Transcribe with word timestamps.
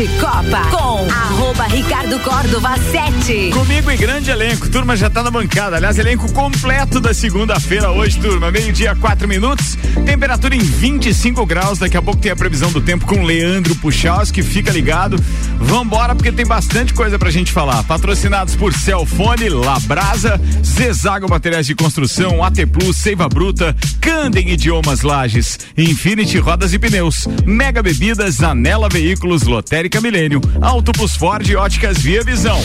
de 0.00 0.08
Copa 0.18 0.62
com 0.70 1.10
arroba 1.10 1.64
Ricardo 1.64 2.18
Córdova 2.20 2.74
7. 2.78 3.50
Comigo 3.50 3.90
e 3.90 3.98
grande 3.98 4.30
elenco, 4.30 4.70
turma 4.70 4.96
já 4.96 5.10
tá 5.10 5.22
na 5.22 5.30
bancada. 5.30 5.76
Aliás, 5.76 5.98
elenco 5.98 6.32
completo 6.32 6.98
da 7.00 7.12
segunda-feira 7.12 7.90
hoje, 7.90 8.18
turma. 8.18 8.50
Meio-dia, 8.50 8.96
quatro 8.96 9.28
minutos. 9.28 9.76
Temperatura 10.06 10.56
em 10.56 10.60
25 10.60 11.44
graus. 11.44 11.78
Daqui 11.78 11.98
a 11.98 12.02
pouco 12.02 12.18
tem 12.18 12.32
a 12.32 12.36
previsão 12.36 12.72
do 12.72 12.80
tempo 12.80 13.04
com 13.04 13.22
Leandro 13.24 13.74
Puchalski. 13.76 14.42
Fica 14.42 14.72
ligado. 14.72 15.22
Vambora, 15.58 16.14
porque 16.14 16.32
tem 16.32 16.46
bastante 16.46 16.94
coisa 16.94 17.18
pra 17.18 17.30
gente 17.30 17.52
falar. 17.52 17.82
Patrocinados 17.84 18.56
por 18.56 18.72
Celfone, 18.72 19.50
Labrasa, 19.50 20.40
Zezago 20.64 21.28
Materiais 21.28 21.66
de 21.66 21.74
Construção, 21.74 22.42
AT 22.42 22.64
Plus, 22.72 22.96
Seiva 22.96 23.28
Bruta, 23.28 23.76
Candem 24.00 24.48
Idiomas 24.48 25.02
Lages, 25.02 25.58
Infinity 25.76 26.38
Rodas 26.38 26.72
e 26.72 26.78
Pneus, 26.78 27.28
Mega 27.44 27.82
Bebidas, 27.82 28.42
Anela 28.42 28.88
Veículos, 28.88 29.42
Lotérica 29.42 29.89
Milênio, 29.98 30.42
Auto 30.60 30.92
Plus 30.92 31.16
Ford 31.16 31.48
e 31.48 31.56
Óticas 31.56 31.96
Via 32.02 32.22
Visão. 32.22 32.62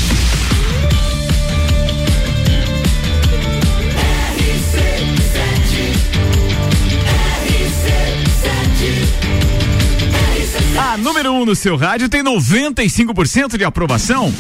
A 10.78 10.98
número 10.98 11.32
1 11.32 11.42
um 11.42 11.46
no 11.46 11.56
seu 11.56 11.78
rádio 11.78 12.10
tem 12.10 12.22
95% 12.22 13.58
de 13.58 13.64
aprovação. 13.64 14.34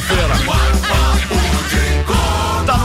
Segunda-feira. 0.00 0.71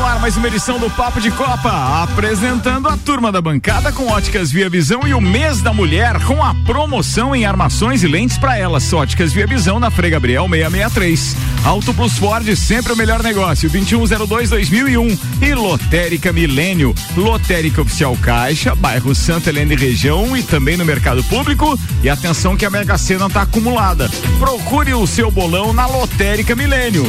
Ar 0.07 0.21
mais 0.21 0.37
uma 0.37 0.47
edição 0.47 0.79
do 0.79 0.89
Papo 0.89 1.19
de 1.19 1.29
Copa, 1.29 2.01
apresentando 2.01 2.87
a 2.87 2.95
turma 2.95 3.29
da 3.29 3.41
bancada 3.41 3.91
com 3.91 4.07
óticas 4.07 4.49
Via 4.49 4.69
Visão 4.69 5.05
e 5.05 5.13
o 5.13 5.19
mês 5.19 5.61
da 5.61 5.73
mulher 5.73 6.23
com 6.23 6.41
a 6.41 6.55
promoção 6.65 7.35
em 7.35 7.45
armações 7.45 8.03
e 8.03 8.07
lentes 8.07 8.37
para 8.37 8.57
elas. 8.57 8.93
Óticas 8.93 9.33
Via 9.33 9.45
Visão 9.45 9.81
na 9.81 9.91
Frei 9.91 10.09
Gabriel 10.09 10.47
663. 10.47 11.35
Auto 11.65 11.93
Plus 11.93 12.17
Ford, 12.17 12.55
sempre 12.55 12.93
o 12.93 12.95
melhor 12.95 13.21
negócio, 13.21 13.69
2102-2001. 13.69 15.19
E 15.41 15.53
Lotérica 15.53 16.31
Milênio, 16.31 16.95
Lotérica 17.13 17.81
Oficial 17.81 18.15
Caixa, 18.21 18.73
bairro 18.73 19.13
Santa 19.13 19.49
Helena 19.49 19.73
e 19.73 19.77
região 19.77 20.37
e 20.37 20.41
também 20.41 20.77
no 20.77 20.85
mercado 20.85 21.21
público. 21.25 21.77
E 22.01 22.09
atenção 22.09 22.55
que 22.55 22.65
a 22.65 22.69
Mega 22.69 22.97
Sena 22.97 23.29
tá 23.29 23.41
acumulada. 23.41 24.09
Procure 24.39 24.93
o 24.93 25.05
seu 25.05 25.29
bolão 25.29 25.73
na 25.73 25.85
Lotérica 25.85 26.55
Milênio. 26.55 27.05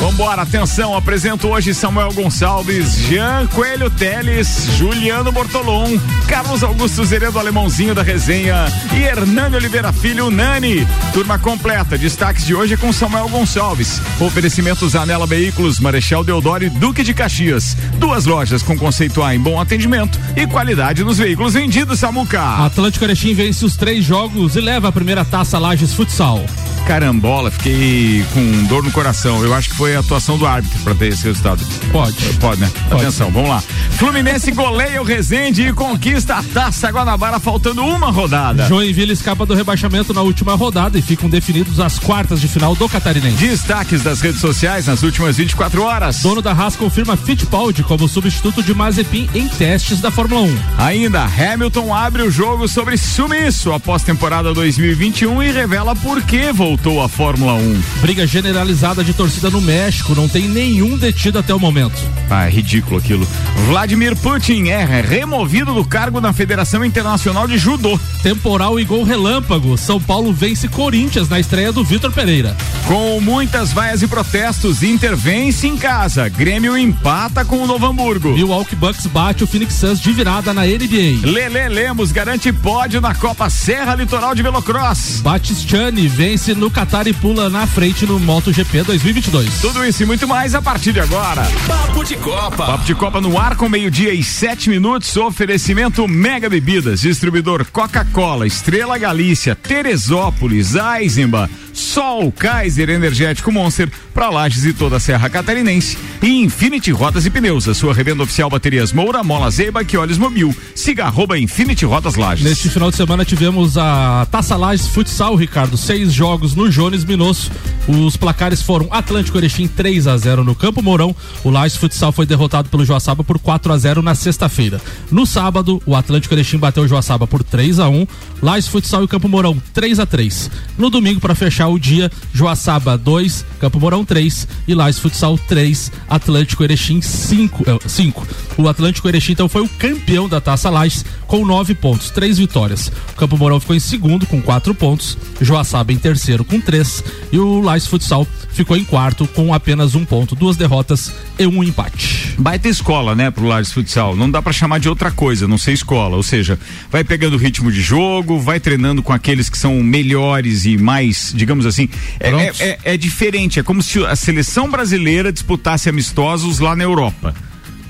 Vambora, 0.00 0.42
atenção, 0.42 0.96
apresento 0.96 1.48
hoje 1.48 1.74
Samuel 1.74 1.97
Gonçalves, 2.06 2.96
Jean 2.96 3.46
Coelho 3.48 3.90
Teles, 3.90 4.68
Juliano 4.76 5.32
Bortolom, 5.32 5.98
Carlos 6.28 6.62
Augusto 6.62 7.04
Zeredo 7.04 7.38
Alemãozinho 7.38 7.94
da 7.94 8.02
resenha 8.02 8.66
e 8.96 9.02
Hernani 9.02 9.56
Oliveira 9.56 9.92
Filho 9.92 10.30
Nani. 10.30 10.86
Turma 11.12 11.38
completa, 11.38 11.98
destaques 11.98 12.46
de 12.46 12.54
hoje 12.54 12.76
com 12.76 12.92
Samuel 12.92 13.28
Gonçalves. 13.28 14.00
Oferecimentos 14.20 14.94
Anela 14.94 15.26
Veículos, 15.26 15.80
Marechal 15.80 16.22
Deodoro 16.22 16.64
e 16.64 16.70
Duque 16.70 17.02
de 17.02 17.12
Caxias. 17.12 17.76
Duas 17.98 18.24
lojas 18.24 18.62
com 18.62 18.78
conceito 18.78 19.22
A 19.22 19.34
em 19.34 19.40
bom 19.40 19.60
atendimento 19.60 20.18
e 20.36 20.46
qualidade 20.46 21.02
nos 21.02 21.18
veículos 21.18 21.54
vendidos, 21.54 21.98
Samuca. 21.98 22.64
Atlético 22.64 23.04
Erechim 23.04 23.34
vence 23.34 23.64
os 23.64 23.76
três 23.76 24.04
jogos 24.04 24.54
e 24.54 24.60
leva 24.60 24.88
a 24.88 24.92
primeira 24.92 25.24
taça 25.24 25.58
Lages 25.58 25.92
Futsal. 25.92 26.44
Carambola, 26.88 27.50
fiquei 27.50 28.24
com 28.32 28.64
dor 28.64 28.82
no 28.82 28.90
coração. 28.90 29.44
Eu 29.44 29.52
acho 29.52 29.68
que 29.68 29.76
foi 29.76 29.94
a 29.94 30.00
atuação 30.00 30.38
do 30.38 30.46
árbitro 30.46 30.78
para 30.78 30.94
ter 30.94 31.08
esse 31.08 31.22
resultado. 31.22 31.62
Pode. 31.92 32.16
Pode, 32.40 32.62
né? 32.62 32.70
Pode. 32.88 33.02
Atenção, 33.02 33.30
vamos 33.30 33.50
lá. 33.50 33.62
Fluminense 33.90 34.50
goleia 34.52 34.98
o 35.02 35.04
Resende 35.04 35.68
e 35.68 35.72
conquista 35.74 36.36
a 36.36 36.42
taça 36.42 36.88
Guanabara 36.88 37.38
faltando 37.38 37.84
uma 37.84 38.10
rodada. 38.10 38.66
Joinville 38.66 39.12
escapa 39.12 39.44
do 39.44 39.52
rebaixamento 39.52 40.14
na 40.14 40.22
última 40.22 40.54
rodada 40.54 40.98
e 40.98 41.02
ficam 41.02 41.28
definidos 41.28 41.78
as 41.78 41.98
quartas 41.98 42.40
de 42.40 42.48
final 42.48 42.74
do 42.74 42.88
Catarinense. 42.88 43.36
Destaques 43.36 44.02
das 44.02 44.22
redes 44.22 44.40
sociais 44.40 44.86
nas 44.86 45.02
últimas 45.02 45.36
24 45.36 45.82
horas. 45.82 46.22
Dono 46.22 46.40
da 46.40 46.52
Haas 46.52 46.74
confirma 46.74 47.18
Fittipaldi 47.18 47.82
como 47.82 48.08
substituto 48.08 48.62
de 48.62 48.72
Mazepin 48.72 49.28
em 49.34 49.46
testes 49.46 50.00
da 50.00 50.10
Fórmula 50.10 50.40
1. 50.40 50.58
Ainda, 50.78 51.24
Hamilton 51.24 51.94
abre 51.94 52.22
o 52.22 52.30
jogo 52.30 52.66
sobre 52.66 52.96
sumiço 52.96 53.74
após 53.74 54.02
temporada 54.02 54.54
2021 54.54 55.42
e 55.42 55.52
revela 55.52 55.94
por 55.94 56.22
que 56.22 56.50
voltou 56.50 56.77
à 57.02 57.08
Fórmula 57.08 57.54
1. 57.54 57.82
Briga 58.00 58.26
generalizada 58.26 59.02
de 59.02 59.12
torcida 59.12 59.50
no 59.50 59.60
México, 59.60 60.14
não 60.14 60.28
tem 60.28 60.48
nenhum 60.48 60.96
detido 60.96 61.38
até 61.38 61.52
o 61.52 61.58
momento. 61.58 61.96
Ah, 62.30 62.46
é 62.46 62.50
ridículo 62.50 62.98
aquilo. 62.98 63.26
Vladimir 63.66 64.16
Putin 64.16 64.68
é 64.68 64.84
removido 65.02 65.74
do 65.74 65.84
cargo 65.84 66.20
na 66.20 66.32
Federação 66.32 66.84
Internacional 66.84 67.46
de 67.48 67.58
Judô. 67.58 67.98
Temporal 68.22 68.78
e 68.78 68.84
gol 68.84 69.02
relâmpago. 69.02 69.76
São 69.76 70.00
Paulo 70.00 70.32
vence 70.32 70.68
Corinthians 70.68 71.28
na 71.28 71.40
estreia 71.40 71.72
do 71.72 71.84
Vitor 71.84 72.12
Pereira. 72.12 72.56
Com 72.86 73.20
muitas 73.20 73.72
vaias 73.72 74.00
e 74.00 74.06
protestos, 74.06 74.82
Inter 74.82 75.16
vence 75.16 75.66
em 75.66 75.76
casa. 75.76 76.28
Grêmio 76.28 76.76
empata 76.78 77.44
com 77.44 77.58
o 77.58 77.66
Novo 77.66 77.86
Hamburgo. 77.86 78.32
Milwaukee 78.32 78.76
Bucks 78.76 79.06
bate 79.06 79.44
o 79.44 79.46
Phoenix 79.46 79.74
Suns 79.74 80.00
de 80.00 80.12
virada 80.12 80.54
na 80.54 80.62
NBA. 80.62 81.26
Lele 81.26 81.68
Lemos 81.68 82.12
garante 82.12 82.52
pódio 82.52 83.00
na 83.00 83.14
Copa 83.14 83.50
Serra 83.50 83.94
Litoral 83.94 84.34
de 84.34 84.42
Velocross. 84.42 85.20
Batistiani 85.20 86.06
vence 86.08 86.54
no 86.54 86.67
Qatar 86.70 87.06
e 87.06 87.12
pula 87.12 87.48
na 87.48 87.66
frente 87.66 88.06
no 88.06 88.18
MotoGP 88.18 88.82
2022. 88.82 89.60
Tudo 89.60 89.84
isso 89.84 90.02
e 90.02 90.06
muito 90.06 90.26
mais 90.26 90.54
a 90.54 90.62
partir 90.62 90.92
de 90.92 91.00
agora. 91.00 91.42
Papo 91.66 92.04
de 92.04 92.16
Copa. 92.16 92.66
Papo 92.66 92.84
de 92.84 92.94
Copa 92.94 93.20
no 93.20 93.38
ar 93.38 93.56
com 93.56 93.68
meio-dia 93.68 94.12
e 94.12 94.22
sete 94.22 94.70
minutos. 94.70 95.16
Oferecimento 95.16 96.06
Mega 96.06 96.48
Bebidas, 96.48 97.00
distribuidor 97.00 97.66
Coca-Cola, 97.70 98.46
Estrela 98.46 98.98
Galícia, 98.98 99.54
Teresópolis, 99.54 100.74
Eisenba, 100.74 101.48
Sol, 101.78 102.32
Kaiser 102.32 102.90
Energético 102.90 103.52
Monster, 103.52 103.88
para 104.12 104.28
Lages 104.30 104.64
e 104.64 104.72
toda 104.72 104.96
a 104.96 105.00
Serra 105.00 105.30
Catarinense. 105.30 105.96
E 106.20 106.42
Infinity 106.42 106.90
Rodas 106.90 107.24
e 107.24 107.30
Pneus, 107.30 107.68
a 107.68 107.74
sua 107.74 107.94
revenda 107.94 108.24
oficial 108.24 108.50
Baterias 108.50 108.92
Moura, 108.92 109.22
Mola 109.22 109.48
Zeiba, 109.48 109.84
que 109.84 109.96
olhos 109.96 110.18
mobil. 110.18 110.54
Siga 110.74 111.04
arroba 111.04 111.38
Infinity 111.38 111.84
Rodas 111.84 112.16
Lages. 112.16 112.44
Neste 112.44 112.68
final 112.68 112.90
de 112.90 112.96
semana 112.96 113.24
tivemos 113.24 113.78
a 113.78 114.26
Taça 114.28 114.56
Lages 114.56 114.88
Futsal, 114.88 115.36
Ricardo. 115.36 115.76
Seis 115.76 116.12
jogos 116.12 116.56
no 116.56 116.68
Jones 116.68 117.04
Minosso. 117.04 117.50
Os 117.86 118.16
placares 118.16 118.60
foram 118.60 118.88
Atlântico 118.90 119.38
Erechim 119.38 119.68
3 119.68 120.08
a 120.08 120.16
0 120.16 120.42
no 120.42 120.56
Campo 120.56 120.82
Mourão. 120.82 121.14
O 121.44 121.50
Lages 121.50 121.76
Futsal 121.76 122.10
foi 122.10 122.26
derrotado 122.26 122.68
pelo 122.68 122.84
Joaçaba 122.84 123.22
por 123.22 123.38
4 123.38 123.72
a 123.72 123.78
0 123.78 124.02
na 124.02 124.16
sexta-feira. 124.16 124.80
No 125.10 125.24
sábado, 125.24 125.80
o 125.86 125.94
Atlântico 125.94 126.34
Erechim 126.34 126.58
bateu 126.58 126.82
o 126.82 126.88
Joaçaba 126.88 127.26
por 127.26 127.44
3 127.44 127.78
a 127.78 127.88
1 127.88 128.06
Lages 128.42 128.68
Futsal 128.68 129.04
e 129.04 129.08
Campo 129.08 129.28
Mourão 129.28 129.56
3 129.72 130.00
a 130.00 130.06
3 130.06 130.50
No 130.76 130.90
domingo, 130.90 131.20
para 131.20 131.34
fechar 131.34 131.67
o 131.68 131.78
dia, 131.78 132.10
Joaçaba 132.32 132.96
2, 132.96 133.44
Campo 133.58 133.80
Mourão 133.80 134.04
3 134.04 134.48
e 134.66 134.74
Lages 134.74 135.00
Futsal 135.00 135.38
3, 135.38 135.92
Atlântico 136.08 136.62
Erechim 136.64 137.00
5. 137.00 137.80
5. 137.86 138.26
O 138.56 138.68
Atlântico 138.68 139.08
Erechim 139.08 139.32
então 139.32 139.48
foi 139.48 139.62
o 139.62 139.68
campeão 139.68 140.28
da 140.28 140.40
Taça 140.40 140.70
Lages 140.70 141.04
com 141.26 141.44
9 141.44 141.74
pontos, 141.74 142.10
3 142.10 142.38
vitórias. 142.38 142.90
O 143.12 143.16
Campo 143.16 143.36
Mourão 143.36 143.60
ficou 143.60 143.76
em 143.76 143.80
segundo 143.80 144.26
com 144.26 144.40
4 144.40 144.74
pontos, 144.74 145.16
Joaçaba 145.40 145.92
em 145.92 145.98
terceiro 145.98 146.44
com 146.44 146.60
3 146.60 147.04
e 147.32 147.38
o 147.38 147.60
Lages 147.60 147.86
Futsal 147.86 148.26
ficou 148.52 148.76
em 148.76 148.84
quarto 148.84 149.26
com 149.28 149.54
apenas 149.54 149.94
um 149.94 150.04
ponto, 150.04 150.34
duas 150.34 150.56
derrotas 150.56 151.12
e 151.38 151.46
um 151.46 151.62
empate. 151.62 152.34
Baita 152.38 152.68
escola, 152.68 153.14
né, 153.14 153.30
pro 153.30 153.46
Lages 153.46 153.72
Futsal. 153.72 154.16
Não 154.16 154.30
dá 154.30 154.42
para 154.42 154.52
chamar 154.52 154.80
de 154.80 154.88
outra 154.88 155.10
coisa, 155.10 155.46
não 155.46 155.56
ser 155.56 155.72
escola. 155.72 156.16
Ou 156.16 156.22
seja, 156.22 156.58
vai 156.90 157.04
pegando 157.04 157.34
o 157.34 157.38
ritmo 157.38 157.70
de 157.70 157.80
jogo, 157.80 158.38
vai 158.38 158.58
treinando 158.58 159.02
com 159.02 159.12
aqueles 159.12 159.48
que 159.48 159.56
são 159.56 159.80
melhores 159.82 160.64
e 160.64 160.76
mais, 160.76 161.32
digamos 161.34 161.66
assim. 161.66 161.88
É, 162.18 162.30
é, 162.30 162.52
é, 162.58 162.78
é 162.84 162.96
diferente, 162.96 163.47
é 163.56 163.62
como 163.62 163.80
se 163.82 164.04
a 164.04 164.16
seleção 164.16 164.68
brasileira 164.68 165.32
disputasse 165.32 165.88
amistosos 165.88 166.58
lá 166.58 166.74
na 166.74 166.82
Europa. 166.82 167.32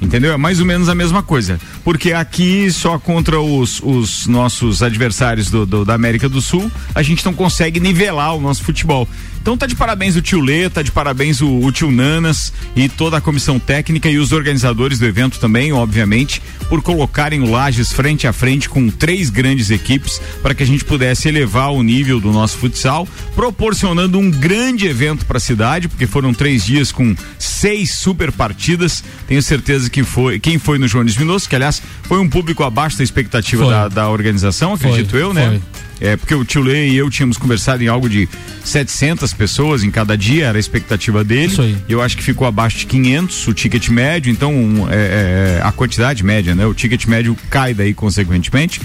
Entendeu? 0.01 0.33
É 0.33 0.37
mais 0.37 0.61
ou 0.61 0.67
menos 0.67 0.89
a 0.89 0.95
mesma 0.95 1.23
coisa. 1.23 1.59
Porque 1.83 2.13
aqui, 2.13 2.71
só 2.71 2.99
contra 2.99 3.41
os, 3.41 3.81
os 3.83 4.27
nossos 4.27 4.83
adversários 4.83 5.51
do, 5.51 5.67
do, 5.67 5.85
da 5.85 5.95
América 5.95 6.29
do 6.29 6.41
Sul, 6.41 6.71
a 6.95 7.03
gente 7.03 7.25
não 7.25 7.35
consegue 7.35 7.81
nivelar 7.81 8.37
o 8.37 8.41
nosso 8.41 8.63
futebol. 8.63 9.09
Então 9.49 9.57
tá 9.57 9.65
de 9.65 9.75
parabéns 9.75 10.15
o 10.15 10.21
tio 10.21 10.43
Lê, 10.43 10.69
tá 10.69 10.83
de 10.83 10.93
parabéns 10.93 11.41
o, 11.41 11.49
o 11.49 11.73
tio 11.73 11.91
Nanas 11.91 12.53
e 12.77 12.87
toda 12.87 13.17
a 13.17 13.21
comissão 13.21 13.59
técnica 13.59 14.07
e 14.11 14.19
os 14.19 14.31
organizadores 14.31 14.99
do 14.99 15.07
evento 15.07 15.41
também, 15.41 15.73
obviamente, 15.73 16.43
por 16.69 16.83
colocarem 16.83 17.41
o 17.41 17.51
Lages 17.51 17.91
frente 17.91 18.27
a 18.27 18.33
frente 18.35 18.69
com 18.69 18.91
três 18.91 19.31
grandes 19.31 19.71
equipes 19.71 20.21
para 20.43 20.55
que 20.55 20.63
a 20.63 20.67
gente 20.67 20.85
pudesse 20.85 21.29
elevar 21.29 21.73
o 21.73 21.83
nível 21.83 22.21
do 22.21 22.31
nosso 22.31 22.59
futsal, 22.59 23.09
proporcionando 23.35 24.19
um 24.19 24.31
grande 24.31 24.87
evento 24.87 25.25
para 25.25 25.39
a 25.39 25.41
cidade, 25.41 25.89
porque 25.89 26.07
foram 26.07 26.35
três 26.35 26.67
dias 26.67 26.93
com 26.93 27.17
seis 27.39 27.95
super 27.95 28.31
partidas. 28.31 29.03
Tenho 29.27 29.43
certeza 29.43 29.89
que 29.89 30.05
foi 30.05 30.39
quem 30.39 30.59
foi 30.59 30.77
no 30.79 30.87
Jones 30.87 31.17
Minosso, 31.17 31.49
que 31.49 31.57
aliás 31.57 31.81
foi 32.09 32.19
um 32.19 32.29
público 32.29 32.65
abaixo 32.65 32.97
da 32.97 33.05
expectativa 33.05 33.69
da, 33.69 33.89
da, 33.89 34.09
organização, 34.09 34.73
acredito 34.73 35.11
foi, 35.11 35.23
eu, 35.23 35.35
né? 35.35 35.61
Foi. 35.61 35.61
É, 36.01 36.17
porque 36.17 36.35
o 36.35 36.45
Tio 36.45 36.63
Lê 36.63 36.89
e 36.89 36.97
eu 36.97 37.11
tínhamos 37.11 37.37
conversado 37.37 37.83
em 37.83 37.89
algo 37.89 38.09
de 38.09 38.27
700 38.65 39.35
pessoas 39.35 39.83
em 39.83 39.91
cada 39.91 40.17
dia, 40.17 40.47
era 40.47 40.57
a 40.57 40.61
expectativa 40.61 41.23
dele. 41.23 41.53
Isso 41.53 41.61
aí. 41.61 41.77
Eu 41.89 42.01
acho 42.01 42.17
que 42.17 42.23
ficou 42.23 42.47
abaixo 42.47 42.79
de 42.79 42.87
500 42.87 43.49
o 43.49 43.53
ticket 43.53 43.89
médio, 43.89 44.31
então 44.31 44.89
é, 44.91 45.59
é, 45.59 45.63
a 45.63 45.71
quantidade 45.71 46.25
média, 46.25 46.55
né? 46.55 46.65
O 46.65 46.73
ticket 46.73 47.05
médio 47.07 47.37
cai 47.51 47.75
daí 47.75 47.93
consequentemente. 47.93 48.81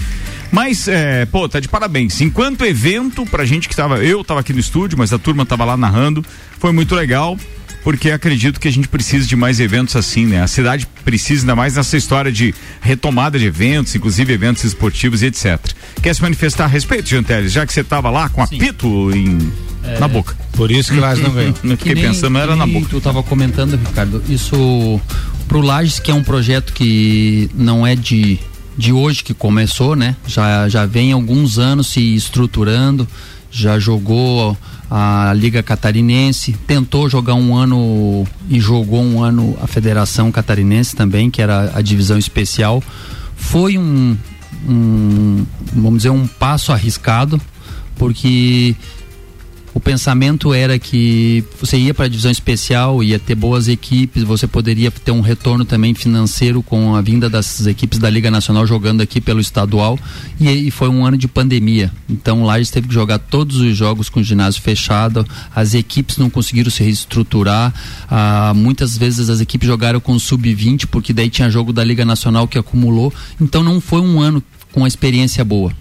Mas, 0.50 0.86
é, 0.86 1.24
pô, 1.24 1.48
tá 1.48 1.60
de 1.60 1.68
parabéns. 1.68 2.20
Enquanto 2.20 2.64
evento, 2.64 3.24
pra 3.24 3.44
gente 3.44 3.68
que 3.68 3.76
tava. 3.76 4.04
Eu 4.04 4.22
tava 4.22 4.40
aqui 4.40 4.52
no 4.52 4.60
estúdio, 4.60 4.98
mas 4.98 5.12
a 5.12 5.18
turma 5.18 5.46
tava 5.46 5.64
lá 5.64 5.76
narrando. 5.76 6.24
Foi 6.58 6.72
muito 6.72 6.94
legal 6.94 7.38
porque 7.84 8.10
acredito 8.10 8.58
que 8.58 8.66
a 8.66 8.72
gente 8.72 8.88
precisa 8.88 9.28
de 9.28 9.36
mais 9.36 9.60
eventos 9.60 9.94
assim, 9.94 10.24
né? 10.24 10.42
A 10.42 10.46
cidade 10.46 10.88
precisa 11.04 11.42
ainda 11.42 11.54
mais 11.54 11.76
nessa 11.76 11.98
história 11.98 12.32
de 12.32 12.54
retomada 12.80 13.38
de 13.38 13.44
eventos, 13.44 13.94
inclusive 13.94 14.32
eventos 14.32 14.64
esportivos 14.64 15.22
e 15.22 15.26
etc. 15.26 15.60
Quer 16.02 16.14
se 16.14 16.22
manifestar 16.22 16.64
a 16.64 16.66
respeito, 16.66 17.10
Janteles, 17.10 17.52
já 17.52 17.66
que 17.66 17.72
você 17.74 17.82
estava 17.82 18.08
lá 18.10 18.30
com 18.30 18.42
apito 18.42 19.14
em, 19.14 19.52
é, 19.84 19.98
na 20.00 20.08
boca? 20.08 20.34
Por 20.52 20.70
isso 20.70 20.94
que 20.94 20.98
Lages 20.98 21.22
não. 21.22 21.32
No 21.62 21.76
que, 21.76 21.94
que 21.94 21.94
pensamos 21.94 22.40
era 22.40 22.56
na 22.56 22.66
boca. 22.66 22.86
Tu 22.88 22.96
estava 22.96 23.22
comentando, 23.22 23.76
Ricardo, 23.76 24.22
isso 24.30 24.98
pro 25.46 25.60
Lages, 25.60 26.00
que 26.00 26.10
é 26.10 26.14
um 26.14 26.24
projeto 26.24 26.72
que 26.72 27.50
não 27.54 27.86
é 27.86 27.94
de 27.94 28.40
de 28.76 28.92
hoje 28.92 29.22
que 29.22 29.32
começou, 29.32 29.94
né? 29.94 30.16
Já 30.26 30.68
já 30.68 30.86
vem 30.86 31.12
alguns 31.12 31.58
anos 31.58 31.88
se 31.88 32.14
estruturando, 32.16 33.06
já 33.54 33.78
jogou 33.78 34.56
a 34.90 35.32
Liga 35.32 35.62
Catarinense, 35.62 36.52
tentou 36.66 37.08
jogar 37.08 37.34
um 37.34 37.56
ano 37.56 38.26
e 38.48 38.58
jogou 38.58 39.00
um 39.00 39.22
ano 39.22 39.56
a 39.62 39.66
Federação 39.68 40.32
Catarinense 40.32 40.96
também, 40.96 41.30
que 41.30 41.40
era 41.40 41.70
a 41.72 41.80
divisão 41.80 42.18
especial. 42.18 42.82
Foi 43.36 43.78
um, 43.78 44.16
um 44.68 45.46
vamos 45.72 45.98
dizer, 45.98 46.10
um 46.10 46.26
passo 46.26 46.72
arriscado, 46.72 47.40
porque 47.96 48.74
o 49.74 49.80
pensamento 49.80 50.54
era 50.54 50.78
que 50.78 51.44
você 51.60 51.76
ia 51.76 51.92
para 51.92 52.06
a 52.06 52.08
divisão 52.08 52.30
especial, 52.30 53.02
ia 53.02 53.18
ter 53.18 53.34
boas 53.34 53.66
equipes, 53.68 54.22
você 54.22 54.46
poderia 54.46 54.90
ter 54.90 55.10
um 55.10 55.20
retorno 55.20 55.64
também 55.64 55.92
financeiro 55.94 56.62
com 56.62 56.94
a 56.94 57.00
vinda 57.00 57.28
das 57.28 57.66
equipes 57.66 57.98
da 57.98 58.08
Liga 58.08 58.30
Nacional 58.30 58.66
jogando 58.66 59.00
aqui 59.00 59.20
pelo 59.20 59.40
estadual. 59.40 59.98
E, 60.40 60.48
e 60.48 60.70
foi 60.70 60.88
um 60.88 61.04
ano 61.04 61.18
de 61.18 61.26
pandemia. 61.26 61.92
Então 62.08 62.44
lá 62.44 62.54
Lages 62.54 62.70
teve 62.70 62.86
que 62.86 62.94
jogar 62.94 63.18
todos 63.18 63.56
os 63.56 63.76
jogos 63.76 64.08
com 64.08 64.20
o 64.20 64.22
ginásio 64.22 64.62
fechado, 64.62 65.26
as 65.54 65.74
equipes 65.74 66.18
não 66.18 66.30
conseguiram 66.30 66.70
se 66.70 66.84
reestruturar. 66.84 67.74
Ah, 68.08 68.52
muitas 68.54 68.96
vezes 68.96 69.28
as 69.28 69.40
equipes 69.40 69.66
jogaram 69.66 69.98
com 69.98 70.16
sub-20, 70.16 70.86
porque 70.86 71.12
daí 71.12 71.28
tinha 71.28 71.50
jogo 71.50 71.72
da 71.72 71.82
Liga 71.82 72.04
Nacional 72.04 72.46
que 72.46 72.56
acumulou. 72.56 73.12
Então 73.40 73.62
não 73.62 73.80
foi 73.80 74.00
um 74.00 74.20
ano 74.20 74.42
com 74.70 74.80
uma 74.80 74.88
experiência 74.88 75.44
boa. 75.44 75.72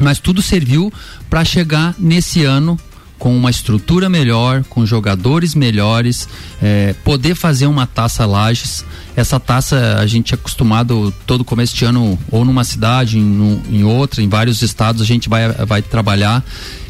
Mas 0.00 0.18
tudo 0.18 0.42
serviu 0.42 0.92
para 1.28 1.44
chegar 1.44 1.94
nesse 1.98 2.44
ano 2.44 2.78
com 3.18 3.36
uma 3.36 3.50
estrutura 3.50 4.08
melhor, 4.08 4.62
com 4.64 4.84
jogadores 4.84 5.54
melhores, 5.54 6.28
é, 6.62 6.94
poder 7.04 7.34
fazer 7.34 7.66
uma 7.66 7.86
taça 7.86 8.26
Lages. 8.26 8.84
Essa 9.14 9.40
taça 9.40 9.96
a 9.98 10.06
gente 10.06 10.32
é 10.32 10.34
acostumado 10.34 11.12
todo 11.26 11.44
começo 11.44 11.74
de 11.74 11.84
ano, 11.84 12.18
ou 12.30 12.44
numa 12.44 12.64
cidade, 12.64 13.18
em, 13.18 13.62
em 13.70 13.84
outra, 13.84 14.22
em 14.22 14.28
vários 14.28 14.62
estados, 14.62 15.00
a 15.00 15.04
gente 15.04 15.28
vai, 15.28 15.48
vai 15.48 15.82
trabalhar 15.82 16.44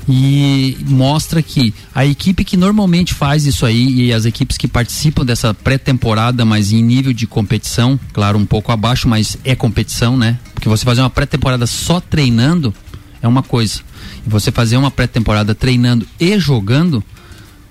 e 0.08 0.76
mostra 0.86 1.42
que 1.42 1.74
a 1.94 2.06
equipe 2.06 2.44
que 2.44 2.56
normalmente 2.56 3.12
faz 3.12 3.44
isso 3.44 3.66
aí 3.66 4.06
e 4.06 4.12
as 4.12 4.24
equipes 4.24 4.56
que 4.56 4.68
participam 4.68 5.24
dessa 5.24 5.52
pré-temporada, 5.52 6.44
mas 6.44 6.72
em 6.72 6.82
nível 6.82 7.12
de 7.12 7.26
competição, 7.26 7.98
claro, 8.12 8.38
um 8.38 8.46
pouco 8.46 8.70
abaixo, 8.70 9.08
mas 9.08 9.36
é 9.44 9.56
competição, 9.56 10.16
né? 10.16 10.38
Porque 10.54 10.68
você 10.68 10.84
fazer 10.84 11.00
uma 11.00 11.10
pré-temporada 11.10 11.66
só 11.66 12.00
treinando 12.00 12.72
é 13.20 13.26
uma 13.26 13.42
coisa 13.42 13.80
você 14.26 14.50
fazer 14.50 14.76
uma 14.76 14.90
pré-temporada 14.90 15.54
treinando 15.54 16.06
e 16.18 16.38
jogando, 16.38 17.02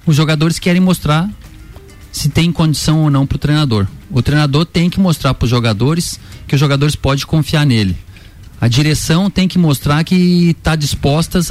os 0.06 0.16
jogadores 0.16 0.60
querem 0.60 0.82
mostrar 0.82 1.30
se 2.12 2.30
tem 2.30 2.52
condição 2.52 3.04
ou 3.04 3.10
não 3.10 3.26
para 3.26 3.36
o 3.36 3.40
treinador. 3.40 3.88
O 4.10 4.22
treinador 4.22 4.66
tem 4.66 4.90
que 4.90 5.00
mostrar 5.00 5.34
para 5.34 5.44
os 5.44 5.50
jogadores 5.50 6.20
que 6.48 6.56
os 6.56 6.60
jogadores 6.60 6.96
podem 6.96 7.26
confiar 7.26 7.66
nele. 7.66 7.98
A 8.60 8.68
direção 8.68 9.30
tem 9.30 9.48
que 9.48 9.58
mostrar 9.58 10.04
que 10.04 10.52
está 10.52 10.76
disposta, 10.76 11.44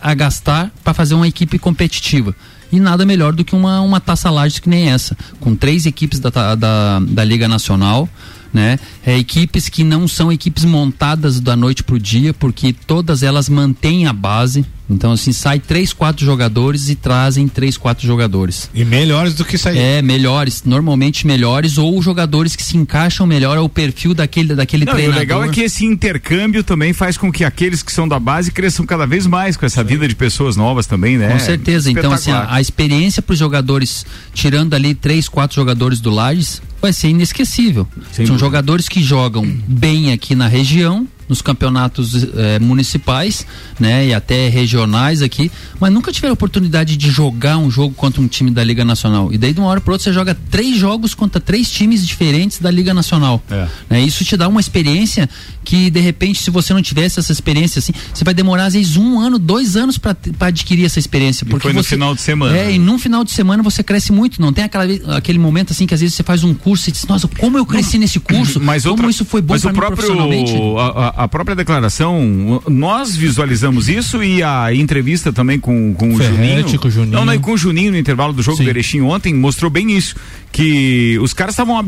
a 0.00 0.14
gastar 0.14 0.70
para 0.84 0.94
fazer 0.94 1.14
uma 1.14 1.26
equipe 1.26 1.58
competitiva. 1.58 2.34
E 2.70 2.78
nada 2.78 3.04
melhor 3.04 3.32
do 3.32 3.44
que 3.44 3.54
uma, 3.54 3.80
uma 3.80 4.00
taça 4.00 4.30
Lages 4.30 4.60
que 4.60 4.68
nem 4.68 4.88
essa, 4.88 5.16
com 5.40 5.54
três 5.56 5.84
equipes 5.84 6.20
da, 6.20 6.54
da, 6.54 7.00
da 7.00 7.24
Liga 7.24 7.48
Nacional, 7.48 8.08
né? 8.52 8.78
É, 9.04 9.18
equipes 9.18 9.68
que 9.68 9.82
não 9.82 10.06
são 10.06 10.30
equipes 10.30 10.64
montadas 10.64 11.40
da 11.40 11.56
noite 11.56 11.82
para 11.82 11.94
o 11.94 12.00
dia, 12.00 12.34
porque 12.34 12.72
todas 12.72 13.22
elas 13.22 13.48
mantêm 13.48 14.06
a 14.06 14.12
base. 14.12 14.64
Então, 14.92 15.12
assim, 15.12 15.32
sai 15.32 15.58
três, 15.58 15.92
quatro 15.92 16.24
jogadores 16.24 16.88
e 16.88 16.94
trazem 16.94 17.48
três, 17.48 17.76
quatro 17.76 18.06
jogadores. 18.06 18.70
E 18.74 18.84
melhores 18.84 19.34
do 19.34 19.44
que 19.44 19.56
sair. 19.58 19.78
É, 19.78 20.02
melhores, 20.02 20.62
normalmente 20.64 21.26
melhores, 21.26 21.78
ou 21.78 22.00
jogadores 22.02 22.54
que 22.54 22.62
se 22.62 22.76
encaixam 22.76 23.26
melhor 23.26 23.56
ao 23.58 23.68
perfil 23.68 24.14
daquele, 24.14 24.54
daquele 24.54 24.84
Não, 24.84 24.92
treinador. 24.92 25.16
o 25.16 25.20
legal 25.20 25.44
é 25.44 25.48
que 25.48 25.60
esse 25.60 25.84
intercâmbio 25.84 26.62
também 26.62 26.92
faz 26.92 27.16
com 27.16 27.32
que 27.32 27.44
aqueles 27.44 27.82
que 27.82 27.92
são 27.92 28.06
da 28.06 28.18
base 28.18 28.50
cresçam 28.52 28.84
cada 28.86 29.06
vez 29.06 29.26
mais 29.26 29.56
com 29.56 29.64
essa 29.66 29.82
vida 29.82 30.06
de 30.06 30.14
pessoas 30.14 30.56
novas 30.56 30.86
também, 30.86 31.16
né? 31.16 31.32
Com 31.32 31.38
certeza. 31.38 31.90
Então, 31.90 32.12
assim, 32.12 32.30
a, 32.30 32.54
a 32.54 32.60
experiência 32.60 33.22
para 33.22 33.32
os 33.32 33.38
jogadores, 33.38 34.04
tirando 34.34 34.74
ali 34.74 34.94
três, 34.94 35.28
quatro 35.28 35.54
jogadores 35.56 36.00
do 36.00 36.10
Lages, 36.10 36.60
vai 36.80 36.92
ser 36.92 37.08
inesquecível. 37.08 37.86
Sem 38.12 38.26
São 38.26 38.34
dúvida. 38.34 38.38
jogadores 38.38 38.88
que 38.88 39.02
jogam 39.02 39.44
bem 39.66 40.12
aqui 40.12 40.34
na 40.34 40.48
região, 40.48 41.06
nos 41.32 41.40
campeonatos 41.40 42.24
eh, 42.24 42.58
municipais, 42.60 43.46
né, 43.80 44.08
e 44.08 44.14
até 44.14 44.48
regionais 44.50 45.22
aqui, 45.22 45.50
mas 45.80 45.90
nunca 45.90 46.12
tiveram 46.12 46.34
oportunidade 46.34 46.94
de 46.94 47.10
jogar 47.10 47.56
um 47.56 47.70
jogo 47.70 47.94
contra 47.94 48.20
um 48.20 48.28
time 48.28 48.50
da 48.50 48.62
Liga 48.62 48.84
Nacional. 48.84 49.32
E 49.32 49.38
daí 49.38 49.54
de 49.54 49.58
uma 49.58 49.68
hora 49.68 49.80
para 49.80 49.94
outra 49.94 50.04
você 50.04 50.12
joga 50.12 50.36
três 50.50 50.76
jogos 50.76 51.14
contra 51.14 51.40
três 51.40 51.70
times 51.70 52.06
diferentes 52.06 52.58
da 52.58 52.70
Liga 52.70 52.92
Nacional. 52.92 53.42
É. 53.50 53.66
Né, 53.88 54.02
isso 54.02 54.26
te 54.26 54.36
dá 54.36 54.46
uma 54.46 54.60
experiência 54.60 55.28
que 55.64 55.90
de 55.90 56.00
repente 56.00 56.42
se 56.42 56.50
você 56.50 56.72
não 56.74 56.82
tivesse 56.82 57.18
essa 57.18 57.32
experiência 57.32 57.78
assim, 57.78 57.92
você 58.12 58.24
vai 58.24 58.34
demorar 58.34 58.66
às 58.66 58.74
vezes 58.74 58.96
um 58.96 59.20
ano, 59.20 59.38
dois 59.38 59.76
anos 59.76 59.98
para 59.98 60.16
adquirir 60.40 60.84
essa 60.84 60.98
experiência. 60.98 61.46
Porque 61.46 61.68
e 61.68 61.70
foi 61.70 61.72
no 61.72 61.82
você, 61.82 61.90
final 61.90 62.14
de 62.14 62.20
semana. 62.20 62.56
É, 62.56 62.72
e 62.72 62.78
num 62.78 62.98
final 62.98 63.24
de 63.24 63.30
semana 63.30 63.62
você 63.62 63.82
cresce 63.82 64.12
muito. 64.12 64.40
Não 64.40 64.52
tem 64.52 64.64
aquela, 64.64 64.84
aquele 65.16 65.38
momento 65.38 65.72
assim 65.72 65.86
que 65.86 65.94
às 65.94 66.00
vezes 66.00 66.14
você 66.14 66.22
faz 66.22 66.44
um 66.44 66.54
curso 66.54 66.88
e 66.88 66.92
diz, 66.92 67.06
nossa, 67.06 67.28
como 67.28 67.58
eu 67.58 67.66
cresci 67.66 67.98
nesse 67.98 68.20
curso? 68.20 68.60
Mas 68.62 68.82
como 68.82 68.94
outra, 68.94 69.10
isso 69.10 69.24
foi 69.24 69.40
bom 69.40 69.58
para 69.58 69.72
mim 69.72 69.78
próprio, 69.78 69.96
profissionalmente? 69.96 70.52
A, 70.78 70.82
a, 70.82 71.24
a 71.24 71.28
própria 71.28 71.54
declaração, 71.56 72.62
nós 72.68 73.16
visualizamos 73.16 73.88
isso 73.88 74.22
e 74.22 74.42
a 74.42 74.74
entrevista 74.74 75.32
também 75.32 75.58
com, 75.58 75.94
com 75.94 76.14
o 76.14 76.22
Juninho. 76.22 76.78
Com 76.78 76.88
o 76.88 76.90
Juninho. 76.90 77.12
Não, 77.12 77.24
não, 77.24 77.34
e 77.34 77.38
com 77.38 77.52
o 77.52 77.56
Juninho 77.56 77.92
no 77.92 77.98
intervalo 77.98 78.32
do 78.32 78.42
jogo 78.42 78.58
Sim. 78.58 78.64
do 78.64 78.70
Erechim 78.70 79.00
ontem 79.00 79.34
mostrou 79.34 79.70
bem 79.70 79.96
isso. 79.96 80.16
Que 80.52 81.18
os 81.20 81.32
caras 81.32 81.54
estavam, 81.54 81.82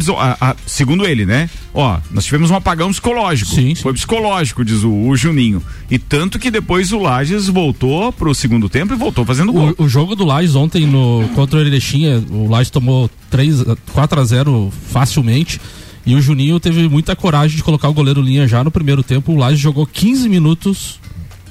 segundo 0.66 1.06
ele, 1.06 1.26
né? 1.26 1.50
Ó, 1.74 1.98
nós 2.10 2.24
tivemos 2.24 2.50
um 2.50 2.56
apagão 2.56 2.90
psicológico. 2.90 3.50
Sim, 3.50 3.74
sim. 3.74 3.82
Foi 3.82 3.92
psicológico, 3.92 4.64
diz 4.64 4.82
o, 4.82 4.90
o, 4.90 5.16
Juninho. 5.16 5.62
E 5.90 5.98
tanto 5.98 6.38
que 6.38 6.50
depois 6.50 6.90
o 6.90 6.98
Lages 6.98 7.46
voltou 7.46 8.10
pro 8.10 8.34
segundo 8.34 8.68
tempo 8.68 8.94
e 8.94 8.96
voltou 8.96 9.24
fazendo 9.24 9.52
gol. 9.52 9.74
O, 9.76 9.84
o 9.84 9.88
jogo 9.88 10.16
do 10.16 10.24
Lages 10.24 10.54
ontem 10.54 10.86
no, 10.86 11.28
contra 11.34 11.58
o 11.58 11.60
Erechim, 11.60 12.06
o 12.30 12.48
Lages 12.48 12.70
tomou 12.70 13.10
3, 13.28 13.64
4 13.92 14.20
a 14.20 14.24
0 14.24 14.72
facilmente. 14.88 15.60
E 16.06 16.14
o 16.14 16.20
Juninho 16.20 16.60
teve 16.60 16.88
muita 16.88 17.14
coragem 17.16 17.56
de 17.56 17.62
colocar 17.62 17.88
o 17.88 17.94
goleiro 17.94 18.20
linha 18.20 18.46
já 18.46 18.64
no 18.64 18.70
primeiro 18.70 19.02
tempo. 19.02 19.32
O 19.32 19.36
Laje 19.36 19.56
jogou 19.56 19.86
15 19.86 20.28
minutos 20.28 21.00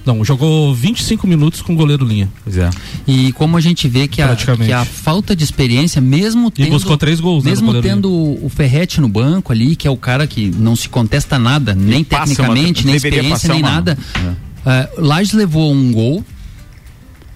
não, 0.05 0.23
jogou 0.23 0.73
25 0.75 1.25
minutos 1.25 1.61
com 1.61 1.73
o 1.73 1.75
goleiro 1.75 2.05
linha. 2.05 2.29
Pois 2.43 2.57
é. 2.57 2.69
E 3.07 3.31
como 3.33 3.55
a 3.55 3.61
gente 3.61 3.87
vê 3.87 4.07
que 4.07 4.21
a, 4.21 4.35
que 4.35 4.71
a 4.71 4.83
falta 4.83 5.35
de 5.35 5.43
experiência, 5.43 6.01
mesmo 6.01 6.51
tendo. 6.51 6.67
E 6.67 6.71
buscou 6.71 6.97
três 6.97 7.19
gols, 7.19 7.43
né, 7.43 7.51
Mesmo 7.51 7.71
né, 7.71 7.81
tendo 7.81 8.11
o 8.11 8.49
Ferrete 8.49 8.99
no 8.99 9.07
banco 9.07 9.51
ali, 9.51 9.75
que 9.75 9.87
é 9.87 9.91
o 9.91 9.97
cara 9.97 10.27
que 10.27 10.49
não 10.49 10.75
se 10.75 10.89
contesta 10.89 11.39
nada, 11.39 11.73
nem 11.73 12.03
tecnicamente, 12.03 12.81
uma, 12.81 12.87
nem 12.87 12.95
experiência, 12.95 13.49
nem 13.53 13.63
uma, 13.63 13.71
nada. 13.71 13.97
É. 14.65 14.89
Uh, 14.97 15.05
Lages 15.05 15.33
levou 15.33 15.71
um 15.73 15.91
gol. 15.91 16.23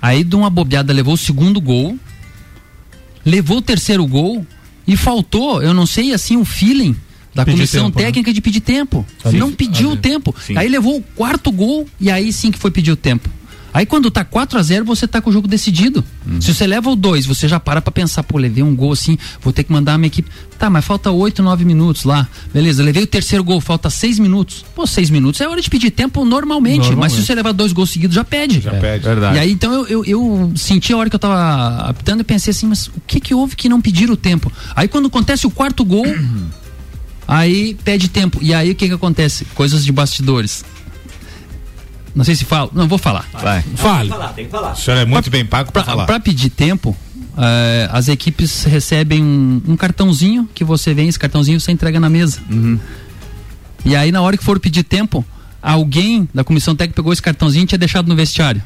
Aí 0.02 0.24
de 0.24 0.36
uma 0.36 0.50
bobeada 0.50 0.92
levou 0.94 1.14
o 1.14 1.18
segundo 1.18 1.62
gol. 1.62 1.98
Levou 3.26 3.58
o 3.58 3.62
terceiro 3.62 4.06
gol. 4.06 4.46
E 4.86 4.96
faltou, 4.96 5.62
eu 5.62 5.74
não 5.74 5.86
sei 5.86 6.14
assim, 6.14 6.38
o 6.38 6.46
feeling 6.46 6.96
da 7.38 7.46
pedir 7.46 7.58
comissão 7.58 7.86
tempo, 7.86 8.00
né? 8.00 8.06
técnica 8.06 8.30
né? 8.30 8.34
de 8.34 8.42
pedir 8.42 8.62
tempo. 8.62 9.06
Ali, 9.24 9.38
não 9.38 9.52
pediu 9.52 9.92
o 9.92 9.96
tempo. 9.96 10.36
Sim. 10.46 10.58
Aí 10.58 10.68
levou 10.68 10.98
o 10.98 11.02
quarto 11.02 11.52
gol 11.52 11.88
e 12.00 12.10
aí 12.10 12.34
sim 12.34 12.52
que 12.52 12.58
foi 12.58 12.72
pedir 12.72 12.92
o 12.92 12.96
tempo. 12.96 13.30
Aí 13.78 13.86
quando 13.86 14.10
tá 14.10 14.26
4 14.26 14.58
a 14.58 14.64
0 14.64 14.86
você 14.86 15.08
tá 15.08 15.22
com 15.22 15.30
o 15.30 15.34
jogo 15.34 15.48
decidido. 15.48 16.04
Uhum. 16.26 16.42
Se 16.42 16.52
você 16.52 16.66
leva 16.66 16.90
o 16.90 16.96
2, 16.96 17.28
você 17.28 17.48
já 17.48 17.60
para 17.60 17.80
pra 17.80 17.92
pensar, 17.92 18.24
pô, 18.24 18.40
levei 18.40 18.64
um 18.64 18.76
gol 18.76 18.92
assim, 18.92 19.20
vou 19.40 19.54
ter 19.54 19.64
que 19.64 19.72
mandar 19.72 19.94
a 19.94 19.98
minha 20.00 20.08
equipe. 20.08 20.32
Tá, 20.58 20.68
mas 20.68 20.84
falta 20.84 21.12
8, 21.12 21.44
9 21.44 21.64
minutos 21.64 22.04
lá. 22.04 22.28
Beleza, 22.52 22.82
levei 22.82 23.04
o 23.04 23.08
terceiro 23.08 23.44
gol, 23.44 23.62
falta 23.62 23.88
6 23.92 24.18
minutos. 24.18 24.66
Pô, 24.74 24.88
6 24.88 25.12
minutos 25.12 25.42
é 25.42 25.48
hora 25.48 25.62
de 25.62 25.70
pedir 25.70 25.92
tempo 25.92 26.26
normalmente, 26.26 26.78
normalmente. 26.78 27.00
Mas 27.00 27.14
se 27.14 27.24
você 27.24 27.36
levar 27.36 27.52
dois 27.52 27.72
gols 27.72 27.92
seguidos, 27.92 28.16
já 28.16 28.24
pede. 28.24 28.62
Já 28.62 28.72
é. 28.72 28.80
pede, 28.80 29.04
verdade. 29.04 29.36
E 29.36 29.40
aí 29.40 29.52
então 29.52 29.72
eu, 29.72 29.86
eu, 29.88 30.06
eu, 30.06 30.54
senti 30.56 30.92
a 30.92 30.98
hora 30.98 31.08
que 31.08 31.16
eu 31.16 31.20
tava 31.20 31.88
apitando 31.88 32.22
e 32.22 32.24
pensei 32.24 32.50
assim, 32.50 32.66
mas 32.66 32.88
o 32.88 33.02
que 33.06 33.20
que 33.20 33.36
houve 33.36 33.56
que 33.56 33.70
não 33.70 33.80
pediram 33.80 34.16
o 34.16 34.18
tempo? 34.18 34.52
Aí 34.76 34.88
quando 34.88 35.06
acontece 35.06 35.46
o 35.46 35.52
quarto 35.52 35.86
gol. 35.86 36.06
Aí 37.28 37.76
pede 37.84 38.08
tempo. 38.08 38.40
E 38.42 38.54
aí 38.54 38.72
o 38.72 38.76
que 38.76 38.88
que 38.88 38.94
acontece? 38.94 39.46
Coisas 39.54 39.84
de 39.84 39.92
bastidores. 39.92 40.64
Não 42.16 42.24
sei 42.24 42.36
se 42.36 42.46
falo. 42.46 42.72
Não, 42.74 42.88
vou 42.88 42.98
falar. 42.98 43.28
Vai. 43.34 43.62
Fale. 43.76 44.10
O 44.12 44.76
senhor 44.76 44.98
é 44.98 45.06
muito 45.06 45.30
bem 45.30 45.46
pago 45.46 45.72
pra, 45.72 45.84
Pra, 45.84 45.92
falar. 45.92 46.06
pra 46.06 46.20
pedir 46.20 46.50
tempo, 46.50 46.96
eh, 47.38 47.88
as 47.92 48.08
equipes 48.08 48.64
recebem 48.64 49.22
um, 49.24 49.62
um 49.68 49.76
cartãozinho 49.76 50.50
que 50.54 50.64
você 50.64 50.94
vem, 50.94 51.08
esse 51.10 51.20
cartãozinho 51.20 51.60
você 51.60 51.72
entrega 51.72 52.00
na 52.00 52.10
mesa. 52.10 52.40
E 53.86 53.96
aí, 53.96 54.12
na 54.12 54.22
hora 54.22 54.36
que 54.36 54.44
for 54.44 54.60
pedir 54.60 54.84
tempo, 54.84 55.24
alguém 55.62 56.28
da 56.34 56.44
comissão 56.44 56.76
técnica 56.76 56.96
pegou 57.02 57.14
esse 57.14 57.22
cartãozinho 57.22 57.64
e 57.64 57.68
tinha 57.68 57.78
deixado 57.78 58.08
no 58.08 58.16
vestiário. 58.16 58.62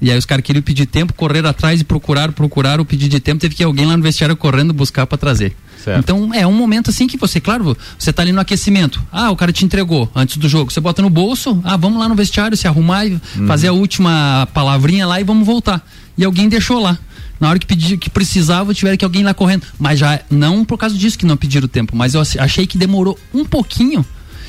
E 0.00 0.10
aí 0.10 0.18
os 0.18 0.24
caras 0.26 0.44
queriam 0.44 0.62
pedir 0.62 0.86
tempo, 0.86 1.12
correram 1.12 1.50
atrás 1.50 1.80
e 1.80 1.84
procuraram, 1.84 2.32
procuraram 2.32 2.82
o 2.82 2.86
pedido 2.86 3.10
de 3.10 3.20
tempo, 3.20 3.40
teve 3.40 3.54
que 3.54 3.62
ir 3.62 3.66
alguém 3.66 3.84
lá 3.86 3.96
no 3.96 4.02
vestiário 4.02 4.36
correndo 4.36 4.72
buscar 4.72 5.06
pra 5.06 5.16
trazer. 5.18 5.56
Certo. 5.82 5.98
Então 6.00 6.34
é 6.34 6.46
um 6.46 6.52
momento 6.52 6.90
assim 6.90 7.06
que 7.06 7.16
você, 7.16 7.40
claro, 7.40 7.76
você 7.98 8.12
tá 8.12 8.22
ali 8.22 8.32
no 8.32 8.40
aquecimento. 8.40 9.02
Ah, 9.12 9.30
o 9.30 9.36
cara 9.36 9.52
te 9.52 9.64
entregou 9.64 10.10
antes 10.14 10.36
do 10.36 10.48
jogo. 10.48 10.72
Você 10.72 10.80
bota 10.80 11.00
no 11.02 11.08
bolso, 11.10 11.60
ah, 11.64 11.76
vamos 11.76 11.98
lá 11.98 12.08
no 12.08 12.14
vestiário, 12.14 12.56
se 12.56 12.66
arrumar 12.66 13.06
e 13.06 13.20
fazer 13.46 13.68
a 13.68 13.72
última 13.72 14.48
palavrinha 14.52 15.06
lá 15.06 15.20
e 15.20 15.24
vamos 15.24 15.46
voltar. 15.46 15.86
E 16.16 16.24
alguém 16.24 16.48
deixou 16.48 16.80
lá. 16.80 16.98
Na 17.40 17.48
hora 17.50 17.58
que 17.60 17.66
pedi, 17.66 17.96
que 17.96 18.10
precisava, 18.10 18.74
tiveram 18.74 18.96
que 18.96 19.04
alguém 19.04 19.22
lá 19.22 19.32
correndo. 19.32 19.62
Mas 19.78 20.00
já 20.00 20.20
não 20.28 20.64
por 20.64 20.76
causa 20.76 20.96
disso 20.98 21.16
que 21.16 21.24
não 21.24 21.36
pediram 21.36 21.68
tempo, 21.68 21.94
mas 21.96 22.14
eu 22.14 22.20
ach- 22.20 22.36
achei 22.38 22.66
que 22.66 22.76
demorou 22.76 23.16
um 23.32 23.44
pouquinho. 23.44 24.04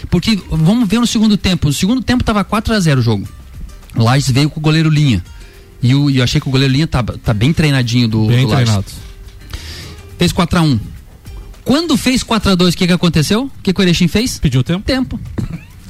Porque 0.10 0.42
vamos 0.50 0.90
ver 0.90 1.00
no 1.00 1.06
segundo 1.06 1.38
tempo. 1.38 1.68
No 1.68 1.74
segundo 1.74 2.02
tempo 2.02 2.24
tava 2.24 2.44
4 2.44 2.74
a 2.74 2.80
0 2.80 3.00
o 3.00 3.04
jogo. 3.04 3.28
Lages 3.96 4.32
veio 4.32 4.50
com 4.50 4.60
o 4.60 4.64
goleiro 4.64 4.90
linha. 4.90 5.24
E, 5.84 5.94
o- 5.94 6.10
e 6.10 6.18
eu 6.18 6.24
achei 6.24 6.42
que 6.42 6.48
o 6.48 6.52
goleiro 6.52 6.74
linha 6.74 6.88
tá, 6.88 7.04
tá 7.04 7.34
bem 7.34 7.54
treinadinho 7.54 8.08
do, 8.08 8.26
Bem 8.26 8.46
do 8.48 8.52
Lages. 8.52 8.66
treinado. 8.66 8.86
Fez 10.18 10.32
4 10.32 10.60
a 10.60 10.62
1 10.64 10.80
Quando 11.64 11.96
fez 11.98 12.24
4 12.24 12.52
a 12.52 12.56
2 12.56 12.74
o 12.74 12.78
que, 12.78 12.88
que 12.88 12.94
aconteceu? 12.94 13.44
O 13.44 13.52
que, 13.62 13.74
que 13.74 13.80
o 13.80 13.84
Erechim 13.84 14.08
fez? 14.08 14.40
Pediu 14.40 14.64
tempo? 14.64 14.84
Tempo. 14.86 15.20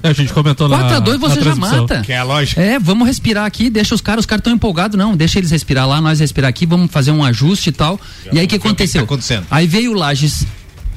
É, 0.02 0.10
a 0.10 0.14
gente 0.14 0.32
comentou 0.34 0.68
na 0.70 0.78
4 0.78 0.96
a 0.96 1.00
2 1.00 1.20
na 1.20 1.28
você 1.28 1.42
já 1.42 1.56
mata. 1.56 2.02
Que 2.02 2.14
é 2.14 2.18
a 2.18 2.24
lógica. 2.24 2.62
É, 2.62 2.80
vamos 2.80 3.08
respirar 3.08 3.46
aqui, 3.46 3.70
deixa 3.70 3.94
os 3.94 4.02
caras, 4.02 4.24
os 4.24 4.26
caras 4.26 4.42
estão 4.42 4.54
empolgados, 4.54 4.98
não, 4.98 5.16
deixa 5.16 5.40
eles 5.40 5.52
respirar 5.52 5.88
lá, 5.88 6.00
nós 6.00 6.20
respirar 6.20 6.50
aqui, 6.50 6.66
vamos 6.66 6.90
fazer 6.92 7.12
um 7.12 7.24
ajuste 7.24 7.70
e 7.70 7.74
tal. 7.74 8.00
e 8.32 8.40
aí 8.40 8.46
o 8.46 8.48
que 8.48 8.56
o 8.56 8.60
que 8.60 8.68
aconteceu? 8.68 9.02
tá 9.02 9.06
acontecendo. 9.06 9.46
Aí 9.52 9.68
veio 9.68 9.92
o 9.92 9.94
Lages 9.94 10.46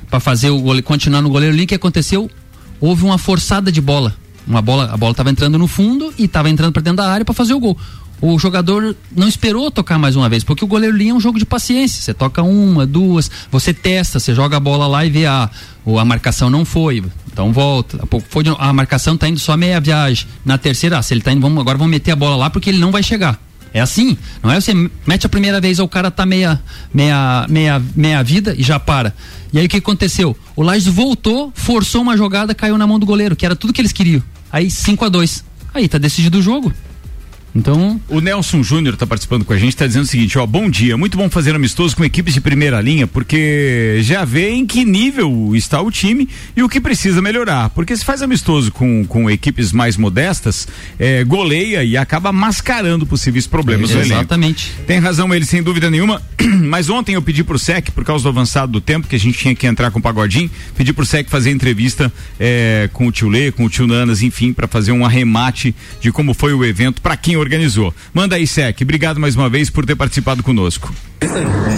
pra 0.08 0.20
fazer 0.20 0.50
o 0.50 0.60
gole, 0.60 0.82
continuar 0.82 1.22
no 1.22 1.30
goleiro 1.30 1.54
ali, 1.54 1.64
o 1.64 1.66
que 1.66 1.74
aconteceu? 1.74 2.30
Houve 2.80 3.04
uma 3.04 3.18
forçada 3.18 3.72
de 3.72 3.80
bola. 3.80 4.14
Uma 4.46 4.60
bola, 4.60 4.92
a 4.92 4.96
bola 4.96 5.14
tava 5.14 5.30
entrando 5.30 5.56
no 5.56 5.66
fundo 5.68 6.12
e 6.18 6.26
tava 6.26 6.50
entrando 6.50 6.72
pra 6.72 6.82
dentro 6.82 6.96
da 6.96 7.08
área 7.08 7.24
pra 7.24 7.34
fazer 7.34 7.54
o 7.54 7.60
gol. 7.60 7.78
O 8.22 8.38
jogador 8.38 8.94
não 9.14 9.26
esperou 9.26 9.68
tocar 9.68 9.98
mais 9.98 10.14
uma 10.14 10.28
vez, 10.28 10.44
porque 10.44 10.64
o 10.64 10.68
goleiro 10.68 10.96
linha 10.96 11.10
é 11.10 11.14
um 11.14 11.18
jogo 11.20 11.40
de 11.40 11.44
paciência. 11.44 12.00
Você 12.00 12.14
toca 12.14 12.40
uma, 12.42 12.86
duas, 12.86 13.28
você 13.50 13.74
testa, 13.74 14.20
você 14.20 14.32
joga 14.32 14.56
a 14.56 14.60
bola 14.60 14.86
lá 14.86 15.04
e 15.04 15.10
vê 15.10 15.26
a, 15.26 15.50
o- 15.84 15.98
a 15.98 16.04
marcação 16.04 16.48
não 16.48 16.64
foi, 16.64 17.02
então 17.32 17.52
volta. 17.52 17.98
Foi 18.28 18.44
a 18.60 18.72
marcação 18.72 19.16
tá 19.16 19.28
indo 19.28 19.40
só 19.40 19.56
meia 19.56 19.80
viagem. 19.80 20.26
Na 20.44 20.56
terceira, 20.56 20.98
ah, 20.98 21.02
se 21.02 21.12
ele 21.12 21.20
tá 21.20 21.32
indo, 21.32 21.40
vamos, 21.40 21.58
agora 21.60 21.76
vamos 21.76 21.90
meter 21.90 22.12
a 22.12 22.16
bola 22.16 22.36
lá 22.36 22.48
porque 22.48 22.70
ele 22.70 22.78
não 22.78 22.92
vai 22.92 23.02
chegar. 23.02 23.40
É 23.74 23.80
assim, 23.80 24.16
não 24.40 24.52
é 24.52 24.60
você 24.60 24.72
mete 25.06 25.26
a 25.26 25.28
primeira 25.28 25.60
vez, 25.60 25.80
o 25.80 25.88
cara 25.88 26.08
tá 26.10 26.24
meia, 26.24 26.62
meia, 26.94 27.44
meia, 27.48 27.82
meia 27.96 28.22
vida 28.22 28.54
e 28.56 28.62
já 28.62 28.78
para. 28.78 29.12
E 29.52 29.58
aí 29.58 29.66
o 29.66 29.68
que 29.68 29.78
aconteceu? 29.78 30.36
O 30.54 30.62
Lages 30.62 30.86
voltou, 30.86 31.50
forçou 31.56 32.02
uma 32.02 32.16
jogada, 32.16 32.54
caiu 32.54 32.78
na 32.78 32.86
mão 32.86 33.00
do 33.00 33.06
goleiro, 33.06 33.34
que 33.34 33.44
era 33.44 33.56
tudo 33.56 33.72
que 33.72 33.80
eles 33.80 33.90
queriam. 33.92 34.22
Aí 34.52 34.70
5 34.70 35.04
a 35.04 35.08
2 35.08 35.44
Aí 35.74 35.88
tá 35.88 35.96
decidido 35.98 36.38
o 36.38 36.42
jogo. 36.42 36.72
Então, 37.54 38.00
O 38.08 38.20
Nelson 38.20 38.62
Júnior 38.62 38.94
está 38.94 39.06
participando 39.06 39.44
com 39.44 39.52
a 39.52 39.58
gente, 39.58 39.70
está 39.70 39.86
dizendo 39.86 40.04
o 40.04 40.06
seguinte, 40.06 40.38
ó, 40.38 40.46
bom 40.46 40.70
dia, 40.70 40.96
muito 40.96 41.18
bom 41.18 41.28
fazer 41.28 41.54
amistoso 41.54 41.96
com 41.96 42.04
equipes 42.04 42.34
de 42.34 42.40
primeira 42.40 42.80
linha, 42.80 43.06
porque 43.06 43.98
já 44.02 44.24
vê 44.24 44.50
em 44.50 44.66
que 44.66 44.84
nível 44.84 45.54
está 45.54 45.80
o 45.80 45.90
time 45.90 46.28
e 46.56 46.62
o 46.62 46.68
que 46.68 46.80
precisa 46.80 47.20
melhorar, 47.20 47.68
porque 47.70 47.94
se 47.96 48.04
faz 48.04 48.22
amistoso 48.22 48.72
com, 48.72 49.04
com 49.04 49.30
equipes 49.30 49.72
mais 49.72 49.96
modestas, 49.96 50.66
é, 50.98 51.22
goleia 51.24 51.84
e 51.84 51.96
acaba 51.96 52.32
mascarando 52.32 53.06
possíveis 53.06 53.46
problemas 53.46 53.90
elenco. 53.90 54.06
exatamente. 54.06 54.72
Tem 54.86 54.98
razão 54.98 55.34
ele, 55.34 55.44
sem 55.44 55.62
dúvida 55.62 55.90
nenhuma. 55.90 56.22
Mas 56.64 56.88
ontem 56.88 57.14
eu 57.14 57.22
pedi 57.22 57.44
pro 57.44 57.58
SEC, 57.58 57.90
por 57.90 58.04
causa 58.04 58.22
do 58.22 58.28
avançado 58.28 58.72
do 58.72 58.80
tempo, 58.80 59.06
que 59.06 59.16
a 59.16 59.18
gente 59.18 59.38
tinha 59.38 59.54
que 59.54 59.66
entrar 59.66 59.90
com 59.90 59.98
o 59.98 60.02
Pagodinho, 60.02 60.50
pedi 60.76 60.92
pro 60.92 61.04
SEC 61.04 61.28
fazer 61.28 61.50
entrevista 61.50 62.12
eh, 62.40 62.88
com 62.92 63.06
o 63.06 63.12
tio 63.12 63.28
Lê, 63.28 63.52
com 63.52 63.64
o 63.64 63.68
tio 63.68 63.86
Nanas, 63.86 64.22
enfim, 64.22 64.52
para 64.52 64.66
fazer 64.66 64.92
um 64.92 65.04
arremate 65.04 65.74
de 66.00 66.10
como 66.10 66.32
foi 66.34 66.54
o 66.54 66.64
evento, 66.64 67.02
para 67.02 67.16
quem 67.16 67.36
organizou. 67.42 67.92
Manda 68.14 68.36
aí, 68.36 68.46
SEC. 68.46 68.82
Obrigado 68.82 69.18
mais 69.20 69.34
uma 69.36 69.48
vez 69.48 69.68
por 69.70 69.84
ter 69.84 69.94
participado 69.96 70.42
conosco. 70.42 70.92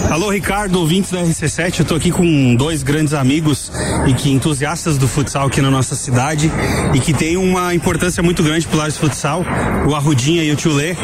Alô, 0.09 0.31
Ricardo, 0.31 0.79
ouvintes 0.79 1.11
da 1.11 1.19
RC7. 1.21 1.79
Eu 1.79 1.85
tô 1.85 1.95
aqui 1.95 2.09
com 2.11 2.55
dois 2.55 2.81
grandes 2.83 3.13
amigos 3.13 3.71
e 4.07 4.13
que 4.13 4.31
entusiastas 4.31 4.97
do 4.97 5.07
futsal 5.07 5.47
aqui 5.47 5.61
na 5.61 5.69
nossa 5.69 5.95
cidade 5.95 6.51
e 6.93 6.99
que 6.99 7.13
tem 7.13 7.37
uma 7.37 7.73
importância 7.73 8.23
muito 8.23 8.41
grande 8.41 8.65
pro 8.67 8.77
Lares 8.77 8.97
Futsal, 8.97 9.45
o 9.87 9.93
Arrudinha 9.95 10.43
e 10.43 10.51
o 10.51 10.55
Tio 10.55 10.73
Lê. 10.73 10.95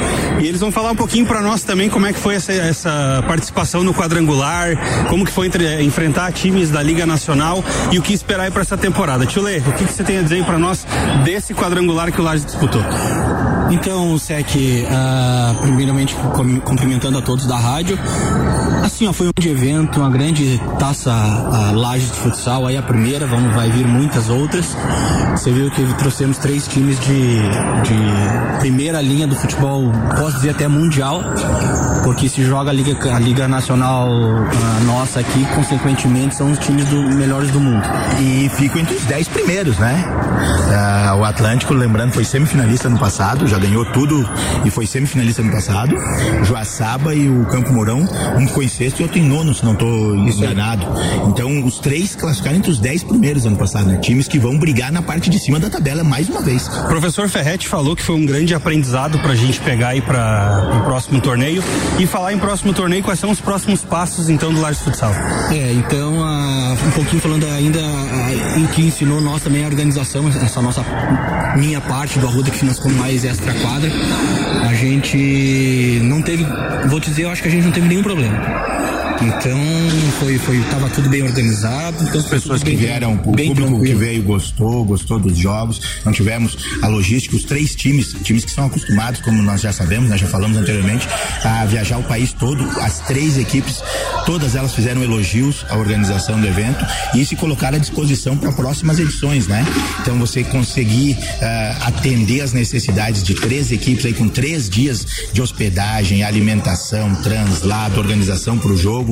E 0.41 0.48
eles 0.48 0.60
vão 0.60 0.72
falar 0.72 0.91
um 0.91 0.96
pouquinho 0.96 1.25
para 1.25 1.39
nós 1.41 1.63
também 1.63 1.88
como 1.89 2.06
é 2.08 2.13
que 2.13 2.20
foi 2.20 2.36
essa, 2.36 2.51
essa 2.51 3.24
participação 3.27 3.84
no 3.84 3.94
quadrangular, 3.94 5.06
como 5.08 5.24
que 5.25 5.32
foi 5.32 5.48
entre- 5.48 5.84
enfrentar 5.84 6.32
times 6.32 6.70
da 6.72 6.82
Liga 6.82 7.06
Nacional 7.06 7.63
e 7.91 8.00
o 8.00 8.01
que 8.01 8.13
esperar 8.13 8.50
para 8.51 8.62
essa 8.63 8.77
temporada. 8.77 9.25
Tio 9.25 9.41
Lê, 9.44 9.60
o 9.60 9.72
que, 9.74 9.86
que 9.86 9.94
você 9.94 10.03
tem 10.03 10.18
a 10.18 10.22
dizer 10.24 10.44
para 10.46 10.58
nós 10.58 10.86
desse 11.24 11.53
quadrangular 11.53 12.12
que 12.12 12.20
o 12.20 12.24
Lares 12.24 12.44
disputou? 12.46 12.82
Então, 13.72 14.18
Sec, 14.18 14.48
ah, 14.92 15.56
primeiramente 15.62 16.13
cumprimentando 16.66 17.18
a 17.18 17.22
todos 17.22 17.46
da 17.46 17.58
rádio. 17.58 17.98
Assim, 18.84 19.08
ó, 19.08 19.13
foi 19.13 19.28
um 19.28 19.32
evento, 19.42 20.00
uma 20.00 20.10
grande 20.10 20.62
taça 20.78 21.12
ah, 21.12 21.72
Laje 21.74 22.08
de 22.08 22.12
futsal, 22.12 22.68
aí 22.68 22.75
a 22.75 22.82
primeira, 22.82 23.25
vamos, 23.25 23.56
vai 23.56 23.70
vir 23.70 23.88
muitas 23.88 24.30
outras. 24.30 24.75
Você 25.32 25.51
viu 25.51 25.72
que 25.72 25.82
trouxemos 25.96 26.38
três 26.38 26.68
times 26.68 27.00
de, 27.00 27.38
de 27.40 28.60
primeira 28.60 29.01
linha 29.01 29.25
do 29.25 29.36
futebol, 29.36 29.90
posso 30.20 30.36
dizer 30.36 30.50
até 30.50 30.68
mundial, 30.68 31.22
porque 32.03 32.27
se 32.27 32.43
joga 32.43 32.72
a 32.72 32.74
Liga, 32.74 33.13
a 33.13 33.20
Liga 33.20 33.48
Nacional 33.48 34.10
ah, 34.10 34.79
nossa 34.86 35.20
aqui, 35.20 35.46
consequentemente, 35.55 36.36
são 36.36 36.51
os 36.51 36.60
times 36.60 36.86
do, 36.86 37.01
melhores 37.15 37.51
do 37.51 37.60
mundo. 37.60 37.84
e 38.20 38.50
fico 38.50 38.77
entre 38.77 38.96
os 38.96 39.03
10 39.05 39.27
primeiros, 39.29 39.77
né? 39.77 40.03
Ah, 40.74 41.15
o 41.17 41.24
Atlântico, 41.24 41.74
lembrando, 41.74 42.13
foi 42.13 42.24
semifinalista 42.24 42.89
no 42.89 42.98
passado, 42.98 43.48
já 43.48 43.58
ganhou 43.58 43.86
tudo 43.86 44.27
e 44.65 44.72
foi 44.72 44.86
semifinalista 44.86 45.41
no 45.41 45.51
passado. 45.51 45.96
Joaçaba 46.43 47.13
e 47.13 47.29
o 47.29 47.46
Campo 47.46 47.72
Mourão, 47.72 48.08
um 48.38 48.48
ficou 48.48 48.63
em 48.63 48.67
sexto 48.67 49.00
e 49.00 49.03
outro 49.03 49.20
em 49.20 49.24
nono, 49.24 49.53
se 49.53 49.63
não 49.63 49.74
estou 49.74 50.15
enganado. 50.15 50.86
Então, 51.27 51.63
os 51.63 51.79
três 51.79 52.15
classificaram 52.15 52.58
entre 52.58 52.72
os 52.72 52.79
10 52.79 53.03
primeiros 53.03 53.46
ano 53.46 53.58
passado, 53.58 53.88
né? 53.88 53.98
Times 53.98 54.27
que 54.27 54.39
vão 54.39 54.58
brigar 54.58 54.91
na 54.91 55.01
parte 55.01 55.29
de 55.29 55.39
cima 55.39 55.60
da 55.60 55.70
tabela 55.70 56.03
mais 56.03 56.29
uma 56.29 56.41
vez. 56.41 56.67
O 56.67 56.88
professor 56.88 57.29
Ferretti 57.29 57.67
falou 57.67 57.96
que 57.96 58.03
foi 58.03 58.15
um 58.15 58.25
grande 58.25 58.53
aprendizado 58.53 59.20
para 59.20 59.31
a 59.31 59.36
gente 59.36 59.60
pegar 59.62 59.89
aí 59.89 60.01
para 60.01 60.79
o 60.79 60.86
próximo 60.86 61.22
torneio 61.22 61.62
e 62.00 62.08
falar 62.08 62.34
em 62.34 62.40
próximo 62.40 62.74
torneio 62.74 63.04
quais 63.04 63.20
são 63.20 63.30
os 63.30 63.40
próximos 63.40 63.84
passos 63.84 64.30
então 64.30 64.54
do 64.54 64.62
Lages 64.62 64.82
Futsal. 64.82 65.12
É, 65.52 65.72
então, 65.74 66.24
ah, 66.24 66.76
um 66.88 66.92
pouquinho 66.92 67.22
falando 67.22 67.46
ainda 67.46 67.80
em 68.58 68.66
que 68.68 68.82
ensinou 68.82 69.22
nós 69.22 69.44
também 69.44 69.64
a 69.64 69.68
organização, 69.68 70.28
essa 70.28 70.62
nossa 70.62 70.84
minha 71.58 71.82
parte 71.82 72.20
do 72.20 72.28
Arruda 72.28 72.50
que 72.50 72.60
como 72.80 72.96
mais 72.96 73.26
extra 73.26 73.54
quadra, 73.56 73.92
a 74.68 74.74
gente 74.74 76.00
não 76.04 76.22
teve, 76.22 76.46
vou 76.88 77.00
te 77.00 77.10
dizer, 77.10 77.24
eu 77.24 77.30
acho 77.30 77.42
que 77.42 77.48
a 77.48 77.52
gente 77.52 77.66
não 77.66 77.72
teve 77.72 77.88
nenhum 77.88 78.04
problema. 78.04 78.91
Então, 79.22 79.60
foi, 80.20 80.38
foi, 80.40 80.60
tava 80.72 80.90
tudo 80.90 81.10
bem 81.10 81.22
organizado. 81.22 81.98
Então, 82.04 82.20
As 82.20 82.25
pessoas 82.28 82.63
que 82.63 82.70
bem- 82.72 82.78
vieram, 82.78 83.13
o 83.25 83.32
bem 83.36 83.50
público 83.50 83.70
que 83.72 83.75
tranquilo. 83.78 84.00
veio 84.00 84.24
gostou, 84.24 84.84
gostou 84.84 85.20
dos 85.20 85.38
jogos. 85.38 85.80
Não 86.04 86.12
tivemos 86.12 86.58
a 86.82 86.88
logística, 86.88 87.36
os 87.36 87.44
três 87.44 87.75
times, 87.75 88.16
times 88.24 88.44
que 88.46 88.51
são 88.51 88.66
acostumados, 88.66 89.22
como 89.22 89.42
nós 89.44 89.62
já 89.62 89.72
sabemos, 89.72 90.10
nós 90.10 90.20
já 90.20 90.28
falamos 90.28 90.58
anteriormente, 90.58 91.08
a 91.44 91.66
viajar 91.66 91.98
o 91.98 92.04
país 92.04 92.34
todo. 92.34 92.63
As 92.82 93.00
três 93.01 93.38
equipes, 93.38 93.84
todas 94.25 94.56
elas 94.56 94.74
fizeram 94.74 95.04
elogios 95.04 95.66
à 95.70 95.78
organização 95.78 96.40
do 96.40 96.48
evento 96.48 96.84
e 97.16 97.24
se 97.25 97.36
colocaram 97.36 97.78
à 97.78 97.80
disposição 97.80 98.36
para 98.36 98.51
próximas 98.51 98.98
edições, 99.00 99.48
né? 99.48 99.63
Então 100.01 100.18
você 100.18 100.44
conseguir 100.44 101.18
ah, 101.42 101.78
atender 101.88 102.42
as 102.42 102.54
necessidades 102.54 103.22
de 103.24 103.36
três 103.36 103.72
equipes 103.72 104.06
aí 104.06 104.13
com 104.13 104.28
três 104.28 104.68
dias 104.70 105.06
de 105.32 105.42
hospedagem, 105.42 106.24
alimentação, 106.24 107.13
translado, 107.16 108.00
organização 108.00 108.58
para 108.58 108.72
o 108.72 108.78
jogo, 108.78 109.11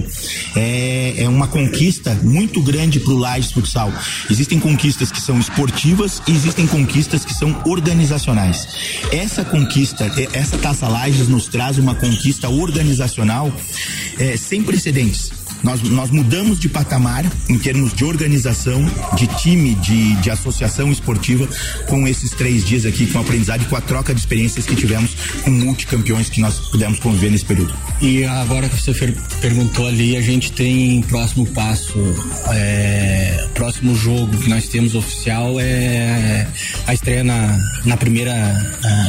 é, 0.56 1.24
é 1.24 1.29
uma 1.29 1.48
conquista 1.48 2.13
muito 2.24 2.62
grande 2.62 3.00
para 3.00 3.13
o 3.13 3.18
Lages 3.18 3.51
Futsal. 3.51 3.91
Existem 4.29 4.60
conquistas 4.60 5.12
que 5.12 5.22
são 5.22 5.39
esportivas 5.39 6.22
e 6.27 6.32
existem 6.32 6.68
conquistas 6.68 7.25
que 7.25 7.34
são 7.34 7.62
organizacionais. 7.65 8.68
Essa 9.12 9.44
conquista, 9.44 10.06
eh, 10.18 10.27
essa 10.34 10.58
Taça 10.58 10.88
Lages 10.88 11.27
nos 11.27 11.48
traz 11.48 11.77
uma 11.77 11.96
conquista 11.96 12.50
organizacional 12.50 13.51
eh, 14.18 14.38
sem 14.38 14.63
precedentes. 14.63 15.38
Nós, 15.63 15.82
nós 15.84 16.10
mudamos 16.10 16.60
de 16.60 16.70
patamar 16.70 17.25
em 17.48 17.58
termos 17.58 17.94
de 17.94 18.04
organização, 18.06 18.84
de 19.16 19.28
time, 19.28 19.75
de, 19.75 20.16
de 20.18 20.30
associação 20.30 20.92
esportiva 20.92 21.48
com 21.88 22.08
esses 22.08 22.32
três 22.32 22.66
dias 22.66 22.86
aqui, 22.86 23.08
com 23.08 23.18
a 23.18 23.22
aprendizagem, 23.22 23.68
com 23.68 23.75
a 23.75 23.82
troca 23.82 24.13
de 24.13 24.20
experiências 24.20 24.66
que 24.66 24.75
tivemos 24.75 25.16
com 25.44 25.51
multicampeões 25.51 26.30
que 26.30 26.42
nós 26.42 26.60
pudemos 26.70 27.00
conviver 27.00 27.32
nesse 27.32 27.46
período. 27.46 27.74
E 28.01 28.25
agora 28.25 28.70
que 28.70 28.82
você 28.82 28.94
perguntou 29.42 29.88
ali, 29.88 30.16
a 30.16 30.22
gente 30.22 30.51
tem 30.51 31.01
próximo 31.04 31.46
passo, 31.48 31.98
é, 32.51 33.48
próximo 33.54 33.96
jogo 33.96 34.38
que 34.38 34.50
nós 34.50 34.68
temos 34.68 34.96
oficial 34.96 35.60
é 35.60 36.48
a 36.88 36.94
estreia 36.94 37.24
na, 37.24 37.60
na 37.86 37.98
primeira 37.98 38.32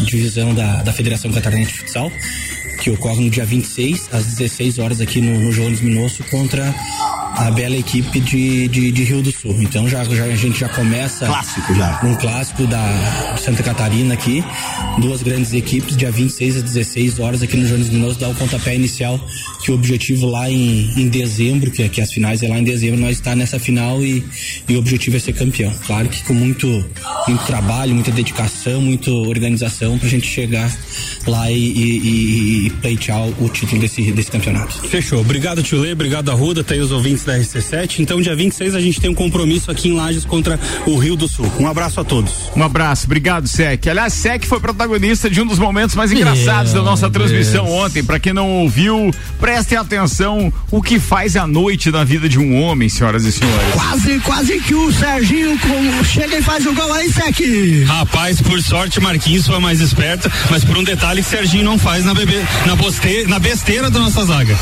divisão 0.04 0.54
da, 0.54 0.82
da 0.82 0.92
Federação 0.92 1.30
Catarinense 1.30 1.72
de 1.72 1.78
Futsal 1.78 2.10
que 2.80 2.90
ocorre 2.90 3.22
no 3.22 3.30
dia 3.30 3.44
26, 3.44 4.08
às 4.10 4.24
16 4.26 4.78
horas, 4.78 5.00
aqui 5.00 5.20
no, 5.20 5.38
no 5.38 5.52
Jones 5.52 5.80
Minosso, 5.82 6.24
contra 6.24 6.74
a 7.36 7.50
bela 7.50 7.76
equipe 7.76 8.20
de, 8.20 8.68
de, 8.68 8.90
de, 8.90 9.04
Rio 9.04 9.22
do 9.22 9.30
Sul. 9.30 9.56
Então 9.62 9.88
já, 9.88 10.02
já 10.04 10.24
a 10.24 10.36
gente 10.36 10.58
já 10.58 10.68
começa 10.68 11.26
clássico 11.26 11.74
já. 11.74 12.00
um 12.02 12.14
clássico 12.16 12.66
da 12.66 13.36
Santa 13.38 13.62
Catarina 13.62 14.14
aqui, 14.14 14.44
duas 14.98 15.22
grandes 15.22 15.52
equipes, 15.52 15.96
dia 15.96 16.10
26 16.10 16.56
às 16.56 16.62
16 16.62 17.18
horas 17.20 17.42
aqui 17.42 17.56
no 17.56 17.66
Jones 17.66 17.88
Minoso 17.90 18.18
dá 18.18 18.28
o 18.28 18.34
pontapé 18.34 18.74
inicial, 18.74 19.20
que 19.62 19.70
o 19.70 19.74
objetivo 19.74 20.26
lá 20.26 20.50
em, 20.50 20.90
em 20.96 21.08
dezembro, 21.08 21.70
que, 21.70 21.88
que 21.88 22.00
as 22.00 22.12
finais 22.12 22.42
é 22.42 22.48
lá 22.48 22.58
em 22.58 22.64
dezembro, 22.64 23.00
nós 23.00 23.12
está 23.12 23.36
nessa 23.36 23.58
final 23.58 24.02
e, 24.04 24.24
e 24.68 24.74
o 24.74 24.78
objetivo 24.78 25.16
é 25.16 25.20
ser 25.20 25.34
campeão. 25.34 25.72
Claro 25.86 26.08
que 26.08 26.22
com 26.24 26.34
muito, 26.34 26.66
muito 27.28 27.44
trabalho, 27.46 27.94
muita 27.94 28.10
dedicação, 28.10 28.80
muita 28.80 29.10
organização 29.10 29.98
pra 29.98 30.08
gente 30.08 30.26
chegar 30.26 30.70
lá 31.26 31.50
e, 31.50 31.56
e, 31.56 32.66
e 32.66 32.69
pleitear 32.80 33.20
o 33.20 33.48
título 33.48 33.80
desse, 33.80 34.12
desse 34.12 34.30
campeonato. 34.30 34.80
Fechou. 34.88 35.20
Obrigado, 35.20 35.62
Tio 35.62 35.80
Lê, 35.80 35.92
obrigado, 35.92 36.30
Arruda, 36.30 36.62
tá 36.62 36.74
aí 36.74 36.80
os 36.80 36.92
ouvintes 36.92 37.24
da 37.24 37.38
RC7. 37.38 38.00
Então, 38.00 38.20
dia 38.20 38.34
26 38.34 38.74
a 38.74 38.80
gente 38.80 39.00
tem 39.00 39.10
um 39.10 39.14
compromisso 39.14 39.70
aqui 39.70 39.88
em 39.88 39.92
Lages 39.92 40.24
contra 40.24 40.58
o 40.86 40.96
Rio 40.96 41.16
do 41.16 41.28
Sul. 41.28 41.50
Um 41.58 41.66
abraço 41.66 42.00
a 42.00 42.04
todos. 42.04 42.32
Um 42.56 42.62
abraço, 42.62 43.06
obrigado, 43.06 43.46
Sec. 43.48 43.86
Aliás, 43.86 44.12
Sec 44.12 44.44
foi 44.44 44.60
protagonista 44.60 45.28
de 45.28 45.40
um 45.40 45.46
dos 45.46 45.58
momentos 45.58 45.94
mais 45.94 46.12
engraçados 46.12 46.72
Meu 46.72 46.82
da 46.82 46.90
nossa 46.90 47.10
transmissão 47.10 47.64
Deus. 47.64 47.76
ontem. 47.76 48.04
Para 48.04 48.18
quem 48.18 48.32
não 48.32 48.48
ouviu, 48.48 49.10
prestem 49.38 49.78
atenção 49.78 50.52
o 50.70 50.82
que 50.82 50.98
faz 50.98 51.36
a 51.36 51.46
noite 51.46 51.90
na 51.90 52.04
vida 52.04 52.28
de 52.28 52.38
um 52.38 52.62
homem, 52.62 52.88
senhoras 52.88 53.24
e 53.24 53.32
senhores. 53.32 53.72
Quase, 53.72 54.20
quase 54.20 54.60
que 54.60 54.74
o 54.74 54.92
Serginho 54.92 55.58
com... 55.58 56.04
chega 56.04 56.38
e 56.38 56.42
faz 56.42 56.64
o 56.66 56.72
gol 56.72 56.92
aí, 56.92 57.12
Sec. 57.12 57.40
Rapaz, 57.86 58.40
por 58.40 58.60
sorte, 58.62 59.00
Marquinhos 59.00 59.46
foi 59.46 59.58
mais 59.58 59.80
esperto, 59.80 60.30
mas 60.50 60.64
por 60.64 60.76
um 60.76 60.84
detalhe 60.84 61.22
que 61.22 61.28
Serginho 61.28 61.64
não 61.64 61.78
faz 61.78 62.04
na, 62.04 62.14
bebê, 62.14 62.42
na, 62.66 62.76
boste, 62.76 63.24
na 63.28 63.38
besteira 63.38 63.90
da 63.90 64.00
nossa 64.00 64.24
zaga. 64.24 64.56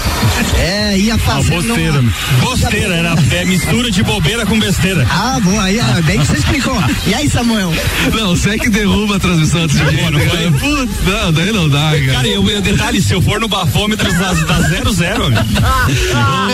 É, 0.59 0.99
ia 0.99 1.19
fazer. 1.19 1.53
A 1.53 1.57
bosteira. 1.57 2.05
Bosteira, 2.41 2.95
era 2.95 3.15
é, 3.33 3.45
mistura 3.45 3.91
de 3.91 4.03
bobeira 4.03 4.47
com 4.47 4.59
besteira. 4.59 5.07
Ah, 5.11 5.39
bom, 5.43 5.59
aí, 5.61 5.81
ah, 5.81 6.01
bem 6.05 6.19
que 6.21 6.27
você 6.27 6.37
explicou. 6.37 6.77
E 7.07 7.15
aí, 7.15 7.29
Samuel? 7.29 7.73
Não, 8.15 8.37
você 8.37 8.51
é 8.51 8.59
que 8.59 8.69
derruba 8.69 9.17
a 9.17 9.21
transmissão 9.21 9.63
antes 9.63 9.77
de 9.77 9.85
mim. 9.85 10.11
Não, 10.11 10.21
foi... 10.21 10.51
Putz, 10.51 11.05
não, 11.05 11.33
daí 11.33 11.53
não 11.53 11.69
dá, 11.69 11.91
cara. 11.91 12.13
Cara, 12.13 12.29
eu, 12.29 12.61
detalhe, 12.61 13.03
se 13.03 13.13
eu 13.13 13.23
for 13.23 13.41
no 13.41 13.49
bafômetro, 13.49 14.11
dá, 14.13 14.61
zero 14.69 14.93
zero, 14.93 15.27
amigo. 15.27 15.41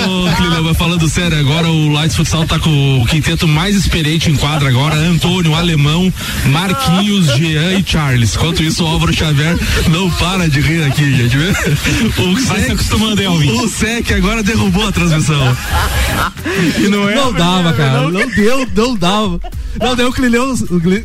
Ô, 0.09 0.37
Clilão, 0.37 0.75
falando 0.75 1.09
sério, 1.09 1.39
agora 1.39 1.69
o 1.69 1.93
Lights 1.93 2.17
Futsal 2.17 2.47
tá 2.47 2.59
com 2.59 3.01
o 3.01 3.07
quinteto 3.07 3.47
mais 3.49 3.77
experiente 3.77 4.31
em 4.31 4.37
quadra 4.37 4.69
agora, 4.69 4.95
Antônio, 4.95 5.55
Alemão, 5.55 6.13
Marquinhos, 6.47 7.27
Jean 7.37 7.79
e 7.79 7.85
Charles. 7.87 8.35
Enquanto 8.35 8.63
isso, 8.63 8.85
o 8.85 8.87
Álvaro 8.87 9.13
Xavier 9.13 9.57
não 9.91 10.11
para 10.11 10.49
de 10.49 10.61
rir 10.61 10.85
aqui, 10.85 11.15
gente. 11.17 11.24
O 11.25 12.47
Vai 12.47 12.62
se 12.62 12.73
acostumando, 12.73 13.23
Elvin. 13.23 13.50
O 13.52 13.69
Sec 13.69 14.12
agora 14.12 14.43
derrubou 14.43 14.88
a 14.88 14.93
transmissão. 14.93 15.57
E 16.78 16.88
não 16.88 17.09
é. 17.09 17.14
Não 17.14 17.33
dava, 17.33 17.73
cara. 17.73 18.02
Não, 18.02 18.11
não 18.11 18.28
deu, 18.28 18.69
não 18.75 18.95
dava. 18.95 19.40
Não, 19.81 19.97
deu 19.97 20.09
o 20.09 20.12
Clineu, 20.12 20.54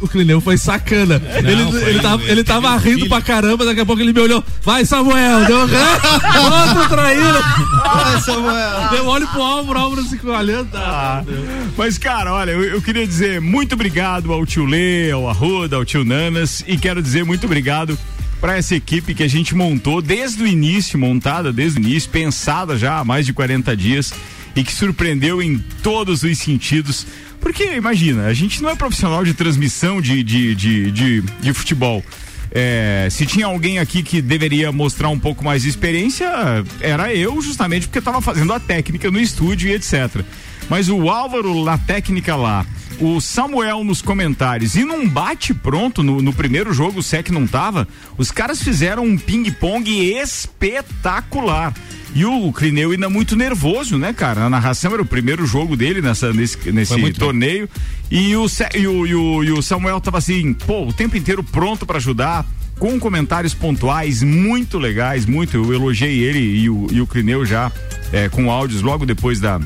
o 0.02 0.08
Clineu 0.08 0.42
foi 0.42 0.58
sacana. 0.58 1.20
Não, 1.20 1.50
ele, 1.50 1.72
foi, 1.72 1.90
ele 1.90 2.00
tava, 2.00 2.24
ele 2.24 2.44
tava 2.44 2.78
rindo 2.78 2.98
filho. 2.98 3.10
pra 3.10 3.22
caramba, 3.22 3.66
daqui 3.66 3.80
a 3.80 3.86
pouco 3.86 4.02
ele 4.02 4.14
me 4.14 4.20
olhou. 4.20 4.44
Vai, 4.62 4.86
Samuel, 4.86 5.46
deu 5.46 5.60
outro 5.60 6.90
traíra. 6.90 7.42
Vai, 7.84 8.22
Samuel. 8.22 8.90
Deu 8.92 9.08
olho 9.08 9.28
pro 9.28 9.42
Álvaro, 9.42 9.80
Álvaro 9.80 10.04
se 10.04 10.20
olhando. 10.24 10.70
Ah, 10.76 11.24
mas, 11.78 11.98
cara, 11.98 12.34
olha, 12.34 12.52
eu, 12.52 12.64
eu, 12.64 12.82
queria 12.82 13.08
dizer 13.08 13.42
muito 13.42 13.74
obrigado 13.74 14.32
ao 14.32 14.46
tio 14.46 14.66
Lê, 14.66 15.12
ao 15.12 15.28
Arruda, 15.28 15.76
ao 15.76 15.86
tio 15.86 16.04
Nanas 16.06 16.64
e 16.68 16.78
quero 16.78 17.02
dizer 17.02 17.24
muito 17.26 17.46
obrigado 17.46 17.98
para 18.40 18.58
essa 18.58 18.76
equipe 18.76 19.14
que 19.14 19.24
a 19.24 19.28
gente 19.28 19.54
montou 19.54 20.02
desde 20.02 20.44
o 20.44 20.48
início, 20.48 20.98
montada 20.98 21.52
desde 21.52 21.80
o 21.80 21.84
início, 21.84 22.10
pensada 22.10 22.78
já 22.78 23.00
há 23.00 23.06
mais 23.06 23.26
de 23.26 23.34
40 23.34 23.76
dias 23.76 24.14
e 24.56 24.64
que 24.64 24.74
surpreendeu 24.74 25.42
em 25.42 25.58
todos 25.84 26.24
os 26.24 26.38
sentidos. 26.38 27.06
Porque, 27.40 27.76
imagina, 27.76 28.26
a 28.26 28.34
gente 28.34 28.62
não 28.62 28.70
é 28.70 28.76
profissional 28.76 29.24
de 29.24 29.34
transmissão 29.34 30.02
de, 30.02 30.24
de, 30.24 30.56
de, 30.56 30.92
de, 30.92 31.22
de 31.22 31.54
futebol. 31.54 32.04
É, 32.52 33.08
se 33.12 33.26
tinha 33.26 33.46
alguém 33.46 33.78
aqui 33.80 34.02
que 34.02 34.22
deveria 34.22 34.72
mostrar 34.72 35.10
um 35.10 35.20
pouco 35.20 35.44
mais 35.44 35.64
de 35.64 35.70
experiência, 35.70 36.28
era 36.82 37.14
eu, 37.14 37.42
justamente 37.42 37.88
porque 37.88 38.00
estava 38.00 38.22
fazendo 38.22 38.52
a 38.54 38.60
técnica 38.60 39.12
no 39.12 39.20
estúdio 39.20 39.70
e 39.70 39.74
etc. 39.74 40.24
Mas 40.68 40.90
o 40.90 41.10
Álvaro 41.10 41.64
na 41.64 41.78
técnica 41.78 42.36
lá, 42.36 42.66
o 43.00 43.22
Samuel 43.22 43.84
nos 43.84 44.02
comentários 44.02 44.76
e 44.76 44.84
num 44.84 45.08
bate 45.08 45.54
pronto 45.54 46.04
no, 46.04 46.22
no 46.22 46.34
primeiro 46.34 46.74
jogo, 46.74 47.00
o 47.00 47.04
SEC 47.04 47.30
não 47.30 47.48
tava, 47.48 47.88
os 48.18 48.32
caras 48.32 48.62
fizeram 48.62 49.04
um 49.04 49.18
ping-pong 49.18 49.90
espetacular. 49.90 51.74
E 52.14 52.26
o 52.26 52.52
Clineu 52.52 52.92
ainda 52.92 53.10
muito 53.10 53.36
nervoso, 53.36 53.98
né, 53.98 54.12
cara? 54.12 54.46
A 54.46 54.50
narração 54.50 54.94
era 54.94 55.02
o 55.02 55.06
primeiro 55.06 55.46
jogo 55.46 55.76
dele 55.76 56.02
nessa, 56.02 56.34
nesse, 56.34 56.72
nesse 56.72 57.14
torneio. 57.14 57.70
E 58.10 58.36
o, 58.36 58.48
e, 58.76 58.88
o, 58.88 59.08
e, 59.08 59.16
o, 59.16 59.44
e 59.44 59.52
o 59.52 59.62
Samuel 59.62 60.02
tava 60.02 60.18
assim, 60.18 60.54
pô, 60.54 60.88
o 60.88 60.94
tempo 60.94 61.16
inteiro 61.16 61.44
pronto 61.44 61.86
para 61.86 61.98
ajudar 61.98 62.46
com 62.80 63.00
comentários 63.00 63.54
pontuais 63.54 64.24
muito 64.24 64.80
legais, 64.80 65.26
muito. 65.26 65.56
Eu 65.56 65.72
elogiei 65.74 66.20
ele 66.20 66.40
e 66.40 66.70
o, 66.70 66.88
e 66.92 67.00
o 67.00 67.06
Clineu 67.06 67.46
já 67.46 67.72
é, 68.12 68.28
com 68.28 68.50
áudios 68.50 68.82
logo 68.82 69.06
depois 69.06 69.40
da, 69.40 69.62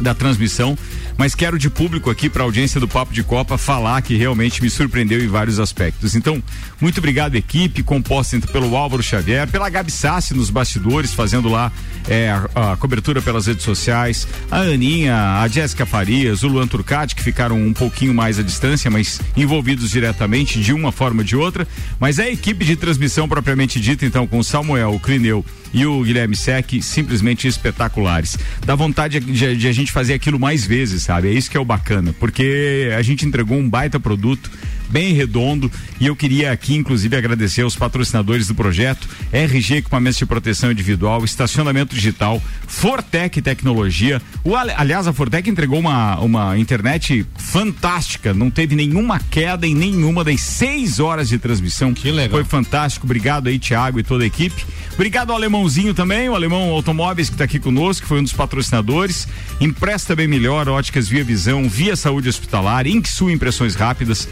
da 0.00 0.14
transmissão 0.14 0.78
mas 1.22 1.36
quero 1.36 1.56
de 1.56 1.70
público 1.70 2.10
aqui 2.10 2.28
para 2.28 2.42
a 2.42 2.46
audiência 2.46 2.80
do 2.80 2.88
Papo 2.88 3.12
de 3.12 3.22
Copa 3.22 3.56
falar 3.56 4.02
que 4.02 4.16
realmente 4.16 4.60
me 4.60 4.68
surpreendeu 4.68 5.22
em 5.22 5.28
vários 5.28 5.60
aspectos. 5.60 6.16
Então, 6.16 6.42
muito 6.80 6.98
obrigado, 6.98 7.36
equipe, 7.36 7.80
composta 7.84 8.40
pelo 8.40 8.76
Álvaro 8.76 9.04
Xavier, 9.04 9.46
pela 9.46 9.70
Gabi 9.70 9.92
Sassi 9.92 10.34
nos 10.34 10.50
bastidores, 10.50 11.14
fazendo 11.14 11.48
lá 11.48 11.70
é, 12.08 12.28
a, 12.28 12.72
a, 12.72 12.76
cobertura 12.76 13.22
pelas 13.22 13.46
redes 13.46 13.62
sociais, 13.62 14.26
a 14.50 14.62
Aninha, 14.62 15.40
a 15.40 15.46
Jéssica 15.46 15.86
Farias, 15.86 16.42
o 16.42 16.48
Luan 16.48 16.66
Turcati, 16.66 17.14
que 17.14 17.22
ficaram 17.22 17.56
um 17.56 17.72
pouquinho 17.72 18.12
mais 18.12 18.40
à 18.40 18.42
distância, 18.42 18.90
mas 18.90 19.20
envolvidos 19.36 19.90
diretamente 19.90 20.60
de 20.60 20.72
uma 20.72 20.90
forma 20.90 21.20
ou 21.20 21.24
de 21.24 21.36
outra. 21.36 21.68
Mas 22.00 22.18
a 22.18 22.28
equipe 22.28 22.64
de 22.64 22.74
transmissão 22.74 23.28
propriamente 23.28 23.78
dita, 23.78 24.04
então, 24.04 24.26
com 24.26 24.40
o 24.40 24.44
Samuel, 24.44 24.92
o 24.92 24.98
Clineu 24.98 25.44
e 25.72 25.86
o 25.86 26.02
Guilherme 26.02 26.36
Sec, 26.36 26.82
simplesmente 26.82 27.46
espetaculares. 27.46 28.36
Dá 28.64 28.74
vontade 28.74 29.20
de, 29.20 29.56
de, 29.56 29.68
a 29.68 29.72
gente 29.72 29.92
fazer 29.92 30.14
aquilo 30.14 30.38
mais 30.38 30.64
vezes 30.64 31.02
sabe? 31.02 31.28
É 31.28 31.32
isso 31.32 31.50
que 31.50 31.56
é 31.56 31.60
o 31.60 31.64
bacana, 31.64 32.14
porque 32.18 32.90
a 32.96 33.02
gente 33.02 33.26
entregou 33.26 33.58
um 33.58 33.68
baita 33.68 33.98
produto 33.98 34.50
bem 34.92 35.14
redondo 35.14 35.72
e 35.98 36.06
eu 36.06 36.14
queria 36.14 36.52
aqui 36.52 36.74
inclusive 36.74 37.16
agradecer 37.16 37.62
aos 37.62 37.74
patrocinadores 37.74 38.46
do 38.46 38.54
projeto, 38.54 39.08
RG 39.32 39.76
Equipamentos 39.76 40.18
de 40.18 40.26
Proteção 40.26 40.70
Individual, 40.70 41.24
Estacionamento 41.24 41.94
Digital, 41.94 42.42
Fortec 42.68 43.40
Tecnologia. 43.40 44.20
O, 44.44 44.54
aliás, 44.54 45.06
a 45.06 45.12
Fortec 45.12 45.48
entregou 45.48 45.78
uma, 45.78 46.20
uma 46.20 46.58
internet 46.58 47.26
fantástica, 47.36 48.34
não 48.34 48.50
teve 48.50 48.76
nenhuma 48.76 49.18
queda 49.18 49.66
em 49.66 49.74
nenhuma 49.74 50.22
das 50.22 50.40
seis 50.40 51.00
horas 51.00 51.28
de 51.28 51.38
transmissão. 51.38 51.94
Que 51.94 52.10
legal. 52.10 52.30
Foi 52.30 52.44
fantástico. 52.44 53.06
Obrigado 53.06 53.48
aí, 53.48 53.58
Thiago 53.58 53.98
e 53.98 54.02
toda 54.02 54.24
a 54.24 54.26
equipe. 54.26 54.64
Obrigado 54.94 55.30
ao 55.30 55.36
Alemãozinho 55.36 55.94
também, 55.94 56.28
o 56.28 56.34
Alemão 56.34 56.70
Automóveis 56.70 57.28
que 57.28 57.34
está 57.34 57.44
aqui 57.44 57.58
conosco, 57.58 58.02
que 58.02 58.08
foi 58.08 58.20
um 58.20 58.22
dos 58.22 58.34
patrocinadores. 58.34 59.26
Empresta 59.58 60.14
bem 60.14 60.28
melhor, 60.28 60.68
óticas 60.68 61.08
Via 61.08 61.24
Visão, 61.24 61.68
Via 61.68 61.96
Saúde 61.96 62.28
Hospitalar, 62.28 62.86
Inksul 62.86 63.30
Impressões 63.30 63.74
Rápidas, 63.74 64.28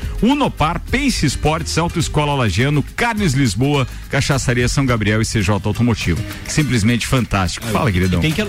Unopar, 0.50 0.80
Pace 0.80 1.26
Sports, 1.26 1.78
Autoescola 1.78 2.34
Lagiano, 2.34 2.82
Carnes 2.96 3.34
Lisboa, 3.34 3.86
Cachaçaria 4.10 4.68
São 4.68 4.84
Gabriel 4.84 5.22
e 5.22 5.24
CJ 5.24 5.50
Automotivo. 5.64 6.20
Simplesmente 6.46 7.06
fantástico. 7.06 7.66
Fala, 7.68 7.90
queridão. 7.90 8.20
Tem 8.20 8.32
que 8.32 8.44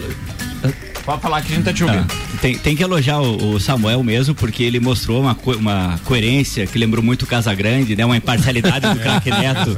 Pode 1.06 1.22
falar 1.22 1.42
que 1.42 1.52
a 1.52 1.56
gente 1.56 1.66
tá 1.66 1.74
te 1.74 1.84
ouvindo. 1.84 2.06
Ah, 2.08 2.38
tem, 2.42 2.58
tem 2.58 2.76
que 2.76 2.84
elogiar 2.84 3.20
o, 3.20 3.54
o, 3.54 3.60
Samuel 3.60 4.04
mesmo, 4.04 4.36
porque 4.36 4.62
ele 4.62 4.80
mostrou 4.80 5.22
uma, 5.22 5.34
co 5.34 5.54
uma 5.56 6.00
coerência 6.06 6.68
que 6.68 6.78
lembrou 6.78 7.04
muito 7.04 7.26
Casa 7.26 7.54
Grande, 7.56 7.96
né? 7.96 8.06
Uma 8.06 8.18
imparcialidade 8.18 8.88
do 8.88 8.96
craque 9.02 9.32
Neto. 9.32 9.76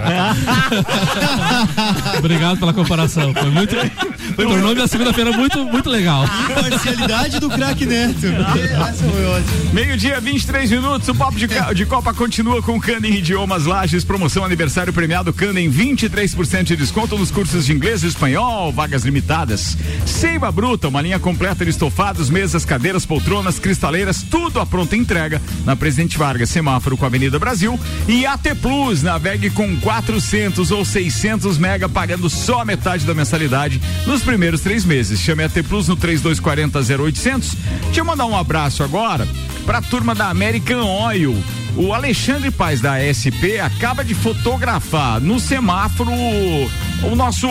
Obrigado 2.19 2.59
pela 2.59 2.73
comparação. 2.73 3.33
Foi 3.33 3.49
muito. 3.49 3.73
Tornou 4.35 4.73
minha 4.73 4.87
segunda-feira 4.87 5.31
muito, 5.31 5.63
muito 5.65 5.89
legal. 5.89 6.25
Parcialidade 6.53 7.39
do 7.39 7.49
craque 7.49 7.85
Neto. 7.85 8.19
Foi 8.19 9.25
ótima. 9.25 9.73
Meio-dia, 9.73 10.19
23 10.19 10.71
minutos. 10.71 11.07
O 11.07 11.15
Papo 11.15 11.37
de, 11.37 11.47
de 11.47 11.85
Copa 11.85 12.13
continua 12.13 12.61
com 12.61 12.79
Canem 12.79 13.15
Idiomas 13.15 13.65
Lages. 13.65 14.03
Promoção 14.03 14.43
aniversário 14.43 14.91
premiado 14.91 15.31
Canem. 15.31 15.71
23% 15.71 16.63
de 16.63 16.75
desconto 16.75 17.17
nos 17.17 17.31
cursos 17.31 17.65
de 17.65 17.73
inglês 17.73 18.03
e 18.03 18.07
espanhol. 18.07 18.71
Vagas 18.71 19.03
limitadas. 19.03 19.77
Seiva 20.05 20.51
Bruta, 20.51 20.87
uma 20.87 21.01
linha 21.01 21.19
completa 21.19 21.63
de 21.63 21.71
estofados, 21.71 22.29
mesas, 22.29 22.65
cadeiras, 22.65 23.05
poltronas, 23.05 23.59
cristaleiras. 23.59 24.23
Tudo 24.23 24.59
à 24.59 24.65
pronta 24.65 24.95
entrega 24.95 25.41
na 25.65 25.75
Presidente 25.75 26.17
Vargas, 26.17 26.49
semáforo 26.49 26.97
com 26.97 27.05
a 27.05 27.07
Avenida 27.07 27.37
Brasil. 27.37 27.79
E 28.07 28.25
AT 28.25 28.55
Plus, 28.61 29.03
navegue 29.03 29.49
com 29.49 29.75
400 29.77 30.71
ou 30.71 30.83
600 30.83 31.57
mega, 31.57 31.87
pagando 31.87 32.29
só 32.29 32.61
a 32.61 32.65
metade 32.65 33.05
da 33.05 33.13
mensalidade 33.13 33.81
nos 34.05 34.22
primeiros 34.23 34.61
três 34.61 34.85
meses. 34.85 35.19
Chame 35.19 35.43
a 35.43 35.45
AT 35.45 35.63
Plus 35.67 35.87
no 35.87 35.95
3240 35.95 37.03
0800. 37.03 37.55
Deixa 37.85 38.01
eu 38.01 38.05
mandar 38.05 38.25
um 38.25 38.35
abraço 38.35 38.83
agora 38.83 39.27
para 39.65 39.77
a 39.77 39.81
turma 39.81 40.15
da 40.15 40.29
American 40.29 40.85
Oil. 40.85 41.35
O 41.75 41.91
Alexandre 41.91 42.51
Paz 42.51 42.81
da 42.81 42.99
SP 43.01 43.57
acaba 43.59 44.03
de 44.03 44.13
fotografar 44.13 45.19
no 45.19 45.39
semáforo 45.39 46.11
o 46.11 47.15
nosso 47.15 47.47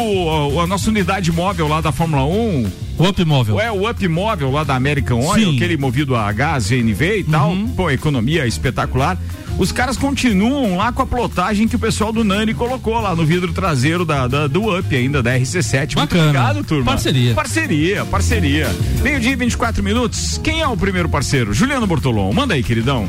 a 0.60 0.66
nossa 0.66 0.90
unidade 0.90 1.32
móvel 1.32 1.66
lá 1.66 1.80
da 1.80 1.90
Fórmula 1.90 2.24
1. 2.24 2.70
O 3.02 3.08
Up 3.08 3.24
Móvel. 3.24 3.60
É, 3.60 3.70
o 3.72 3.88
Up 3.90 4.06
Móvel 4.08 4.50
lá 4.50 4.62
da 4.64 4.74
American 4.76 5.18
Oil, 5.24 5.50
Sim. 5.50 5.56
aquele 5.56 5.76
movido 5.76 6.14
a 6.14 6.30
gás, 6.32 6.68
GNV 6.68 7.18
e 7.18 7.24
tal. 7.24 7.54
Pô, 7.76 7.90
economia 7.90 8.46
espetacular. 8.46 9.18
Os 9.58 9.70
caras 9.70 9.96
continuam 9.96 10.76
lá 10.78 10.92
com 10.92 11.02
a 11.02 11.06
plotagem 11.06 11.68
que 11.68 11.76
o 11.76 11.78
pessoal 11.78 12.10
do 12.12 12.24
Nani 12.24 12.54
colocou 12.54 12.98
lá 13.00 13.14
no 13.14 13.24
vidro 13.26 13.52
traseiro 13.52 14.04
da, 14.04 14.26
da- 14.26 14.46
do 14.46 14.78
Up 14.78 14.96
ainda, 14.96 15.22
da 15.22 15.36
RC7. 15.38 15.96
Muito 15.96 16.14
Bacana. 16.14 16.22
obrigado, 16.28 16.64
turma. 16.64 16.84
Parceria. 16.84 17.34
Parceria, 17.34 18.04
parceria. 18.06 18.70
Meio-dia 19.02 19.32
e 19.32 19.36
24 19.36 19.82
minutos. 19.82 20.38
Quem 20.42 20.62
é 20.62 20.66
o 20.68 20.76
primeiro 20.76 21.08
parceiro? 21.08 21.52
Juliano 21.52 21.86
Bortolom. 21.86 22.32
Manda 22.32 22.54
aí, 22.54 22.62
queridão. 22.62 23.06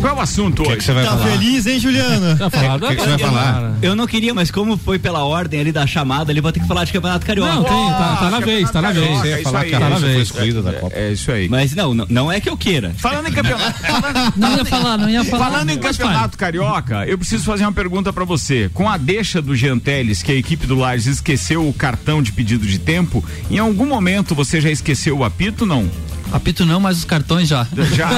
Qual 0.00 0.14
é 0.14 0.16
o 0.16 0.20
assunto 0.20 0.62
hoje? 0.66 0.86
Tá 0.86 1.18
feliz, 1.18 1.66
hein, 1.66 1.78
Juliano? 1.78 2.36
Já 2.36 2.48
falado, 2.50 2.84
O 2.84 2.88
que 2.88 2.96
que 2.96 3.02
você 3.02 3.08
vai 3.08 3.18
falar? 3.18 3.74
Eu 3.82 3.94
não 3.94 4.06
queria, 4.06 4.32
mas 4.32 4.50
como 4.50 4.76
foi 4.76 4.98
pela 4.98 5.24
ordem 5.24 5.60
ali 5.60 5.72
da 5.72 5.86
chamada, 5.86 6.32
ele 6.32 6.40
vai 6.40 6.52
ter 6.52 6.60
que 6.60 6.66
falar 6.66 6.84
de 6.84 6.92
Campeonato 6.92 7.26
Carioca. 7.26 7.54
Não, 7.54 7.64
tem, 7.64 7.90
tá, 7.90 8.16
tá 8.16 8.30
na 8.30 8.40
vez, 8.40 8.70
tá 8.70 8.82
na 8.82 8.92
vez. 8.92 9.18
Você 9.18 9.28
ia 9.28 9.42
falar 9.42 9.64
que 9.64 9.74
a 9.74 9.80
tá 9.80 9.88
na 9.90 9.98
vez. 9.98 10.22
excluída 10.22 10.62
da 10.62 10.72
Copa. 10.72 10.96
É 10.96 11.12
isso 11.12 11.30
aí. 11.30 11.48
Mas 11.48 11.74
não, 11.74 11.92
não, 11.94 12.06
não 12.08 12.32
é 12.32 12.40
que 12.40 12.48
eu 12.48 12.56
queira. 12.56 12.92
Falando 12.96 13.28
em 13.28 13.32
campeonato. 13.32 13.80
Não 14.36 14.56
ia 14.56 14.64
falar, 14.64 14.96
não 14.96 15.08
ia 15.10 15.24
falar. 15.24 15.50
Falando 15.50 15.70
em 15.70 15.78
campeonato 15.78 16.38
carioca, 16.38 17.06
eu 17.06 17.18
preciso 17.18 17.44
fazer 17.44 17.64
uma 17.64 17.72
pergunta 17.72 18.12
pra 18.12 18.24
você. 18.24 18.70
Com 18.72 18.88
a 18.88 18.96
deixa 18.96 19.42
do 19.42 19.54
Jean 19.54 19.78
Teles, 19.78 20.22
que 20.22 20.32
a 20.32 20.34
equipe 20.34 20.66
do 20.66 20.76
Lages 20.76 21.06
esqueceu 21.06 21.68
o 21.68 21.72
cartão 21.72 22.22
de 22.22 22.32
pedido 22.32 22.66
de 22.66 22.78
tempo, 22.78 23.24
em 23.50 23.58
algum 23.58 23.86
momento 23.86 24.34
você 24.34 24.60
já 24.60 24.70
esqueceu 24.70 25.18
o 25.18 25.24
apito, 25.24 25.66
não? 25.66 25.88
Apito 26.32 26.64
não, 26.64 26.78
mas 26.80 26.98
os 26.98 27.04
cartões 27.04 27.48
já. 27.48 27.66
Já. 27.94 28.08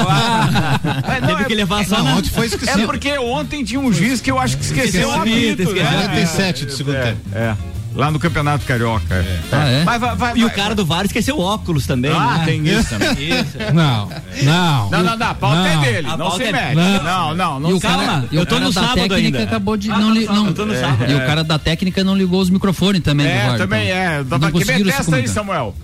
É, 1.15 1.19
não, 1.21 1.27
Teve 1.29 1.41
é- 1.43 1.45
que 1.45 1.55
levar 1.55 1.85
só 1.85 2.01
na... 2.03 2.15
Ontem 2.15 2.29
foi 2.29 2.47
É 2.67 2.85
porque 2.85 3.17
ontem 3.17 3.63
tinha 3.63 3.79
um 3.79 3.91
juiz 3.91 4.21
que 4.21 4.29
eu 4.31 4.37
acho 4.39 4.57
que 4.57 4.63
esqueceu 4.65 5.09
o 5.09 5.11
apito. 5.13 5.63
esqueceu. 5.63 5.83
né? 5.83 5.91
47 6.03 6.65
do 6.65 6.71
segundo 6.71 6.95
É, 6.97 7.03
tempo. 7.03 7.19
é. 7.33 7.55
Lá 7.95 8.09
no 8.09 8.17
Campeonato 8.17 8.65
Carioca. 8.65 9.13
É. 9.13 9.39
Ah, 9.51 9.67
é? 9.69 9.83
Mas 9.83 10.01
vai, 10.01 10.15
vai, 10.15 10.33
E 10.35 10.43
o 10.43 10.47
vai. 10.47 10.55
cara 10.55 10.73
do 10.73 10.83
VAR 10.83 11.05
esqueceu 11.05 11.37
o 11.37 11.41
óculos 11.41 11.85
também. 11.85 12.11
Ah, 12.11 12.39
né? 12.39 12.45
tem 12.45 12.67
isso 12.67 12.89
também. 12.89 13.29
Isso. 13.29 13.57
Não, 13.71 14.09
não. 14.41 14.89
Não, 14.89 15.03
não, 15.03 15.17
não, 15.17 15.27
a 15.27 15.33
pauta 15.35 15.67
é 15.67 15.75
Não. 15.75 15.81
dele. 15.83 16.07
A 16.07 16.17
não 16.17 16.31
se 16.31 16.41
é- 16.43 16.51
mete. 16.51 16.75
Não. 16.75 17.03
Não, 17.03 17.35
não, 17.35 17.59
não. 17.59 17.69
E 17.69 17.73
o 17.73 17.79
Calma, 17.79 18.03
cara, 18.03 18.25
eu 18.31 18.45
tô 18.47 18.59
no 18.59 18.73
sábado 18.73 18.95
técnica 18.95 19.15
ainda. 19.37 19.43
acabou 19.43 19.77
de 19.77 19.91
Ah, 19.91 19.99
não, 19.99 20.09
no 20.09 20.15
li- 20.15 20.21
sábado, 20.25 20.39
não 20.41 20.47
eu 20.47 20.53
tô 20.55 20.65
no 20.65 20.73
sábado. 20.75 21.11
E 21.11 21.15
o 21.15 21.19
cara 21.19 21.43
da 21.43 21.59
técnica 21.59 22.03
não 22.03 22.15
ligou 22.17 22.41
os 22.41 22.49
microfones 22.49 23.03
também 23.03 23.27
É, 23.27 23.55
também 23.57 23.89
então. 23.89 23.97
é. 24.01 24.23
Dá 24.23 24.23
Não 24.23 24.39
pra 24.39 24.47
que 24.47 24.53
conseguiram 24.53 24.77
se 24.79 24.97
testa 24.97 25.01
aí, 25.01 25.05
comunicar. 25.05 25.33
Samuel. 25.33 25.75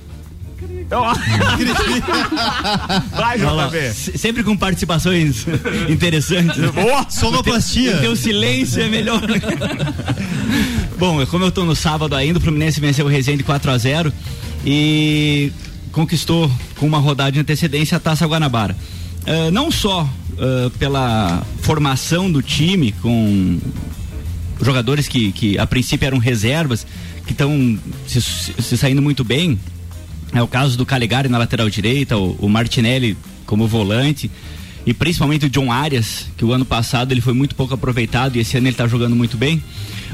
Então, 0.89 1.03
Vai, 3.15 3.37
JB. 3.37 3.93
se- 3.93 4.17
Sempre 4.17 4.43
com 4.43 4.57
participações 4.57 5.45
interessantes. 5.87 6.57
Boa. 6.71 7.05
Sonoplastia. 7.09 7.97
O 7.97 7.99
teu 8.01 8.15
silêncio 8.15 8.81
é 8.81 8.89
melhor. 8.89 9.21
Bom, 10.97 11.23
como 11.27 11.45
eu 11.45 11.51
tô 11.51 11.63
no 11.63 11.75
sábado 11.75 12.15
ainda, 12.15 12.39
o 12.39 12.41
Fluminense 12.41 12.79
venceu 12.81 13.05
o 13.05 13.09
Resende 13.09 13.43
4 13.43 13.69
a 13.69 13.77
0 13.77 14.11
e 14.65 15.51
conquistou 15.91 16.51
com 16.77 16.87
uma 16.87 16.97
rodada 16.97 17.31
de 17.33 17.39
antecedência 17.39 17.97
a 17.97 17.99
Taça 17.99 18.25
Guanabara. 18.25 18.75
Ah, 19.27 19.51
não 19.51 19.69
só 19.71 20.09
ah, 20.39 20.71
pela 20.79 21.43
formação 21.61 22.31
do 22.31 22.41
time 22.41 22.93
com 22.93 23.59
jogadores 24.59 25.07
que, 25.07 25.31
que 25.33 25.57
a 25.59 25.67
princípio 25.67 26.05
eram 26.07 26.17
reservas, 26.17 26.85
que 27.27 27.31
estão 27.33 27.77
se, 28.07 28.19
se 28.21 28.75
saindo 28.77 29.01
muito 29.03 29.23
bem. 29.23 29.57
É 30.33 30.41
o 30.41 30.47
caso 30.47 30.77
do 30.77 30.85
Calegari 30.85 31.27
na 31.29 31.37
lateral 31.37 31.69
direita, 31.69 32.17
o, 32.17 32.35
o 32.39 32.49
Martinelli 32.49 33.17
como 33.45 33.67
volante 33.67 34.29
e 34.85 34.93
principalmente 34.93 35.45
o 35.45 35.49
John 35.49 35.71
Arias, 35.71 36.27
que 36.37 36.45
o 36.45 36.51
ano 36.53 36.65
passado 36.65 37.11
ele 37.11 37.21
foi 37.21 37.33
muito 37.33 37.55
pouco 37.55 37.73
aproveitado 37.73 38.35
e 38.35 38.39
esse 38.39 38.57
ano 38.57 38.67
ele 38.67 38.73
está 38.73 38.87
jogando 38.87 39.15
muito 39.15 39.37
bem. 39.37 39.61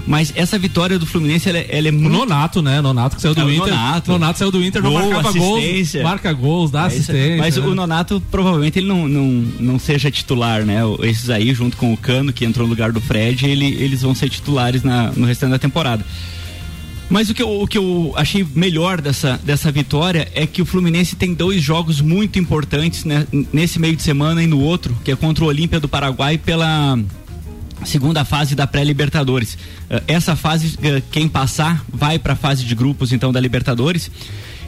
Mas 0.08 0.32
essa 0.36 0.58
vitória 0.60 0.99
do 0.99 1.06
Fluminense 1.06 1.49
ela, 1.49 1.58
é- 1.58 1.67
ela 1.69 1.88
é 1.88 1.91
O 1.91 1.93
muito 1.95 2.12
Nonato, 2.12 2.62
né? 2.62 2.80
Nonato 2.80 3.15
que 3.15 3.21
saiu 3.21 3.34
do 3.34 3.41
É, 3.41 3.43
o 3.45 3.51
Inter. 3.51 3.73
Nonato. 4.08 4.38
saiu 4.38 4.51
do 4.51 4.63
Inter, 4.63 4.84
não 4.84 4.91
Gol, 4.91 4.99
marcava 4.99 5.32
gols. 5.32 5.95
Marca 6.04 6.34
gols, 6.34 6.71
dá 6.71 6.84
É 6.84 6.88
assistência. 6.88 7.38
Mas 7.38 7.58
né? 7.58 7.65
o 7.65 7.73
Nonato 7.73 8.21
provavelmente 8.30 8.78
ele 8.78 8.88
não, 8.88 9.08
não, 9.08 9.28
não 9.60 9.80
seja 9.80 10.12
titular, 10.12 10.63
né? 10.63 10.82
Esses 11.01 11.30
aí, 11.30 11.54
junto 11.54 11.75
com 11.75 11.91
o 11.91 11.97
Cano, 11.97 12.32
que 12.32 12.45
entrou 12.45 12.67
no 12.67 12.69
lugar 12.73 12.91
do 12.91 13.01
Fred, 13.01 13.45
ele, 13.47 13.65
eles 13.65 14.04
vão 14.04 14.13
ser 14.13 14.30
titulares 14.30 14.84
na, 14.84 15.12
no 15.12 15.25
restante 15.25 15.51
da 15.51 15.60
temporada. 15.60 16.06
Mas 17.10 17.30
o 17.30 17.34
que, 17.36 17.41
eu, 17.41 17.62
o 17.62 17.68
que 17.68 17.78
eu 17.78 18.13
achei 18.15 18.46
melhor 18.56 19.00
dessa, 19.00 19.39
dessa 19.44 19.72
vitória 19.72 20.28
é 20.34 20.48
que 20.48 20.62
o 20.62 20.65
Fluminense 20.65 21.15
tem 21.15 21.34
dois 21.34 21.62
jogos 21.62 22.02
muito 22.02 22.39
importantes 22.39 23.06
né, 23.06 23.28
nesse 23.54 23.80
meio 23.80 23.96
de 23.96 24.02
semana 24.02 24.41
e 24.41 24.48
no 24.48 24.60
outro, 24.60 24.96
que 25.04 25.12
é 25.12 25.15
contra 25.15 25.44
o 25.44 25.48
Olímpia 25.48 25.80
do 25.80 25.88
Paraguai 25.88 26.38
pela 26.38 26.98
segunda 27.86 28.26
fase 28.26 28.56
da 28.56 28.65
pré-Libertadores. 28.65 29.58
Eh, 29.89 30.02
Essa 30.08 30.36
fase, 30.36 30.78
eh, 30.82 31.02
quem 31.12 31.28
passar, 31.28 31.86
vai 31.94 32.18
para 32.18 32.34
a 32.34 32.36
fase 32.36 32.63
de 32.65 32.74
grupos 32.74 33.12
então 33.12 33.32
da 33.32 33.39
Libertadores. 33.39 34.10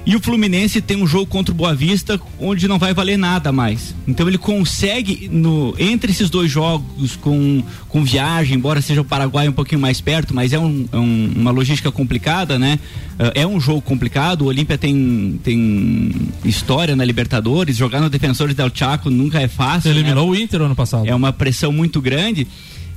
E 0.10 0.16
o 0.16 0.22
Fluminense 0.22 0.80
tem 0.80 0.96
um 0.96 1.06
jogo 1.06 1.26
contra 1.26 1.54
o 1.54 1.58
Boa 1.58 1.76
Vista 1.76 2.18
onde 2.40 2.66
não 2.66 2.80
vai 2.80 2.94
valer 2.94 3.18
nada 3.18 3.52
mais. 3.52 3.94
Então 4.08 4.26
ele 4.26 4.38
consegue, 4.38 5.28
no, 5.30 5.76
entre 5.78 6.14
esses 6.14 6.30
dois 6.30 6.50
jogos, 6.50 7.18
com, 7.18 7.62
com 7.90 8.06
viagem, 8.06 8.56
embora 8.56 8.82
seja 8.82 9.02
o 9.02 9.04
Paraguai 9.04 9.50
um 9.50 9.52
pouquinho 9.52 9.82
mais 9.82 10.00
perto, 10.00 10.34
mas 10.34 10.54
é, 10.54 10.60
um- 10.60 10.86
é 10.94 10.98
um- 10.98 11.34
uma 11.36 11.52
logística 11.52 11.92
complicada, 11.92 12.58
né? 12.58 12.80
Eh, 13.20 13.42
É 13.42 13.46
um 13.46 13.60
jogo 13.60 13.82
complicado. 13.82 14.44
O 14.44 14.46
Olímpia 14.46 14.78
tem, 14.78 15.38
tem 15.44 16.14
história 16.46 16.96
na 16.96 17.04
Libertadores. 17.04 17.76
Jogar 17.76 18.00
no 18.00 18.10
Defensores 18.10 18.56
del 18.56 18.72
Chaco 18.74 19.10
nunca 19.10 19.42
é 19.42 19.50
fácil. 19.50 19.90
né? 19.94 19.98
Eliminou 20.00 20.30
o 20.30 20.36
Inter 20.38 20.62
ano 20.62 20.76
passado. 20.76 21.06
É 21.06 21.14
uma 21.14 21.34
pressão 21.34 21.74
muito 21.74 22.00
grande. 22.00 22.48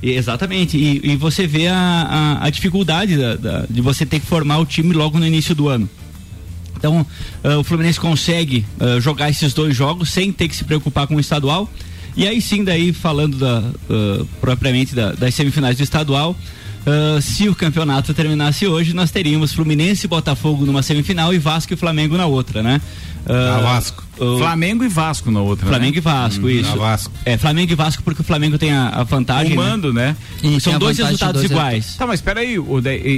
Exatamente. 0.01 0.77
E, 0.77 1.01
e 1.11 1.15
você 1.17 1.45
vê 1.45 1.67
a, 1.67 2.37
a, 2.41 2.45
a 2.45 2.49
dificuldade 2.49 3.17
da- 3.17 3.35
da- 3.35 3.65
de 3.69 3.81
você 3.81 4.05
ter 4.05 4.19
que 4.21 4.25
formar 4.25 4.59
o 4.59 4.65
time 4.65 4.93
logo 4.93 5.19
no 5.19 5.27
início 5.27 5.53
do 5.53 5.67
ano. 5.67 5.89
Então, 6.81 7.05
ah, 7.43 7.59
o 7.59 7.63
Fluminense 7.63 7.99
consegue 7.99 8.65
ah, 8.79 8.99
jogar 8.99 9.29
esses 9.29 9.53
dois 9.53 9.75
jogos 9.75 10.09
sem 10.09 10.31
ter 10.31 10.47
que 10.47 10.55
se 10.55 10.63
preocupar 10.63 11.05
com 11.05 11.15
o 11.15 11.19
estadual. 11.19 11.69
E 12.17 12.27
aí 12.27 12.41
sim, 12.41 12.63
daí 12.63 12.91
falando 12.91 13.37
da, 13.37 13.63
ah, 13.89 14.25
propriamente 14.41 14.95
da- 14.95 15.11
das 15.13 15.35
semifinais 15.35 15.77
do 15.77 15.83
estadual, 15.83 16.35
se 17.21 17.47
o 17.47 17.53
campeonato 17.53 18.11
terminasse 18.11 18.65
hoje, 18.65 18.91
nós 18.93 19.11
teríamos 19.11 19.53
Fluminense 19.53 20.07
e 20.07 20.09
Botafogo 20.09 20.65
numa 20.65 20.81
semifinal 20.81 21.31
e 21.31 21.37
Vasco 21.37 21.71
e 21.71 21.77
Flamengo 21.77 22.17
na 22.17 22.25
outra, 22.25 22.63
né? 22.63 22.81
Ah, 23.23 23.59
Vasco. 23.61 24.03
o- 24.17 24.39
Flamengo 24.39 24.83
e 24.83 24.87
Vasco 24.87 25.29
na 25.29 25.41
outra. 25.41 25.67
Flamengo 25.67 25.91
né? 25.93 25.97
e 25.99 26.01
Vasco, 26.01 26.47
Hum, 26.47 26.49
isso. 26.49 26.75
Vasco. 26.75 27.13
É, 27.23 27.37
Flamengo 27.37 27.71
e 27.71 27.75
Vasco 27.75 28.01
porque 28.01 28.21
o 28.21 28.25
Flamengo 28.25 28.57
tem 28.57 28.71
a, 28.73 28.87
a 28.89 29.03
vantagem. 29.03 29.55
O 29.55 29.61
né? 29.61 29.69
mando, 29.69 29.93
né? 29.93 30.15
E 30.39 30.41
tem 30.49 30.59
São 30.59 30.79
dois 30.79 30.97
resultados 30.97 31.41
dois 31.43 31.51
iguais. 31.51 31.95
Tá, 31.97 32.07
mas 32.07 32.19
peraí, 32.19 32.57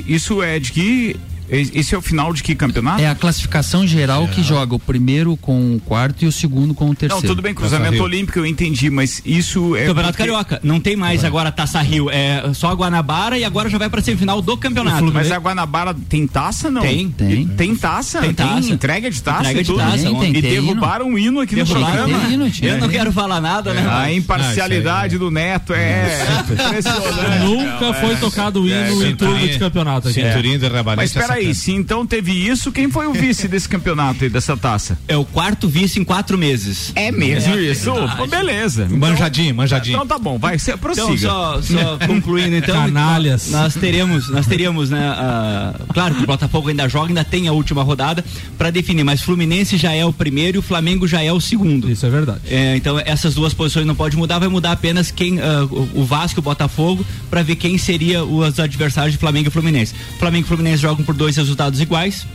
isso 0.08 0.44
é 0.44 0.60
de 0.60 0.70
que. 0.74 1.16
Esse 1.54 1.94
é 1.94 1.98
o 1.98 2.02
final 2.02 2.34
de 2.34 2.42
que 2.44 2.56
campeonato? 2.56 3.02
É 3.02 3.08
a 3.08 3.16
classificação 3.16 3.86
geral 3.88 4.28
que 4.28 4.42
joga 4.44 4.76
o 4.76 4.80
primeiro 4.80 5.38
com 5.38 5.76
o 5.76 5.80
quarto 5.80 6.24
e 6.24 6.28
o 6.28 6.32
segundo 6.32 6.74
com 6.74 6.86
o 6.86 6.88
Não, 6.90 6.96
terceiro. 6.96 7.28
tudo 7.28 7.42
bem, 7.42 7.54
cruzamento 7.54 8.02
olímpico 8.02 8.40
eu 8.40 8.46
entendi, 8.46 8.90
mas 8.90 9.22
isso 9.26 9.76
é. 9.76 9.86
Campeonato 9.86 10.14
porque- 10.18 10.24
Carioca. 10.30 10.60
Não 10.64 10.80
tem 10.80 10.96
mais 10.96 11.24
agora 11.24 11.52
Taça 11.52 11.82
Rio. 11.82 12.10
É 12.10 12.54
só 12.54 12.70
a 12.70 12.74
Guanabara 12.74 13.38
e 13.38 13.44
agora 13.44 13.70
já 13.70 13.78
vai 13.78 13.90
pra 13.90 14.02
semifinal 14.02 14.42
do 14.42 14.58
campeonato. 14.58 15.12
Mas 15.14 15.32
a 15.32 15.38
Guanabara 15.38 15.94
tem 16.10 16.26
taça, 16.28 16.70
não? 16.72 16.82
Tem. 16.82 17.10
Tem. 17.10 17.46
Tem 17.48 17.76
taça? 17.76 18.20
Tem 18.22 18.34
taça. 18.34 18.72
entrega 18.72 19.10
de 19.12 19.22
taça 19.22 19.42
Entrega 19.42 19.60
e 19.60 19.64
de 19.64 19.70
tudo? 19.70 19.80
taça, 19.80 19.98
Tem, 20.04 20.20
tem, 20.20 20.30
e 20.32 20.42
tem 20.42 20.52
derrubaram 20.52 21.06
um 21.08 21.18
hino 21.18 21.40
aqui 21.42 21.56
no 21.56 21.64
Derrubaram. 21.66 21.96
programa. 21.96 22.20
Tem 22.26 22.34
hino. 22.34 22.52
Eu 22.62 22.78
não 22.80 22.90
quero 22.90 23.12
falar 23.12 23.40
nada, 23.42 23.74
né? 23.74 23.88
A 23.90 24.12
imparcialidade 24.14 25.18
do 25.18 25.30
Neto 25.30 25.74
é 25.74 26.18
impressionante. 26.40 27.40
Nunca 27.44 27.94
foi 27.94 28.16
tocado 28.18 28.62
o 28.64 28.68
hino 28.68 28.76
em 29.04 29.08
cinturinha- 29.10 29.16
turno 29.18 29.48
de 29.48 29.60
campeonato 29.60 30.08
aqui. 30.10 30.22
Cinturinha 30.22 30.58
de 30.60 30.68
rabanete 30.68 30.96
Mas 30.98 31.16
é 31.16 31.20
peraí, 31.28 31.43
Peraí, 31.44 31.56
se 31.56 31.72
então 31.72 32.06
teve 32.06 32.32
isso, 32.32 32.72
quem 32.72 32.90
foi 32.90 33.08
o 33.08 33.14
vice 33.14 33.48
desse 33.48 33.68
campeonato 33.70 34.24
aí, 34.24 34.30
dessa 34.30 34.56
taça? 34.58 34.98
É 35.08 35.16
o 35.16 35.26
quarto 35.26 35.68
vice 35.68 36.00
em 36.00 36.04
quatro 36.04 36.38
meses. 36.38 36.92
É 36.96 37.12
mesmo 37.12 37.58
isso? 37.58 37.92
Pô, 38.18 38.28
beleza. 38.28 38.86
Então- 38.86 38.98
Manjadinho, 38.98 39.56
manjadinho. 39.56 39.96
Então 39.96 40.08
tá 40.08 40.18
bom, 40.18 40.38
vai, 40.38 40.58
ser 40.60 40.78
prossiga. 40.78 41.12
Então, 41.14 41.18
só, 41.18 41.62
só 41.62 41.98
concluindo 42.08 42.56
então. 42.56 42.76
Canalhas. 42.76 43.50
Nós 43.52 43.74
teremos, 43.76 44.30
nós 44.30 44.46
teríamos, 44.48 44.90
né? 44.90 45.00
ah, 45.16 45.74
claro 45.94 46.16
que 46.16 46.24
o 46.24 46.28
Botafogo 46.28 46.70
ainda 46.70 46.88
joga, 46.88 47.08
ainda 47.10 47.24
tem 47.24 47.48
a 47.48 47.52
última 47.54 47.84
rodada 47.84 48.24
para 48.58 48.70
definir, 48.72 49.04
mas 49.04 49.22
Fluminense 49.22 49.78
já 49.78 49.94
é 49.94 50.06
o 50.06 50.14
primeiro 50.14 50.58
e 50.58 50.60
o 50.60 50.62
Flamengo 50.62 51.08
já 51.08 51.22
é 51.22 51.32
o 51.32 51.40
segundo. 51.40 51.90
Isso 51.90 52.06
é 52.06 52.10
verdade. 52.10 52.40
É, 52.50 52.76
então 52.76 53.00
essas 53.00 53.34
duas 53.36 53.54
posições 53.54 53.86
não 53.86 53.96
pode 53.96 54.16
mudar, 54.18 54.40
vai 54.40 54.48
mudar 54.50 54.72
apenas 54.72 55.12
quem 55.12 55.40
o 55.40 55.84
o 55.94 56.06
Vasco 56.06 56.40
e 56.40 56.42
o 56.42 56.44
Botafogo 56.44 57.06
para 57.30 57.42
ver 57.44 57.56
quem 57.56 57.78
seria 57.78 58.24
os 58.24 58.60
adversários 58.60 59.14
de 59.14 59.18
Flamengo 59.20 59.48
e 59.48 59.52
Fluminense. 59.52 59.94
Flamengo 60.20 60.46
e 60.46 60.48
Fluminense 60.48 60.82
jogam 60.82 61.04
por 61.04 61.16
dois 61.24 61.38
resultados 61.38 61.80
iguais. 61.80 62.28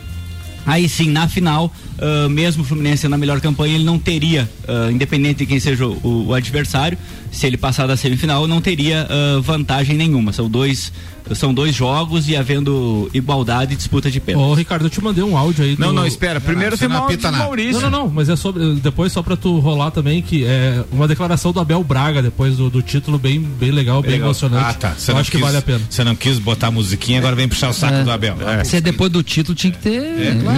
Aí 0.65 0.89
sim, 0.89 1.09
na 1.09 1.27
final, 1.27 1.71
ah, 1.99 2.27
mesmo 2.27 2.63
o 2.63 2.65
Fluminense 2.65 3.07
na 3.07 3.17
melhor 3.17 3.39
campanha, 3.39 3.75
ele 3.75 3.83
não 3.83 3.99
teria, 3.99 4.49
ah, 4.67 4.91
independente 4.91 5.39
de 5.39 5.45
quem 5.45 5.59
seja 5.59 5.85
o, 5.85 6.27
o 6.27 6.33
adversário, 6.33 6.97
se 7.31 7.45
ele 7.45 7.55
passar 7.55 7.85
da 7.85 7.95
semifinal, 7.95 8.47
não 8.47 8.59
teria 8.59 9.07
ah, 9.07 9.39
vantagem 9.41 9.95
nenhuma. 9.95 10.33
São 10.33 10.49
dois, 10.49 10.91
são 11.35 11.53
dois 11.53 11.75
jogos 11.75 12.27
e 12.29 12.35
havendo 12.35 13.09
igualdade 13.13 13.73
e 13.73 13.75
disputa 13.75 14.09
de 14.11 14.19
pênaltis. 14.19 14.51
Ô, 14.51 14.53
Ricardo, 14.53 14.85
eu 14.85 14.89
te 14.89 15.01
mandei 15.03 15.23
um 15.23 15.37
áudio 15.37 15.63
aí. 15.63 15.75
Não, 15.77 15.87
do- 15.89 15.93
não, 15.93 16.05
espera. 16.07 16.39
Primeiro 16.41 16.75
você 16.77 16.85
tem 16.85 16.89
não 16.89 17.01
uma 17.01 17.05
apita 17.07 17.31
do. 17.31 17.37
Maurício. 17.37 17.81
Não, 17.81 17.89
não, 17.89 17.99
não, 18.05 18.09
mas 18.09 18.29
é 18.29 18.35
sobre. 18.35 18.75
Depois, 18.75 19.11
só 19.11 19.21
pra 19.21 19.35
tu 19.35 19.59
rolar 19.59 19.91
também, 19.91 20.21
que 20.21 20.45
é 20.45 20.83
uma 20.91 21.07
declaração 21.07 21.51
do 21.51 21.59
Abel 21.59 21.83
Braga, 21.83 22.21
depois 22.21 22.57
do, 22.57 22.69
do 22.69 22.81
título, 22.81 23.17
bem, 23.17 23.39
bem 23.39 23.71
legal, 23.71 24.01
bem 24.01 24.15
emocionante. 24.19 24.65
Ah, 24.69 24.73
tá. 24.73 24.93
Você 24.97 25.11
Eu 25.11 25.15
não 25.15 25.21
acho 25.21 25.31
quis, 25.31 25.39
que 25.39 25.45
vale 25.45 25.57
a 25.57 25.61
pena. 25.61 25.81
Você 25.89 26.03
não 26.03 26.15
quis 26.15 26.39
botar 26.39 26.67
a 26.67 26.71
musiquinha, 26.71 27.19
agora 27.19 27.35
vem 27.35 27.47
puxar 27.47 27.69
o 27.69 27.73
saco 27.73 27.93
É. 27.95 28.03
do 28.03 28.11
Abel. 28.11 28.35
Se 28.65 28.77
é 28.77 28.81
depois 28.81 29.11
do 29.11 29.21
título, 29.23 29.55
tinha 29.55 29.71
que 29.71 29.79
ter 29.79 30.01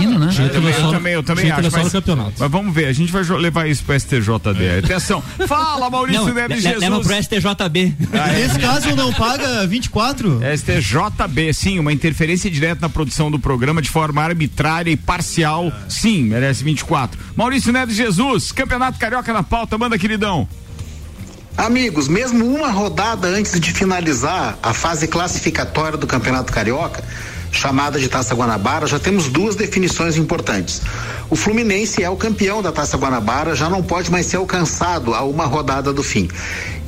hino, 0.02 0.20
né? 0.20 0.30
Eu 0.40 0.50
também, 0.50 0.74
eu 0.74 0.92
também, 0.92 1.14
eu 1.14 1.24
também 1.24 1.46
Título 1.46 1.66
é 1.66 1.68
acho. 1.68 1.72
só 1.72 1.78
no 1.78 1.84
Mas, 1.84 1.92
campeonato. 1.94 2.34
mas 2.40 2.52
vamos 2.52 2.74
ver, 2.74 2.86
a 2.86 2.94
gente 2.94 3.12
vai 3.12 3.24
levar 3.24 3.68
isso 3.68 3.84
pro 3.84 3.96
STJD. 4.00 4.80
Atenção. 4.84 5.22
Fala, 5.48 5.90
Maurício 5.90 6.26
Não, 6.26 6.34
Neves 6.34 6.62
Jesus. 6.62 6.80
leva 6.82 7.00
pro 7.00 7.14
STJB. 7.16 7.94
Nesse 8.36 8.60
caso, 8.60 8.96
não 8.96 9.12
paga 9.14 9.66
24? 9.68 10.40
STJB, 10.62 11.54
sim, 11.54 11.80
uma 11.80 11.92
interferência 11.92 12.50
direta 12.50 12.82
na 12.82 12.90
produção 12.90 13.32
do 13.32 13.40
programa 13.40 13.82
de 13.82 13.90
forma 13.90 14.22
arbitrária 14.22 14.92
e 14.92 14.96
parcial. 14.96 15.72
Sim, 15.90 16.24
merece 16.24 16.64
24. 16.64 17.20
Maurício 17.36 17.74
Neves 17.74 17.96
Jesus, 17.96 18.52
Campeonato 18.52 19.00
Carioca 19.00 19.34
na 19.34 19.44
pauta, 19.44 19.78
manda, 19.78 19.98
queridão. 19.98 20.48
Amigos, 21.58 22.08
mesmo 22.08 22.46
uma 22.46 22.70
rodada 22.72 23.28
antes 23.28 23.60
de 23.60 23.72
finalizar 23.74 24.58
a 24.64 24.74
fase 24.74 25.08
classificatória 25.08 25.98
do 25.98 26.08
Campeonato 26.08 26.54
Carioca, 26.54 27.04
chamada 27.52 28.00
de 28.00 28.08
Taça 28.08 28.34
Guanabara, 28.34 28.88
já 28.88 28.98
temos 28.98 29.28
duas 29.28 29.56
definições 29.56 30.16
importantes. 30.16 30.82
O 31.30 31.36
Fluminense 31.36 32.02
é 32.02 32.10
o 32.10 32.16
campeão 32.16 32.62
da 32.62 32.72
Taça 32.72 32.98
Guanabara, 32.98 33.56
já 33.56 33.70
não 33.70 33.84
pode 33.84 34.10
mais 34.10 34.26
ser 34.26 34.38
alcançado 34.38 35.14
a 35.14 35.24
uma 35.24 35.46
rodada 35.46 35.92
do 35.92 36.02
fim. 36.02 36.30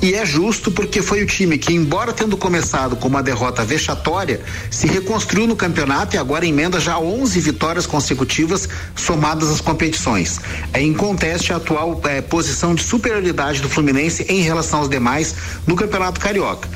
E 0.03 0.15
é 0.15 0.25
justo 0.25 0.69
porque 0.69 1.01
foi 1.01 1.23
o 1.23 1.25
time 1.25 1.57
que, 1.57 1.73
embora 1.73 2.11
tendo 2.11 2.35
começado 2.35 2.97
com 2.97 3.07
uma 3.07 3.23
derrota 3.23 3.63
vexatória, 3.63 4.41
se 4.69 4.85
reconstruiu 4.85 5.47
no 5.47 5.55
campeonato 5.55 6.17
e 6.17 6.19
agora 6.19 6.45
emenda 6.45 6.77
já 6.77 6.99
11 6.99 7.39
vitórias 7.39 7.87
consecutivas 7.87 8.67
somadas 8.97 9.49
às 9.49 9.61
competições. 9.61 10.41
É 10.73 10.81
inconteste 10.81 11.53
a 11.53 11.55
atual 11.55 12.01
eh, 12.03 12.19
posição 12.21 12.75
de 12.75 12.83
superioridade 12.83 13.61
do 13.61 13.69
Fluminense 13.69 14.25
em 14.27 14.41
relação 14.41 14.79
aos 14.79 14.89
demais 14.89 15.35
no 15.65 15.73
Campeonato 15.73 16.19
Carioca. 16.19 16.67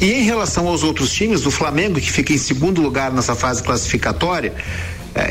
E 0.00 0.10
em 0.10 0.22
relação 0.22 0.66
aos 0.66 0.82
outros 0.82 1.12
times, 1.12 1.44
o 1.44 1.50
Flamengo, 1.50 2.00
que 2.00 2.10
fica 2.10 2.32
em 2.32 2.38
segundo 2.38 2.80
lugar 2.80 3.12
nessa 3.12 3.34
fase 3.34 3.62
classificatória, 3.62 4.54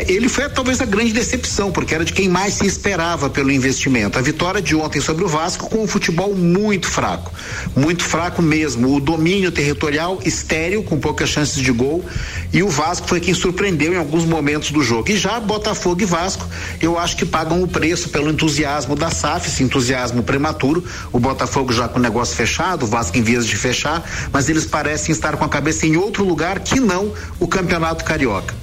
ele 0.07 0.29
foi 0.29 0.47
talvez 0.49 0.79
a 0.81 0.85
grande 0.85 1.11
decepção, 1.11 1.71
porque 1.71 1.95
era 1.95 2.05
de 2.05 2.13
quem 2.13 2.29
mais 2.29 2.55
se 2.55 2.65
esperava 2.65 3.29
pelo 3.29 3.51
investimento. 3.51 4.19
A 4.19 4.21
vitória 4.21 4.61
de 4.61 4.75
ontem 4.75 5.01
sobre 5.01 5.23
o 5.23 5.27
Vasco 5.27 5.69
com 5.69 5.83
um 5.83 5.87
futebol 5.87 6.35
muito 6.35 6.87
fraco, 6.87 7.31
muito 7.75 8.03
fraco 8.03 8.41
mesmo. 8.41 8.95
O 8.95 8.99
domínio 8.99 9.51
territorial 9.51 10.19
estéreo, 10.23 10.83
com 10.83 10.99
poucas 10.99 11.29
chances 11.29 11.61
de 11.61 11.71
gol, 11.71 12.05
e 12.53 12.61
o 12.61 12.69
Vasco 12.69 13.07
foi 13.07 13.19
quem 13.19 13.33
surpreendeu 13.33 13.93
em 13.93 13.97
alguns 13.97 14.25
momentos 14.25 14.71
do 14.71 14.83
jogo. 14.83 15.09
E 15.09 15.17
já 15.17 15.39
Botafogo 15.39 16.01
e 16.01 16.05
Vasco, 16.05 16.47
eu 16.79 16.99
acho 16.99 17.17
que 17.17 17.25
pagam 17.25 17.63
o 17.63 17.67
preço 17.67 18.09
pelo 18.09 18.29
entusiasmo 18.29 18.95
da 18.95 19.09
SAF, 19.09 19.47
esse 19.47 19.63
entusiasmo 19.63 20.21
prematuro. 20.21 20.83
O 21.11 21.19
Botafogo 21.19 21.73
já 21.73 21.87
com 21.87 21.97
o 21.97 22.01
negócio 22.01 22.35
fechado, 22.35 22.83
o 22.83 22.87
Vasco 22.87 23.17
em 23.17 23.23
vias 23.23 23.47
de 23.47 23.55
fechar, 23.55 24.03
mas 24.31 24.47
eles 24.47 24.65
parecem 24.65 25.11
estar 25.11 25.37
com 25.37 25.45
a 25.45 25.49
cabeça 25.49 25.87
em 25.87 25.95
outro 25.95 26.23
lugar 26.23 26.59
que 26.59 26.79
não 26.79 27.13
o 27.39 27.47
Campeonato 27.47 28.03
Carioca. 28.03 28.60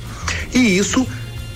E 0.54 0.78
isso 0.78 1.06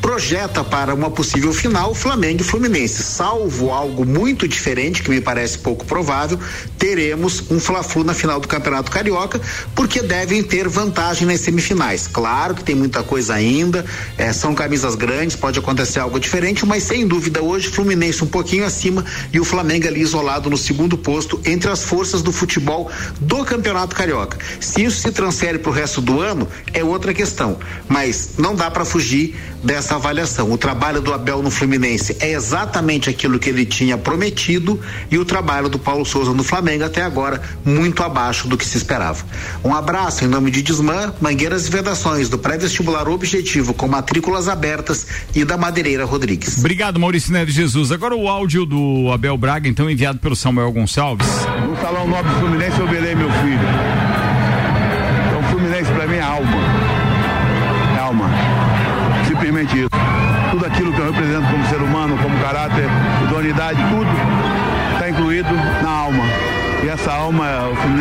projeta 0.03 0.65
para 0.65 0.93
uma 0.93 1.11
possível 1.11 1.53
final 1.55 1.95
Flamengo 1.95 2.43
e 2.43 2.45
Fluminense. 2.45 3.05
Salvo 3.05 3.71
algo 3.71 4.05
muito 4.05 4.49
diferente, 4.49 5.01
que 5.01 5.09
me 5.09 5.21
parece 5.21 5.59
pouco 5.59 5.87
provável, 5.87 6.39
teremos 6.77 7.45
um 7.49 7.61
Fla-Flu 7.61 8.03
na 8.03 8.13
final 8.13 8.41
do 8.41 8.49
Campeonato 8.49 8.91
Carioca, 8.91 9.41
porque 9.77 10.03
devem 10.03 10.43
ter 10.43 10.69
vantagem 10.69 11.27
nas 11.27 11.41
semifinais. 11.41 12.09
Claro 12.09 12.57
que 12.57 12.65
tem 12.65 12.75
muita 12.75 13.05
coisa 13.05 13.35
ainda, 13.35 13.87
eh, 14.19 14.33
são 14.33 14.55
camisas 14.55 14.97
grandes, 14.97 15.37
pode 15.37 15.61
acontecer 15.61 16.01
algo 16.01 16.19
diferente, 16.19 16.67
mas 16.67 16.83
sem 16.83 17.07
dúvida 17.07 17.41
hoje 17.41 17.69
Fluminense 17.69 18.25
um 18.25 18.27
pouquinho 18.27 18.67
acima 18.67 19.05
e 19.33 19.39
o 19.39 19.45
Flamengo 19.45 19.87
ali 19.87 20.01
isolado 20.01 20.51
no 20.51 20.59
segundo 20.59 20.99
posto 20.99 21.41
entre 21.45 21.71
as 21.71 21.85
forças 21.85 22.23
do 22.23 22.33
futebol 22.33 22.91
do 23.21 23.45
Campeonato 23.45 23.95
Carioca. 23.95 24.37
Se 24.59 24.83
isso 24.83 25.01
se 25.01 25.13
transfere 25.13 25.61
para 25.61 25.71
o 25.71 25.73
resto 25.73 26.01
do 26.01 26.21
ano, 26.21 26.49
é 26.75 26.83
outra 26.83 27.15
questão, 27.15 27.57
mas 27.89 28.31
não 28.37 28.57
dá 28.57 28.69
para 28.69 28.85
fugir 28.85 29.37
dessa 29.63 29.92
avaliação. 29.97 30.51
O 30.51 30.59
trabalho 30.59 31.01
do 31.01 31.13
Abel 31.13 31.43
no 31.43 31.51
Fluminense 31.51 32.17
é 32.21 32.33
exatamente 32.33 33.09
aquilo 33.11 33.39
que 33.39 33.49
ele 33.49 33.65
tinha 33.65 33.97
prometido 33.97 34.81
e 35.11 35.19
o 35.19 35.25
trabalho 35.25 35.69
do 35.69 35.79
Paulo 35.79 36.05
Souza 36.05 36.33
no 36.33 36.45
Flamengo 36.45 36.85
até 36.85 37.03
agora 37.03 37.41
muito 37.65 38.03
abaixo 38.03 38.49
do 38.49 38.57
que 38.57 38.65
se 38.65 38.77
esperava. 38.77 39.25
Um 39.65 39.75
abraço 39.75 40.25
em 40.25 40.29
nome 40.29 40.51
de 40.51 40.63
Desmã, 40.63 41.13
Mangueiras 41.21 41.67
e 41.67 41.71
Vedações 41.71 42.29
do 42.29 42.39
pré-vestibular 42.39 43.09
objetivo 43.09 43.75
com 43.75 43.89
matrículas 43.89 44.49
abertas 44.49 45.07
e 45.35 45.45
da 45.45 45.57
Madeireira 45.57 46.05
Rodrigues. 46.05 46.59
Obrigado, 46.59 46.99
Maurício 46.99 47.33
Neves 47.33 47.55
Jesus. 47.55 47.93
Agora 47.93 48.15
o 48.15 48.29
áudio 48.29 48.65
do 48.67 49.11
Abel 49.13 49.37
Braga, 49.37 49.69
então 49.69 49.91
enviado 49.91 50.19
pelo 50.19 50.37
Samuel 50.37 50.73
Gonçalves. 50.73 51.27
No 51.67 51.77
Salão 51.81 52.07
Nobre 52.07 52.33
do 52.33 52.39
Fluminense 52.41 52.79
eu 52.79 52.89
velei 52.89 53.15
meu 53.15 53.31
filho. 53.31 53.72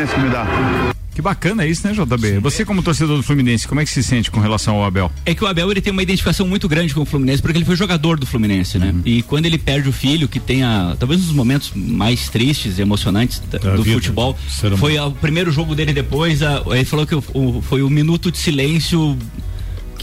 Fluminense 0.07 0.13
que 0.15 0.19
me 0.21 0.29
dá. 0.29 0.91
Que 1.13 1.21
bacana 1.21 1.67
isso, 1.67 1.85
né, 1.85 1.93
JB? 1.93 2.39
Você 2.39 2.63
como 2.63 2.81
torcedor 2.81 3.17
do 3.17 3.21
Fluminense, 3.23 3.67
como 3.67 3.81
é 3.81 3.85
que 3.85 3.91
se 3.91 4.01
sente 4.01 4.31
com 4.31 4.39
relação 4.39 4.77
ao 4.77 4.85
Abel? 4.85 5.11
É 5.25 5.35
que 5.35 5.43
o 5.43 5.47
Abel 5.47 5.69
ele 5.69 5.81
tem 5.81 5.91
uma 5.91 6.01
identificação 6.01 6.47
muito 6.47 6.69
grande 6.69 6.93
com 6.95 7.01
o 7.01 7.05
Fluminense, 7.05 7.41
porque 7.41 7.57
ele 7.57 7.65
foi 7.65 7.75
jogador 7.75 8.17
do 8.17 8.25
Fluminense, 8.25 8.79
né? 8.79 8.91
Uhum. 8.91 9.01
E 9.05 9.21
quando 9.21 9.45
ele 9.45 9.57
perde 9.57 9.89
o 9.89 9.91
filho, 9.91 10.27
que 10.29 10.39
tem 10.39 10.63
a, 10.63 10.95
talvez 10.97 11.19
um 11.21 11.25
dos 11.25 11.33
momentos 11.35 11.73
mais 11.75 12.29
tristes 12.29 12.79
e 12.79 12.81
emocionantes 12.81 13.41
da- 13.51 13.57
Da 13.59 13.75
do 13.75 13.83
vida, 13.83 13.97
futebol, 13.97 14.37
foi 14.77 14.97
o 14.97 15.11
primeiro 15.11 15.51
jogo 15.51 15.75
dele 15.75 15.91
depois, 15.91 16.41
a- 16.41 16.63
ele 16.67 16.85
falou 16.85 17.05
que 17.05 17.13
o- 17.13 17.23
o- 17.33 17.61
foi 17.61 17.83
o 17.83 17.89
minuto 17.89 18.31
de 18.31 18.37
silêncio 18.37 19.17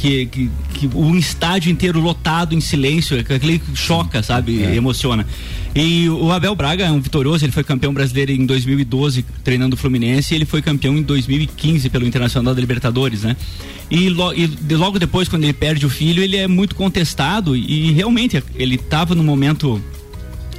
que, 0.00 0.26
que, 0.26 0.50
que 0.74 0.86
um 0.96 1.16
estádio 1.16 1.72
inteiro 1.72 1.98
lotado 2.00 2.54
em 2.54 2.60
silêncio, 2.60 3.22
que 3.24 3.32
aquele 3.32 3.60
choca, 3.74 4.22
sabe? 4.22 4.62
É. 4.62 4.76
Emociona. 4.76 5.26
E 5.74 6.08
o 6.08 6.30
Abel 6.30 6.54
Braga 6.54 6.84
é 6.84 6.90
um 6.90 7.00
vitorioso, 7.00 7.44
ele 7.44 7.52
foi 7.52 7.64
campeão 7.64 7.92
brasileiro 7.92 8.30
em 8.32 8.46
2012 8.46 9.24
treinando 9.42 9.74
o 9.74 9.78
Fluminense 9.78 10.32
e 10.32 10.36
ele 10.36 10.44
foi 10.44 10.62
campeão 10.62 10.96
em 10.96 11.02
2015 11.02 11.90
pelo 11.90 12.06
Internacional 12.06 12.54
da 12.54 12.60
Libertadores, 12.60 13.22
né? 13.22 13.36
E, 13.90 14.08
lo- 14.08 14.32
e 14.34 14.46
de- 14.46 14.76
logo 14.76 14.98
depois, 14.98 15.28
quando 15.28 15.44
ele 15.44 15.52
perde 15.52 15.84
o 15.84 15.90
filho, 15.90 16.22
ele 16.22 16.36
é 16.36 16.46
muito 16.46 16.74
contestado 16.76 17.56
e 17.56 17.90
realmente 17.92 18.42
ele 18.54 18.76
estava 18.76 19.14
no 19.14 19.24
momento 19.24 19.82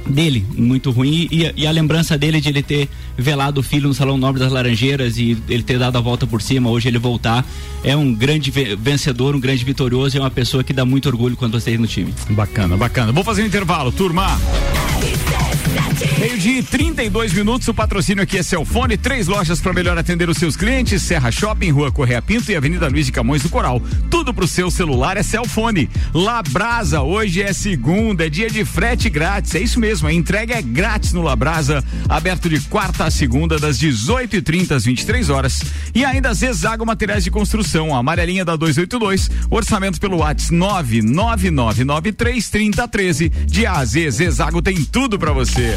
dele 0.06 0.44
muito 0.56 0.90
ruim 0.90 1.28
e, 1.30 1.46
a- 1.46 1.52
e 1.56 1.66
a 1.66 1.70
lembrança 1.70 2.16
dele 2.18 2.40
de 2.40 2.48
ele 2.48 2.62
ter 2.62 2.88
velado 3.16 3.60
o 3.60 3.62
filho 3.62 3.88
no 3.88 3.94
Salão 3.94 4.16
Nobre 4.16 4.40
das 4.40 4.50
Laranjeiras 4.52 5.18
e 5.18 5.36
ele 5.48 5.62
ter 5.62 5.78
dado 5.78 5.96
a 5.96 6.00
volta 6.00 6.26
por 6.26 6.40
cima, 6.42 6.68
hoje 6.70 6.88
ele 6.88 6.98
voltar, 6.98 7.44
é 7.84 7.96
um 7.96 8.12
grande 8.14 8.50
ve- 8.50 8.74
vencedor, 8.76 9.34
um 9.36 9.40
grande 9.40 9.64
vitorioso 9.64 10.16
e 10.16 10.18
é 10.18 10.22
uma 10.22 10.30
pessoa 10.30 10.64
que 10.64 10.72
dá 10.72 10.84
muito 10.84 11.06
orgulho 11.08 11.36
quando 11.36 11.58
você 11.60 11.76
no 11.78 11.86
time. 11.86 12.12
Bacana, 12.30 12.76
bacana. 12.76 13.12
Vou 13.12 13.22
fazer 13.24 13.42
um 13.42 13.46
intervalo, 13.46 13.92
turma. 13.92 14.38
Meio-dia 16.18 16.58
e 16.58 16.62
32 16.62 17.34
minutos, 17.34 17.68
o 17.68 17.74
patrocínio 17.74 18.22
aqui 18.22 18.38
é 18.38 18.42
Celfone, 18.42 18.96
três 18.96 19.26
lojas 19.26 19.60
para 19.60 19.72
melhor 19.72 19.98
atender 19.98 20.30
os 20.30 20.38
seus 20.38 20.56
clientes, 20.56 21.02
Serra 21.02 21.30
Shopping, 21.30 21.70
Rua 21.70 21.92
Correia 21.92 22.22
Pinto 22.22 22.50
e 22.50 22.56
Avenida 22.56 22.88
Luiz 22.88 23.06
de 23.06 23.12
Camões 23.12 23.42
do 23.42 23.48
Coral. 23.48 23.82
Tudo 24.10 24.32
pro 24.32 24.46
seu 24.46 24.70
celular 24.70 25.16
é 25.16 25.22
Celfone. 25.22 25.90
Labrasa, 26.12 27.02
hoje 27.02 27.42
é 27.42 27.52
segunda, 27.52 28.26
é 28.26 28.30
dia 28.30 28.48
de 28.48 28.64
frete 28.64 29.10
grátis, 29.10 29.54
é 29.54 29.60
isso 29.60 29.78
mesmo, 29.78 30.08
a 30.08 30.12
entrega 30.12 30.54
é 30.54 30.62
grátis 30.62 31.12
no 31.12 31.22
Labrasa, 31.22 31.84
aberto 32.08 32.48
de 32.48 32.60
quarta 32.62 33.04
a 33.04 33.10
segunda, 33.10 33.58
das 33.58 33.78
18h30 33.78 34.72
às 34.72 34.84
23 34.84 35.30
horas. 35.30 35.60
E 35.94 36.04
ainda 36.04 36.34
Zezago 36.34 36.86
Materiais 36.86 37.24
de 37.24 37.30
Construção, 37.30 37.94
a 37.94 37.98
amarelinha 37.98 38.44
da 38.44 38.56
282, 38.56 39.30
orçamento 39.50 40.00
pelo 40.00 40.18
WhatsApp 40.18 40.50
999933013. 40.50 43.30
De 43.46 43.66
A 43.66 43.74
a 43.74 43.84
Z, 43.84 44.10
Zezago 44.10 44.62
tem 44.62 44.82
tudo 44.84 45.18
para 45.18 45.32
você. 45.32 45.76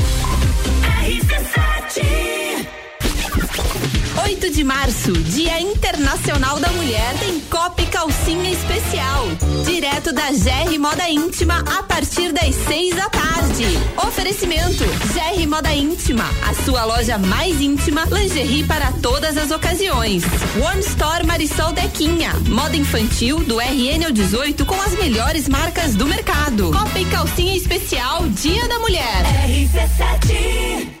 8 4.17 4.51
de 4.51 4.63
março, 4.63 5.13
Dia 5.13 5.59
Internacional 5.61 6.59
da 6.59 6.69
Mulher, 6.71 7.17
tem 7.19 7.39
Copa 7.41 7.81
e 7.81 7.85
Calcinha 7.85 8.51
Especial. 8.51 9.27
Direto 9.65 10.11
da 10.11 10.31
GR 10.31 10.77
Moda 10.79 11.09
Íntima 11.09 11.59
a 11.59 11.83
partir 11.83 12.31
das 12.33 12.53
6 12.55 12.95
da 12.95 13.09
tarde. 13.09 13.65
Oferecimento: 14.05 14.83
GR 15.13 15.47
Moda 15.47 15.73
Íntima, 15.73 16.25
a 16.47 16.53
sua 16.63 16.83
loja 16.83 17.17
mais 17.17 17.61
íntima, 17.61 18.05
lingerie 18.05 18.63
para 18.63 18.91
todas 19.01 19.37
as 19.37 19.49
ocasiões. 19.49 20.23
One 20.61 20.81
Store 20.81 21.25
Marisol 21.25 21.71
Dequinha, 21.71 22.33
moda 22.47 22.75
infantil 22.75 23.39
do 23.39 23.59
RN 23.59 24.05
ao 24.05 24.11
18 24.11 24.65
com 24.65 24.79
as 24.81 24.93
melhores 24.97 25.47
marcas 25.47 25.95
do 25.95 26.05
mercado. 26.05 26.71
Copa 26.71 26.99
e 26.99 27.05
Calcinha 27.05 27.55
Especial, 27.55 28.27
Dia 28.29 28.67
da 28.67 28.79
Mulher. 28.79 29.23
RC7 29.47 31.00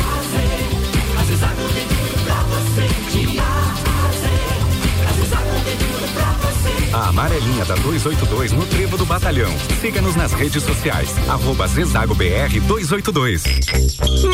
A 7.41 7.43
amarelinha 7.43 7.65
da 7.65 7.75
282 7.75 8.51
no 8.51 8.65
Trevo 8.67 8.97
do 8.97 9.05
Batalhão. 9.05 9.51
Siga-nos 9.79 10.15
nas 10.15 10.31
redes 10.31 10.61
sociais. 10.63 11.09
Arroba 11.27 11.67
Zezago 11.67 12.13
BR 12.13 12.59
282. 12.67 13.43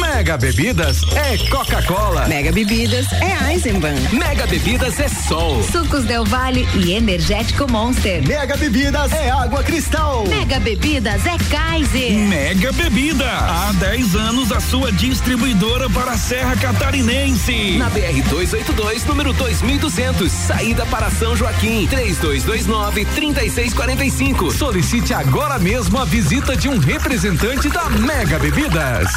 Mega 0.02 0.38
Bebidas 0.38 1.04
é 1.16 1.38
Coca-Cola. 1.50 2.28
Mega 2.28 2.52
Bebidas 2.52 3.08
é 3.14 3.54
Eisenbahn. 3.54 3.96
Mega 4.12 4.46
Bebidas 4.48 5.00
é 5.00 5.08
Sol. 5.08 5.64
Sucos 5.64 6.04
Del 6.04 6.26
Vale 6.26 6.68
e 6.76 6.92
Energético 6.92 7.72
Monster. 7.72 8.28
Mega 8.28 8.58
Bebidas 8.58 9.12
é 9.14 9.30
Água 9.30 9.64
Cristal. 9.64 10.26
Mega 10.28 10.60
Bebidas 10.60 11.26
é 11.26 11.38
Kaiser. 11.50 12.12
Mega 12.12 12.74
Bebida. 12.74 13.30
Há 13.30 13.72
10 13.80 14.16
anos 14.16 14.52
a 14.52 14.60
sua 14.60 14.92
distribuidora 14.92 15.90
para 15.90 16.12
a 16.12 16.18
Serra 16.18 16.58
Catarinense. 16.58 17.78
Na 17.78 17.90
BR 17.90 18.22
282, 18.30 19.06
número 19.06 19.32
2200, 19.32 20.30
saída 20.30 20.86
para 20.88 21.10
São 21.10 21.36
Joaquim. 21.36 21.88
3229 21.88 22.97
3645. 23.06 24.52
Solicite 24.52 25.14
agora 25.14 25.58
mesmo 25.60 26.00
a 26.00 26.06
visita 26.06 26.56
de 26.56 26.70
um 26.70 26.78
representante 26.78 27.70
da 27.70 27.90
Mega 27.90 28.40
Bebidas. 28.40 29.08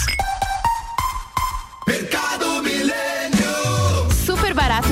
Mercado 1.87 2.30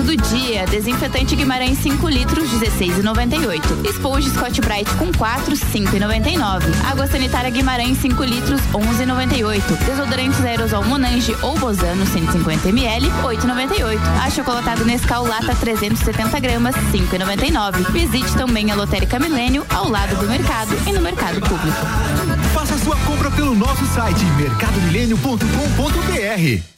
do 0.09 0.17
dia. 0.17 0.67
Desinfetante 0.67 1.37
Guimarães 1.37 1.79
5 1.81 2.09
litros 2.09 2.49
16,98. 2.49 3.87
Esponja 3.87 4.31
Scott 4.31 4.59
Bright 4.63 4.91
com 4.95 5.13
4 5.13 5.55
5,99. 5.55 6.65
Água 6.91 7.07
sanitária 7.07 7.51
Guimarães 7.51 7.99
5 7.99 8.25
litros 8.25 8.63
11,98. 8.73 9.61
Desodorantes 9.85 10.43
aerosol 10.43 10.83
Monange 10.85 11.37
ou 11.43 11.59
Bozano 11.59 12.07
150 12.07 12.71
ml 12.71 13.11
8,98. 13.23 13.99
Achocolatado 14.25 14.87
Nescau 14.87 15.27
lata 15.27 15.55
370 15.55 16.41
gramas 16.41 16.75
5,99. 16.91 17.93
Visite 17.93 18.33
também 18.33 18.71
a 18.71 18.75
Lotérica 18.75 19.19
Milênio 19.19 19.67
ao 19.69 19.91
lado 19.91 20.17
do 20.17 20.27
mercado 20.27 20.75
e 20.87 20.93
no 20.93 21.03
mercado 21.03 21.39
público. 21.43 21.87
Faça 22.55 22.79
sua 22.79 22.97
compra 23.01 23.31
pelo 23.31 23.55
nosso 23.55 23.85
site 23.85 24.25
mercadomilênio.com.br. 24.39 26.78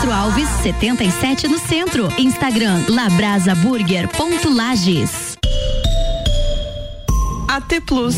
Castro 0.00 0.14
Alves, 0.14 0.48
77 0.62 1.46
no 1.46 1.58
centro. 1.58 2.08
Instagram 2.16 2.86
labrasaburger.lages. 2.88 5.36
AT 7.46 7.82
Plus. 7.84 8.16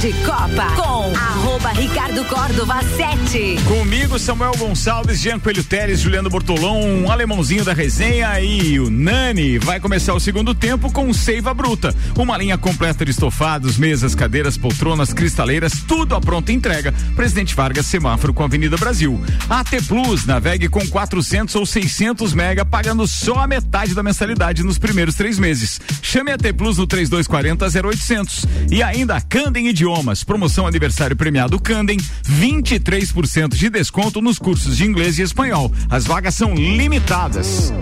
De 0.00 0.12
Copa 0.24 0.64
com 0.76 1.16
arroba 1.16 1.70
Ricardo 1.70 2.24
Córdova 2.26 2.80
7. 2.82 3.56
Comigo, 3.66 4.16
Samuel 4.16 4.52
Gonçalves, 4.56 5.20
Jean 5.20 5.40
Coelho 5.40 5.64
Teres, 5.64 5.98
Juliano 5.98 6.30
Bortolão, 6.30 6.80
um 6.80 7.10
alemãozinho 7.10 7.64
da 7.64 7.72
resenha 7.72 8.40
e 8.40 8.78
o 8.78 8.88
Nani. 8.90 9.58
Vai 9.58 9.80
começar 9.80 10.14
o 10.14 10.20
segundo 10.20 10.54
tempo 10.54 10.92
com 10.92 11.12
Seiva 11.12 11.52
Bruta. 11.52 11.92
Uma 12.16 12.38
linha 12.38 12.56
completa 12.56 13.04
de 13.04 13.10
estofados, 13.10 13.76
mesas, 13.76 14.14
cadeiras, 14.14 14.56
poltronas, 14.56 15.12
cristaleiras, 15.12 15.72
tudo 15.88 16.14
à 16.14 16.20
pronta 16.20 16.52
entrega. 16.52 16.94
Presidente 17.16 17.56
Vargas, 17.56 17.86
semáforo 17.86 18.32
com 18.32 18.44
Avenida 18.44 18.76
Brasil. 18.76 19.20
AT 19.50 19.82
Plus, 19.88 20.26
navegue 20.26 20.68
com 20.68 20.86
400 20.86 21.56
ou 21.56 21.66
600 21.66 22.34
mega, 22.34 22.64
pagando 22.64 23.04
só 23.08 23.40
a 23.40 23.48
metade 23.48 23.94
da 23.94 24.02
mensalidade 24.02 24.62
nos 24.62 24.78
primeiros 24.78 25.16
três 25.16 25.40
meses. 25.40 25.80
Chame 26.02 26.30
a 26.30 26.34
AT 26.34 26.52
Plus 26.52 26.78
no 26.78 26.86
3240 26.86 27.88
0800. 27.88 28.46
E 28.70 28.80
ainda 28.80 29.20
Candem 29.20 29.68
Idiomas, 29.88 30.22
promoção 30.22 30.66
aniversário 30.66 31.16
premiado 31.16 31.58
Candem, 31.58 31.96
23% 32.28 33.54
de 33.54 33.70
desconto 33.70 34.20
nos 34.20 34.38
cursos 34.38 34.76
de 34.76 34.84
inglês 34.84 35.18
e 35.18 35.22
espanhol. 35.22 35.72
As 35.88 36.04
vagas 36.04 36.34
são 36.34 36.54
limitadas. 36.54 37.72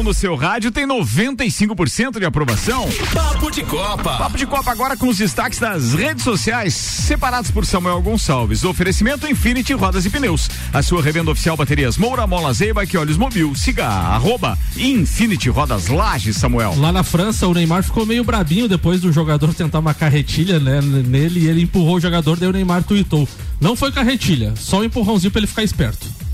A 0.00 0.02
número 0.02 0.02
1 0.02 0.02
um 0.02 0.02
no 0.02 0.14
seu 0.14 0.34
rádio 0.34 0.70
tem 0.70 0.86
95% 0.86 2.18
de 2.18 2.24
aprovação. 2.24 2.88
Papo 3.12 3.50
de 3.50 3.62
Copa. 3.62 4.16
Papo 4.16 4.38
de 4.38 4.46
Copa 4.46 4.70
agora 4.70 4.96
com 4.96 5.08
os 5.08 5.18
destaques 5.18 5.58
das 5.58 5.92
redes 5.92 6.24
sociais, 6.24 6.74
separados 6.74 7.50
por 7.50 7.66
Samuel 7.66 8.00
Gonçalves. 8.00 8.64
Oferecimento 8.64 9.28
Infinity 9.28 9.74
Rodas 9.74 10.06
e 10.06 10.10
Pneus. 10.10 10.48
A 10.72 10.82
sua 10.82 11.02
revenda 11.02 11.30
oficial 11.30 11.56
baterias 11.56 11.98
Moura, 11.98 12.26
Mola 12.26 12.52
Zeiba 12.52 12.82
e 12.84 12.96
Olhos 12.96 13.18
Mobil. 13.18 13.54
Siga 13.54 13.86
arroba 13.86 14.58
Infinity 14.76 15.50
Rodas 15.50 15.88
Lages, 15.88 16.36
Samuel. 16.36 16.74
Lá 16.78 16.90
na 16.90 17.02
França, 17.02 17.46
o 17.46 17.52
Neymar 17.52 17.82
ficou 17.82 18.06
meio 18.06 18.24
brabinho 18.24 18.68
depois 18.68 19.00
do 19.00 19.12
jogador 19.12 19.52
tentar 19.52 19.80
uma 19.80 19.92
carretilha 19.92 20.58
né, 20.58 20.80
nele 20.80 21.40
e 21.40 21.48
ele 21.48 21.62
empurrou 21.62 21.96
o 21.96 22.00
jogador, 22.00 22.38
daí 22.38 22.48
o 22.48 22.52
Neymar 22.52 22.82
tweetou. 22.84 23.28
Não 23.60 23.76
foi 23.76 23.92
carretilha, 23.92 24.54
só 24.56 24.80
um 24.80 24.84
empurrãozinho 24.84 25.30
pra 25.30 25.40
ele 25.40 25.46
ficar 25.46 25.62
esperto. 25.62 26.29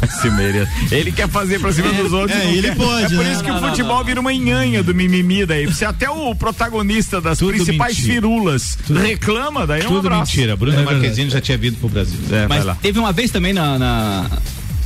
Se 0.20 0.30
mereça. 0.30 0.70
Ele 0.90 1.10
quer 1.12 1.28
fazer 1.28 1.58
pra 1.60 1.72
cima 1.72 1.92
dos 1.92 2.12
outros. 2.12 2.38
é, 2.38 2.44
não 2.44 2.50
ele 2.52 2.62
quer. 2.62 2.76
pode, 2.76 3.04
É 3.04 3.08
por 3.16 3.24
né? 3.24 3.32
isso 3.32 3.42
que 3.42 3.50
Não, 3.50 3.58
o 3.58 3.60
não, 3.60 3.68
futebol 3.70 4.04
vira 4.04 4.20
uma 4.20 4.32
enhanha 4.32 4.82
do 4.82 4.94
mimimi 4.94 5.44
daí. 5.44 5.66
Você 5.66 5.84
até 5.84 6.08
o 6.08 6.34
protagonista 6.34 7.20
das 7.20 7.38
principais 7.38 7.96
mentira. 7.96 8.14
firulas 8.14 8.78
reclama, 8.88 9.66
daí 9.66 9.80
é 9.82 9.84
um 9.84 9.88
Tudo 9.88 10.08
abraço. 10.08 10.32
mentira. 10.32 10.56
Bruna 10.56 10.80
É. 10.80 10.84
Marquezine 10.84 11.30
já 11.30 11.40
tinha 11.40 11.58
vindo 11.58 11.76
pro 11.78 11.88
Brasil. 11.88 12.18
É, 12.30 12.46
vai 12.46 12.58
Mas 12.58 12.64
lá. 12.64 12.76
teve 12.80 12.98
uma 12.98 13.12
vez 13.12 13.30
também 13.30 13.52
na. 13.52 13.78
na- 13.78 14.30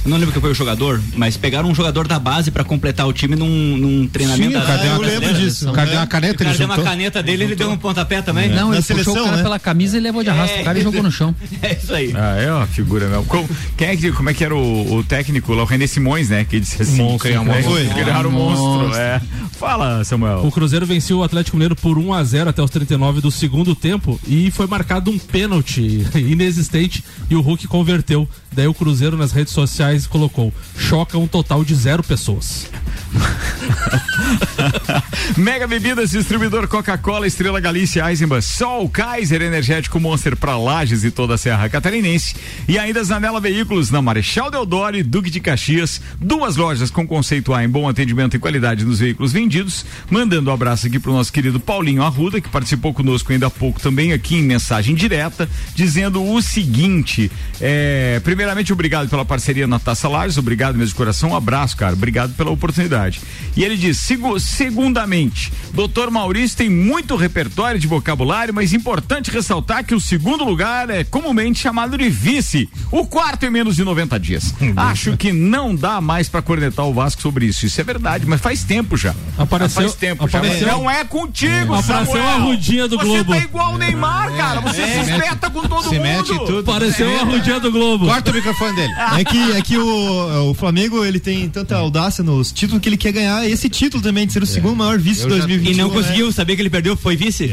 não 0.04 0.16
lembro 0.16 0.32
que 0.32 0.40
foi 0.40 0.50
o 0.50 0.54
jogador, 0.54 1.00
mas 1.16 1.36
pegaram 1.36 1.68
um 1.70 1.74
jogador 1.74 2.08
da 2.08 2.18
base 2.18 2.50
pra 2.50 2.64
completar 2.64 3.06
o 3.06 3.12
time 3.12 3.36
num, 3.36 3.76
num 3.76 4.08
treinamento. 4.08 4.52
Sim, 4.52 4.58
da 4.58 4.64
brasileira. 4.64 4.96
eu 4.96 5.00
lembro 5.20 5.34
disso. 5.34 5.70
O 5.70 5.72
cara 5.72 5.90
deu 5.90 5.98
uma 6.00 6.06
caneta, 6.06 6.34
O 6.34 6.38
cara 6.38 6.50
ele 6.50 6.58
deu 6.58 6.66
uma 6.66 6.82
caneta 6.82 7.22
dele, 7.22 7.44
ele 7.44 7.56
deu 7.56 7.70
um 7.70 7.76
pontapé 7.76 8.20
também. 8.22 8.48
Não, 8.48 8.72
ele 8.72 8.82
puxou 8.82 9.16
o 9.16 9.24
cara 9.24 9.42
pela 9.42 9.58
camisa 9.58 9.96
e 9.96 10.00
levou 10.00 10.22
de 10.22 10.30
arrasto 10.30 10.60
o 10.60 10.64
cara 10.64 10.78
e 10.78 10.82
jogou 10.82 11.02
no 11.02 11.10
chão. 11.10 11.34
É 11.62 11.74
isso 11.74 11.94
aí. 11.94 12.12
Ah, 12.16 12.36
é 12.36 12.52
uma 12.52 12.66
figura 12.66 13.06
mesmo. 13.08 13.24
Com- 13.24 13.46
quem 13.76 13.88
é 13.88 13.96
que, 13.96 14.10
como 14.10 14.28
é 14.30 14.34
que 14.34 14.44
era 14.44 14.54
o, 14.54 14.94
o 14.96 15.04
técnico 15.04 15.52
lá, 15.54 15.62
o 15.62 15.66
René 15.66 15.86
Simões, 15.86 16.28
né? 16.28 16.44
Que 16.44 16.58
disse 16.58 16.82
assim: 16.82 16.96
Monstro, 16.96 17.28
criar 17.28 17.40
um 17.40 17.44
né? 17.44 17.54
monstro. 17.54 17.72
Foi. 17.72 17.86
Criar 17.86 18.26
um 18.26 18.30
monstro. 18.30 18.66
Monstro. 18.66 19.00
É. 19.00 19.20
Fala, 19.58 20.02
Samuel. 20.02 20.44
O 20.44 20.50
Cruzeiro 20.50 20.84
venceu 20.84 21.18
o 21.18 21.22
Atlético 21.22 21.56
Mineiro 21.56 21.76
por 21.76 21.96
1 21.98 22.12
a 22.14 22.24
0 22.24 22.50
até 22.50 22.60
os 22.62 22.70
39 22.70 23.20
do 23.20 23.30
segundo 23.30 23.76
tempo 23.76 24.18
e 24.26 24.50
foi 24.50 24.66
marcado 24.66 25.10
um 25.10 25.18
pênalti 25.18 26.04
inexistente 26.16 27.04
e 27.30 27.36
o 27.36 27.40
Hulk 27.40 27.68
converteu. 27.68 28.28
Daí 28.52 28.66
o 28.66 28.74
Cruzeiro 28.74 29.16
nas 29.16 29.30
redes 29.32 29.52
sociais 29.52 29.91
colocou: 30.06 30.52
choca 30.78 31.18
um 31.18 31.26
total 31.26 31.64
de 31.64 31.74
zero 31.74 32.02
pessoas. 32.02 32.70
Mega 35.36 35.66
Bebidas, 35.66 36.10
distribuidor 36.10 36.68
Coca-Cola, 36.68 37.26
Estrela 37.26 37.60
Galícia, 37.60 38.08
Eisenbahn, 38.08 38.40
Sol, 38.40 38.88
Kaiser, 38.88 39.42
Energético 39.42 40.00
Monster 40.00 40.34
para 40.36 40.56
Lages 40.56 41.04
e 41.04 41.10
toda 41.10 41.34
a 41.34 41.38
Serra 41.38 41.68
Catarinense. 41.68 42.34
E 42.68 42.78
ainda 42.78 43.04
Zanela 43.04 43.40
Veículos 43.40 43.90
na 43.90 44.00
Marechal 44.00 44.50
Deodoro 44.50 44.96
e 44.96 45.02
Duque 45.02 45.30
de 45.30 45.40
Caxias. 45.40 46.00
Duas 46.20 46.56
lojas 46.56 46.90
com 46.90 47.06
conceito 47.06 47.52
A 47.52 47.64
em 47.64 47.68
bom 47.68 47.88
atendimento 47.88 48.36
e 48.36 48.38
qualidade 48.38 48.84
nos 48.84 49.00
veículos 49.00 49.32
vendidos. 49.32 49.84
Mandando 50.10 50.50
um 50.50 50.54
abraço 50.54 50.86
aqui 50.86 50.98
pro 50.98 51.12
nosso 51.12 51.32
querido 51.32 51.60
Paulinho 51.60 52.02
Arruda, 52.02 52.40
que 52.40 52.48
participou 52.48 52.94
conosco 52.94 53.32
ainda 53.32 53.46
há 53.46 53.50
pouco 53.50 53.80
também 53.80 54.12
aqui 54.12 54.36
em 54.36 54.42
mensagem 54.42 54.94
direta, 54.94 55.48
dizendo 55.74 56.22
o 56.22 56.42
seguinte: 56.42 57.30
é, 57.60 58.20
primeiramente, 58.24 58.72
obrigado 58.72 59.08
pela 59.08 59.24
parceria 59.24 59.66
na 59.66 59.78
Taça 59.84 60.08
Lages, 60.08 60.38
obrigado 60.38 60.74
mesmo 60.74 60.88
de 60.90 60.94
coração, 60.94 61.30
um 61.30 61.36
abraço, 61.36 61.76
cara, 61.76 61.92
obrigado 61.94 62.34
pela 62.34 62.50
oportunidade. 62.50 63.20
E 63.56 63.64
ele 63.64 63.76
diz: 63.76 63.98
"Segu- 63.98 64.38
segundamente, 64.40 65.52
doutor 65.72 66.10
Maurício 66.10 66.56
tem 66.56 66.68
muito 66.70 67.14
repertório 67.16 67.78
de 67.78 67.86
vocabulário, 67.86 68.54
mas 68.54 68.72
importante 68.72 69.30
ressaltar 69.30 69.84
que 69.84 69.94
o 69.94 70.00
segundo 70.00 70.44
lugar 70.44 70.88
é 70.90 71.04
comumente 71.04 71.60
chamado 71.60 71.96
de 71.98 72.08
vice, 72.08 72.68
o 72.90 73.06
quarto 73.06 73.44
em 73.44 73.50
menos 73.50 73.76
de 73.76 73.84
90 73.84 74.18
dias. 74.18 74.54
Acho 74.76 75.16
que 75.16 75.32
não 75.32 75.74
dá 75.74 76.00
mais 76.00 76.28
pra 76.28 76.40
cornetar 76.42 76.86
o 76.86 76.92
Vasco 76.94 77.20
sobre 77.22 77.46
isso. 77.46 77.66
Isso 77.66 77.80
é 77.80 77.84
verdade, 77.84 78.24
mas 78.26 78.40
faz 78.40 78.64
tempo 78.64 78.96
já. 78.96 79.14
Apareceu- 79.36 79.82
faz 79.82 79.94
tempo 79.94 80.28
já. 80.28 80.38
apareceu- 80.38 80.66
Não 80.68 80.90
é 80.90 81.04
contigo, 81.04 81.74
Apareceu 81.74 82.14
Samuel. 82.16 82.28
a 82.28 82.38
Rudinha 82.38 82.88
do 82.88 82.96
Você 82.96 83.04
Globo. 83.06 83.32
tá 83.32 83.38
igual 83.38 83.74
o 83.74 83.78
Neymar, 83.78 84.32
cara. 84.36 84.60
Você 84.60 84.80
É. 84.82 85.04
se 85.04 85.10
espeta 85.10 85.50
com 85.50 85.62
todo 85.62 85.82
Se 85.88 85.94
mundo. 85.96 86.02
mete 86.02 86.28
tudo. 86.46 86.64
Pareceu 86.64 87.08
É. 87.10 87.20
a 87.20 87.24
Rudinha 87.24 87.60
do 87.60 87.70
Globo. 87.70 88.06
Corta 88.06 88.30
o 88.30 88.34
microfone 88.34 88.74
dele. 88.76 88.92
É 89.18 89.24
que, 89.24 89.52
é 89.52 89.62
que 89.62 89.71
o, 89.76 90.50
o 90.50 90.54
Flamengo 90.54 91.04
ele 91.04 91.18
tem 91.20 91.48
tanta 91.48 91.76
audácia 91.76 92.22
nos 92.24 92.52
títulos 92.52 92.82
que 92.82 92.88
ele 92.88 92.96
quer 92.96 93.12
ganhar 93.12 93.48
esse 93.48 93.68
título 93.68 94.02
também, 94.02 94.26
de 94.26 94.32
ser 94.32 94.42
o 94.42 94.46
segundo 94.46 94.76
maior 94.76 94.98
vice 94.98 95.20
de 95.20 95.26
Eu 95.26 95.30
já- 95.30 95.46
2021. 95.46 95.72
E 95.72 95.76
não 95.76 95.88
né? 95.88 95.94
conseguiu, 95.94 96.32
sabia 96.32 96.56
que 96.56 96.62
ele 96.62 96.70
perdeu, 96.70 96.96
foi 96.96 97.16
vice? 97.16 97.50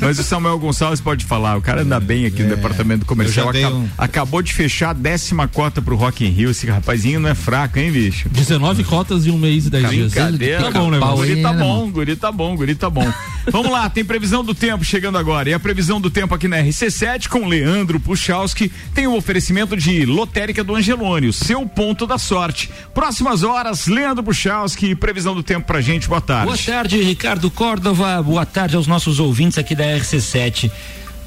Mas 0.00 0.18
o 0.18 0.22
Samuel 0.22 0.58
Gonçalves 0.58 1.00
pode 1.00 1.24
falar, 1.24 1.56
o 1.56 1.62
cara 1.62 1.82
anda 1.82 1.98
bem 2.00 2.26
aqui 2.26 2.42
no 2.42 2.48
departamento 2.50 3.04
comercial. 3.06 3.48
eu 3.48 3.52
já 3.52 3.58
dei 3.58 3.64
Aca- 3.64 3.74
um- 3.76 3.88
Acabou 3.98 4.42
de 4.42 4.52
fechar 4.52 4.90
a 4.90 4.92
décima 4.92 5.46
cota 5.48 5.80
pro 5.82 5.96
Rock 5.96 6.24
in 6.24 6.28
Rio. 6.30 6.50
Esse 6.50 6.66
rapazinho 6.66 7.20
não 7.20 7.28
é 7.28 7.34
fraco, 7.34 7.78
hein, 7.78 7.90
bicho? 7.90 8.28
19 8.28 8.84
cotas 8.84 9.26
em 9.26 9.30
um 9.30 9.38
mês 9.38 9.66
e 9.66 9.70
10 9.70 9.90
dias. 9.90 10.12
Brincadeira. 10.12 10.62
Tá 10.64 10.70
bom, 10.70 10.90
né, 10.90 10.98
guri 10.98 11.42
tá 11.42 11.52
bom, 11.52 11.90
guri 11.90 12.16
tá 12.16 12.32
bom, 12.32 12.56
guri 12.56 12.74
tá 12.74 12.90
bom. 12.90 13.12
Vamos 13.50 13.70
lá, 13.72 13.88
tem 13.88 14.04
previsão 14.04 14.44
do 14.44 14.54
tempo 14.54 14.84
chegando 14.84 15.16
agora. 15.18 15.48
E 15.48 15.54
a 15.54 15.60
previsão 15.60 16.00
do 16.00 16.10
tempo 16.10 16.34
aqui 16.34 16.46
na 16.48 16.58
RC7 16.58 17.28
com 17.28 17.46
Leandro 17.46 17.98
Puchalski 17.98 18.70
tem 18.94 19.06
o 19.06 19.16
oferecimento 19.16 19.76
de 19.76 20.04
lotérica 20.18 20.64
do 20.64 20.74
Angelone, 20.74 21.28
o 21.28 21.32
seu 21.32 21.64
ponto 21.66 22.06
da 22.06 22.18
sorte. 22.18 22.70
Próximas 22.92 23.42
horas, 23.42 23.86
Leandro 23.86 24.24
Puchalski, 24.24 24.94
previsão 24.94 25.34
do 25.34 25.42
tempo 25.42 25.66
pra 25.66 25.80
gente. 25.80 26.08
Boa 26.08 26.20
tarde. 26.20 26.46
Boa 26.46 26.58
tarde, 26.58 27.00
Ricardo 27.00 27.50
Córdova. 27.50 28.20
Boa 28.22 28.44
tarde 28.44 28.74
aos 28.74 28.86
nossos 28.86 29.20
ouvintes 29.20 29.58
aqui 29.58 29.74
da 29.74 29.84
RC7. 29.84 30.70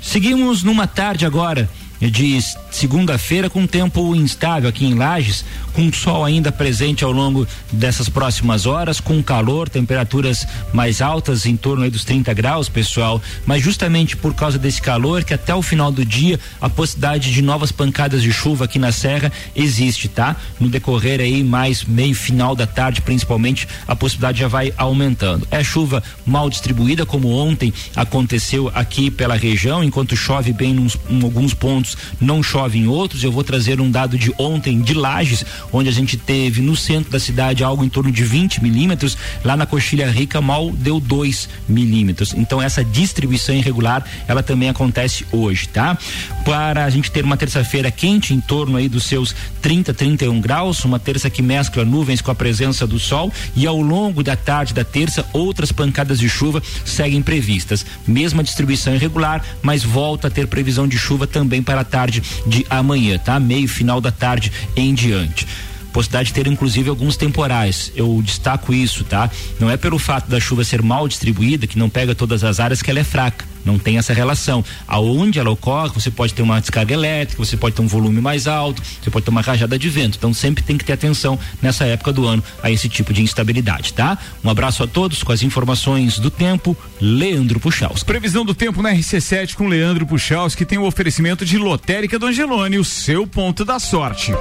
Seguimos 0.02 0.64
numa 0.64 0.88
tarde 0.88 1.26
agora 1.26 1.70
de 2.00 2.40
segunda-feira 2.72 3.50
com 3.50 3.68
tempo 3.68 4.16
instável 4.16 4.68
aqui 4.68 4.86
em 4.86 4.96
Lages, 4.96 5.46
com 5.74 5.92
sol 5.92 6.24
ainda 6.24 6.52
presente 6.52 7.04
ao 7.04 7.12
longo 7.12 7.48
dessas 7.72 8.08
próximas 8.08 8.66
horas, 8.66 9.00
com 9.00 9.22
calor, 9.22 9.70
temperaturas 9.70 10.48
mais 10.74 11.02
altas 11.02 11.46
em 11.46 11.56
torno 11.58 11.90
dos 11.92 12.06
30 12.06 12.34
graus, 12.34 12.70
pessoal, 12.70 13.22
mas 13.46 13.62
justamente 13.62 14.16
por 14.16 14.34
causa 14.34 14.58
desse 14.58 14.82
calor 14.82 15.24
que 15.24 15.34
até 15.34 15.54
o 15.54 15.62
final 15.62 15.92
do 15.92 16.06
dia 16.06 16.40
a 16.60 16.70
possibilidade 16.70 17.32
de 17.32 17.42
novas 17.42 17.72
pancadas 17.72 18.24
de 18.24 18.32
chuva 18.32 18.66
aqui 18.66 18.80
na 18.80 18.92
serra 18.92 19.32
existe, 19.56 20.08
tá? 20.08 20.36
No 20.60 20.70
decorrer 20.70 21.20
aí 21.20 21.44
mais 21.44 21.84
meio 21.84 22.16
final 22.16 22.56
da 22.56 22.66
tarde, 22.66 23.02
principalmente, 23.02 23.68
a 23.88 23.96
possibilidade 23.96 24.40
já 24.40 24.48
vai 24.48 24.74
aumentando. 24.78 25.48
É 25.52 25.64
chuva 25.64 26.02
mal 26.26 26.50
distribuída, 26.50 27.06
como 27.06 27.32
ontem 27.32 27.74
aconteceu 27.96 28.72
aqui 28.74 29.12
pela 29.12 29.36
região, 29.36 29.84
enquanto 29.84 30.16
chove 30.16 30.54
bem 30.54 30.90
em 31.10 31.24
alguns 31.24 31.54
pontos, 31.54 31.98
não 32.20 32.42
chove 32.42 32.62
chove 32.62 32.80
em 32.80 32.88
outros. 32.88 33.24
Eu 33.24 33.32
vou 33.32 33.44
trazer 33.44 33.82
um 33.82 33.90
dado 33.90 34.18
de 34.18 34.34
ontem 34.38 34.82
de 34.82 34.94
Lages, 34.94 35.46
onde 35.72 35.90
a 35.90 35.92
gente 35.92 36.18
teve 36.18 36.62
no 36.62 36.76
centro 36.76 37.12
da 37.12 37.20
cidade 37.20 37.64
algo 37.64 37.84
em 37.84 37.90
torno 37.90 38.12
de 38.12 38.24
20 38.24 38.62
milímetros. 38.62 39.18
Lá 39.44 39.56
na 39.56 39.66
Coxilha 39.66 40.10
Rica 40.10 40.42
mal 40.42 40.72
deu 40.72 41.00
2 41.00 41.50
milímetros. 41.68 42.34
Então 42.34 42.62
essa 42.62 42.84
distribuição 42.84 43.56
irregular, 43.56 44.06
ela 44.28 44.44
também 44.44 44.70
acontece 44.70 45.26
hoje, 45.32 45.68
tá? 45.68 45.98
Para 46.44 46.86
a 46.86 46.90
gente 46.90 47.12
ter 47.12 47.24
uma 47.24 47.38
terça-feira 47.38 47.92
quente 47.92 48.34
em 48.34 48.42
torno 48.42 48.78
aí 48.78 48.88
dos 48.88 49.04
seus 49.04 49.36
30, 49.62 49.94
31 49.94 50.40
graus, 50.42 50.84
uma 50.86 51.00
terça 51.00 51.30
que 51.30 51.42
mescla 51.42 51.86
nuvens 51.86 52.22
com 52.22 52.32
a 52.32 52.36
presença 52.36 52.88
do 52.88 53.00
sol 53.00 53.32
e 53.56 53.68
ao 53.68 53.82
longo 53.82 54.24
da 54.24 54.36
tarde 54.36 54.74
da 54.74 54.84
terça 54.84 55.26
outras 55.34 55.72
pancadas 55.72 56.20
de 56.20 56.30
chuva 56.30 56.62
seguem 56.86 57.22
previstas. 57.22 57.86
Mesma 58.08 58.44
distribuição 58.44 58.96
irregular, 58.96 59.44
mas 59.62 59.84
volta 59.84 60.28
a 60.28 60.32
ter 60.32 60.48
previsão 60.48 60.88
de 60.88 60.98
chuva 60.98 61.28
também 61.28 61.62
para 61.62 61.82
a 61.82 61.86
tarde 61.86 62.22
de 62.46 62.66
amanhã, 62.70 63.18
tá? 63.18 63.40
Meio 63.40 63.68
final 63.68 64.02
da 64.02 64.12
tarde 64.12 64.52
em 64.76 64.94
diante 64.94 65.48
possibilidade 65.92 66.28
de 66.28 66.34
ter 66.34 66.48
inclusive 66.48 66.90
alguns 66.90 67.16
temporais. 67.16 67.92
Eu 67.96 68.22
destaco 68.24 68.74
isso, 68.74 69.04
tá? 69.04 69.30
Não 69.60 69.70
é 69.70 69.78
pelo 69.78 70.00
fato 70.00 70.30
da 70.30 70.40
chuva 70.40 70.64
ser 70.64 70.82
mal 70.82 71.08
distribuída, 71.08 71.68
que 71.68 71.78
não 71.78 71.90
pega 71.90 72.16
todas 72.16 72.44
as 72.44 72.60
áreas, 72.60 72.82
que 72.82 72.90
ela 72.90 73.00
é 73.00 73.04
fraca. 73.04 73.52
Não 73.66 73.78
tem 73.78 73.98
essa 73.98 74.14
relação. 74.14 74.64
Aonde 74.88 75.40
ela 75.40 75.50
ocorre, 75.50 75.92
você 75.94 76.10
pode 76.10 76.34
ter 76.34 76.42
uma 76.42 76.60
descarga 76.60 76.94
elétrica, 76.94 77.44
você 77.44 77.56
pode 77.56 77.76
ter 77.76 77.82
um 77.82 77.88
volume 77.88 78.22
mais 78.22 78.48
alto, 78.48 78.82
você 79.02 79.10
pode 79.10 79.26
ter 79.26 79.32
uma 79.32 79.42
rajada 79.42 79.78
de 79.78 79.90
vento. 79.90 80.18
Então 80.18 80.34
sempre 80.34 80.64
tem 80.64 80.78
que 80.78 80.86
ter 80.86 80.94
atenção 80.94 81.38
nessa 81.62 81.86
época 81.86 82.12
do 82.12 82.26
ano 82.26 82.44
a 82.62 82.72
esse 82.72 82.90
tipo 82.90 83.14
de 83.14 83.22
instabilidade, 83.22 83.94
tá? 83.94 84.18
Um 84.44 84.50
abraço 84.50 84.84
a 84.84 84.88
todos 84.88 85.24
com 85.24 85.32
as 85.32 85.44
informações 85.44 86.20
do 86.20 86.32
tempo, 86.32 86.76
Leandro 87.00 87.60
Puxaus. 87.60 88.04
Previsão 88.04 88.44
do 88.44 88.54
tempo 88.54 88.82
na 88.82 88.94
RC7 88.94 89.54
com 89.54 89.68
Leandro 89.68 90.06
Puxaus, 90.06 90.56
que 90.56 90.66
tem 90.66 90.78
o 90.78 90.86
oferecimento 90.86 91.46
de 91.46 91.58
Lotérica 91.58 92.18
do 92.18 92.26
Angelone, 92.26 92.80
o 92.80 92.86
seu 92.86 93.28
ponto 93.28 93.64
da 93.64 93.80
sorte. 93.80 94.34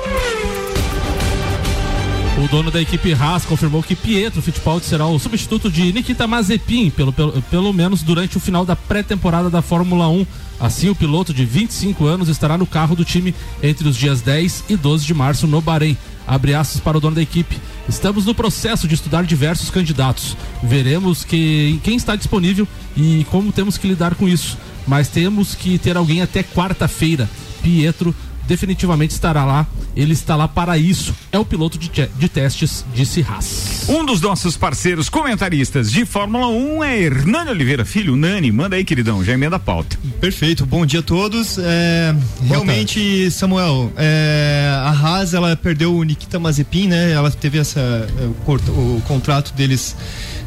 O 2.43 2.49
dono 2.49 2.71
da 2.71 2.81
equipe 2.81 3.13
Haas 3.13 3.45
confirmou 3.45 3.83
que 3.83 3.95
Pietro 3.95 4.41
Fittipaldi 4.41 4.87
será 4.87 5.07
o 5.07 5.19
substituto 5.19 5.71
de 5.71 5.93
Nikita 5.93 6.27
Mazepin, 6.27 6.89
pelo, 6.89 7.13
pelo, 7.13 7.43
pelo 7.43 7.71
menos 7.71 8.03
durante 8.03 8.39
o 8.39 8.41
final 8.41 8.65
da 8.65 8.75
pré-temporada 8.75 9.51
da 9.51 9.61
Fórmula 9.61 10.09
1. 10.09 10.27
Assim, 10.59 10.89
o 10.89 10.95
piloto 10.95 11.35
de 11.35 11.45
25 11.45 12.07
anos 12.07 12.31
estará 12.31 12.57
no 12.57 12.65
carro 12.65 12.97
do 12.97 13.05
time 13.05 13.35
entre 13.63 13.87
os 13.87 13.95
dias 13.95 14.23
10 14.23 14.65
e 14.71 14.77
12 14.77 15.05
de 15.05 15.13
março 15.13 15.47
no 15.47 15.61
Bahrein. 15.61 15.99
Abre 16.27 16.55
aspas 16.55 16.81
para 16.81 16.97
o 16.97 17.01
dono 17.01 17.17
da 17.17 17.21
equipe. 17.23 17.59
Estamos 17.87 18.25
no 18.25 18.35
processo 18.35 18.89
de 18.89 18.95
estudar 18.95 19.25
diversos 19.25 19.69
candidatos. 19.69 20.35
Veremos 20.63 21.25
que, 21.25 21.79
quem 21.85 21.97
está 21.97 22.17
disponível 22.17 22.67
e 22.97 23.27
como 23.31 23.53
temos 23.53 23.77
que 23.77 23.87
lidar 23.87 24.15
com 24.15 24.27
isso. 24.27 24.57
Mas 24.87 25.09
temos 25.09 25.55
que 25.55 25.77
ter 25.77 25.95
alguém 25.95 26.23
até 26.23 26.43
quarta-feira. 26.43 27.29
Pietro 27.63 28.15
definitivamente 28.51 29.13
estará 29.13 29.45
lá. 29.45 29.65
Ele 29.97 30.13
está 30.13 30.35
lá 30.35 30.49
para 30.49 30.77
isso. 30.77 31.15
É 31.31 31.39
o 31.39 31.45
piloto 31.45 31.79
de, 31.79 31.89
te- 31.89 32.11
de 32.19 32.29
testes, 32.29 32.85
disse 32.93 33.25
Haas. 33.29 33.85
Um 33.89 34.05
dos 34.05 34.21
nossos 34.21 34.57
parceiros 34.57 35.09
comentaristas 35.09 35.91
de 35.91 36.05
Fórmula 36.05 36.49
1 36.49 36.83
é 36.83 37.01
Hernani 37.01 37.51
Oliveira 37.51 37.85
Filho. 37.85 38.17
Nani, 38.17 38.51
manda 38.51 38.75
aí, 38.75 38.85
queridão, 38.85 39.25
já 39.25 39.33
emenda 39.35 39.55
a 39.55 39.59
pauta. 39.61 39.97
Perfeito, 40.21 40.67
bom 40.67 40.85
dia 40.85 40.99
a 40.99 41.03
todos. 41.03 41.59
É, 41.59 42.13
realmente, 42.45 43.31
Samuel, 43.31 43.93
é, 43.97 44.69
a 44.85 44.91
Haas 44.91 45.33
ela 45.33 45.55
perdeu 45.55 45.95
o 45.95 46.03
Nikita 46.03 46.41
Mazepin, 46.41 46.89
né? 46.89 47.13
Ela 47.13 47.31
teve 47.31 47.59
essa 47.59 47.79
é, 47.81 48.51
o, 48.51 48.53
o 48.97 49.03
contrato 49.07 49.53
deles 49.55 49.95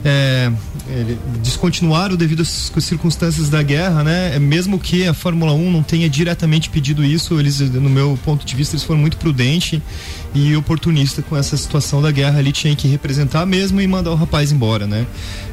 é, 0.04 0.52
ele- 0.90 1.18
descontinuaram 1.42 2.16
devido 2.16 2.42
às 2.42 2.72
circunstâncias 2.80 3.50
da 3.50 3.62
guerra, 3.64 4.04
né? 4.04 4.36
É, 4.36 4.40
Mesmo 4.40 4.78
que 4.80 5.08
a 5.08 5.14
Fórmula 5.14 5.54
1 5.54 5.72
não 5.72 5.82
tenha 5.84 6.10
diretamente 6.10 6.70
pedido 6.70 7.04
isso, 7.04 7.40
eles, 7.40 7.60
no 7.60 7.90
meu 7.90 8.18
ponto 8.26 8.46
de 8.46 8.56
vista, 8.56 8.76
eles 8.76 8.84
foram 8.84 9.00
muito 9.00 9.18
prudentes 9.18 9.82
e 10.36 10.56
oportunista 10.56 11.22
com 11.22 11.36
essa 11.38 11.56
situação 11.58 12.02
da 12.02 12.12
guerra 12.12 12.40
ali, 12.40 12.52
tinha 12.52 12.76
que 12.76 12.88
representar 12.88 13.46
mesmo 13.46 13.80
e 13.82 13.88
mandar 13.88 14.12
o 14.12 14.16
rapaz 14.16 14.52
embora, 14.52 14.86
né? 14.88 15.06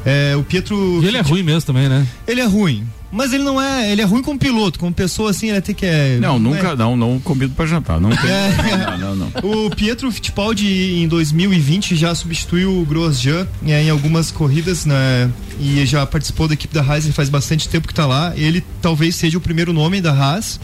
É, 0.05 0.35
o 0.35 0.43
Pietro. 0.43 1.01
E 1.03 1.07
ele 1.07 1.17
é 1.17 1.21
ruim 1.21 1.43
mesmo 1.43 1.61
também, 1.61 1.87
né? 1.87 2.05
Ele 2.27 2.41
é 2.41 2.45
ruim. 2.45 2.83
Mas 3.11 3.33
ele 3.33 3.43
não 3.43 3.61
é. 3.61 3.91
Ele 3.91 4.01
é 4.01 4.05
ruim 4.05 4.21
como 4.21 4.39
piloto, 4.39 4.79
como 4.79 4.93
pessoa 4.93 5.31
assim, 5.31 5.49
ele 5.49 5.57
até 5.57 5.73
que 5.73 5.85
é. 5.85 6.17
Não, 6.19 6.39
nunca, 6.39 6.69
é- 6.69 6.75
não, 6.75 6.95
não 6.95 7.19
convido 7.19 7.53
pra 7.53 7.65
jantar. 7.65 7.99
Não 7.99 8.09
tem. 8.09 8.19
É. 8.31 8.97
Não, 8.97 9.15
não, 9.15 9.31
não. 9.41 9.65
O 9.65 9.69
Pietro 9.75 10.11
Fittipaldi 10.11 11.01
em 11.01 11.07
2020 11.07 11.95
já 11.95 12.13
substituiu 12.15 12.79
o 12.81 12.85
Grosjean 12.85 13.47
é, 13.65 13.83
em 13.83 13.89
algumas 13.89 14.31
corridas, 14.31 14.85
né? 14.85 15.29
E 15.59 15.85
já 15.85 16.05
participou 16.05 16.47
da 16.47 16.53
equipe 16.53 16.73
da 16.73 16.81
Haas, 16.81 17.03
ele 17.05 17.13
faz 17.13 17.29
bastante 17.29 17.67
tempo 17.67 17.87
que 17.87 17.93
tá 17.93 18.05
lá. 18.05 18.33
Ele 18.35 18.63
talvez 18.81 19.15
seja 19.15 19.37
o 19.37 19.41
primeiro 19.41 19.73
nome 19.73 19.99
da 20.01 20.11
Haas. 20.11 20.59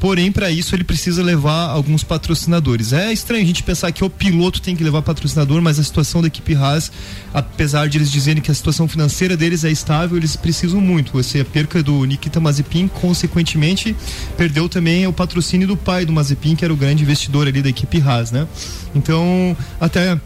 Porém, 0.00 0.30
para 0.30 0.50
isso 0.50 0.74
ele 0.74 0.84
precisa 0.84 1.22
levar 1.22 1.68
alguns 1.68 2.04
patrocinadores. 2.04 2.92
É 2.92 3.12
estranho 3.12 3.42
a 3.42 3.46
gente 3.46 3.62
pensar 3.62 3.90
que 3.92 4.04
o 4.04 4.10
piloto 4.10 4.60
tem 4.60 4.76
que 4.76 4.84
levar 4.84 5.02
patrocinador, 5.02 5.62
mas 5.62 5.78
a 5.78 5.82
situação 5.82 6.20
da 6.20 6.28
equipe 6.28 6.54
Haas, 6.54 6.92
apesar 7.32 7.88
de 7.88 7.98
eles 7.98 8.10
dizerem 8.10 8.42
que 8.42 8.50
a 8.50 8.54
situação 8.54 8.86
financeira 8.86 9.36
deles 9.36 9.64
é 9.64 9.70
estável, 9.70 10.16
eles 10.16 10.36
precisam 10.36 10.80
muito. 10.80 11.12
Você 11.12 11.40
a 11.40 11.44
perca 11.44 11.82
do 11.82 12.04
Nikita 12.04 12.40
Mazepin, 12.40 12.88
consequentemente, 12.88 13.96
perdeu 14.36 14.68
também 14.68 15.06
o 15.06 15.12
patrocínio 15.12 15.66
do 15.66 15.76
pai 15.76 16.04
do 16.04 16.12
Mazepin, 16.12 16.54
que 16.54 16.64
era 16.64 16.72
o 16.72 16.76
grande 16.76 17.02
investidor 17.02 17.46
ali 17.48 17.62
da 17.62 17.68
equipe 17.68 18.00
Haas, 18.00 18.30
né? 18.30 18.46
Então, 18.94 19.56
até 19.80 20.18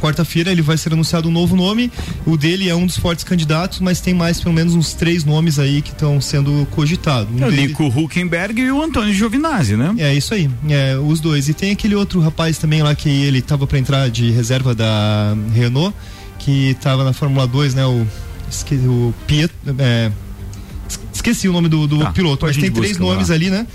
Quarta-feira 0.00 0.52
ele 0.52 0.62
vai 0.62 0.76
ser 0.76 0.92
anunciado 0.92 1.28
um 1.28 1.32
novo 1.32 1.56
nome. 1.56 1.90
O 2.24 2.36
dele 2.36 2.68
é 2.68 2.74
um 2.74 2.86
dos 2.86 2.96
fortes 2.96 3.24
candidatos, 3.24 3.80
mas 3.80 4.00
tem 4.00 4.14
mais 4.14 4.40
pelo 4.40 4.54
menos 4.54 4.74
uns 4.74 4.94
três 4.94 5.24
nomes 5.24 5.58
aí 5.58 5.82
que 5.82 5.90
estão 5.90 6.20
sendo 6.20 6.66
cogitados. 6.70 7.32
Um 7.32 7.46
o 7.46 7.50
dele- 7.50 7.66
Nico 7.68 7.86
Huckenberg 7.86 8.60
e 8.60 8.70
o 8.70 8.80
Antônio 8.82 9.12
Giovinazzi, 9.12 9.76
né? 9.76 9.94
é 9.98 10.14
isso 10.14 10.34
aí, 10.34 10.48
é, 10.68 10.96
os 10.96 11.18
dois. 11.20 11.48
E 11.48 11.54
tem 11.54 11.72
aquele 11.72 11.94
outro 11.94 12.20
rapaz 12.20 12.58
também 12.58 12.82
lá 12.82 12.94
que 12.94 13.08
ele 13.08 13.42
tava 13.42 13.66
para 13.66 13.78
entrar 13.78 14.08
de 14.08 14.30
reserva 14.30 14.74
da 14.74 15.36
Renault, 15.54 15.94
que 16.38 16.76
tava 16.80 17.02
na 17.02 17.12
Fórmula 17.12 17.46
2, 17.46 17.74
né? 17.74 17.84
O, 17.84 18.06
o 18.86 19.14
Piet, 19.26 19.50
é, 19.78 20.10
es- 20.88 21.00
esqueci 21.12 21.48
o 21.48 21.52
nome 21.52 21.68
do, 21.68 21.86
do 21.88 21.98
Tá, 21.98 22.12
piloto, 22.12 22.46
mas 22.46 22.56
tem 22.56 22.70
três 22.70 22.96
nomes 22.98 23.28
lá. 23.30 23.34
ali, 23.34 23.50
né? 23.50 23.66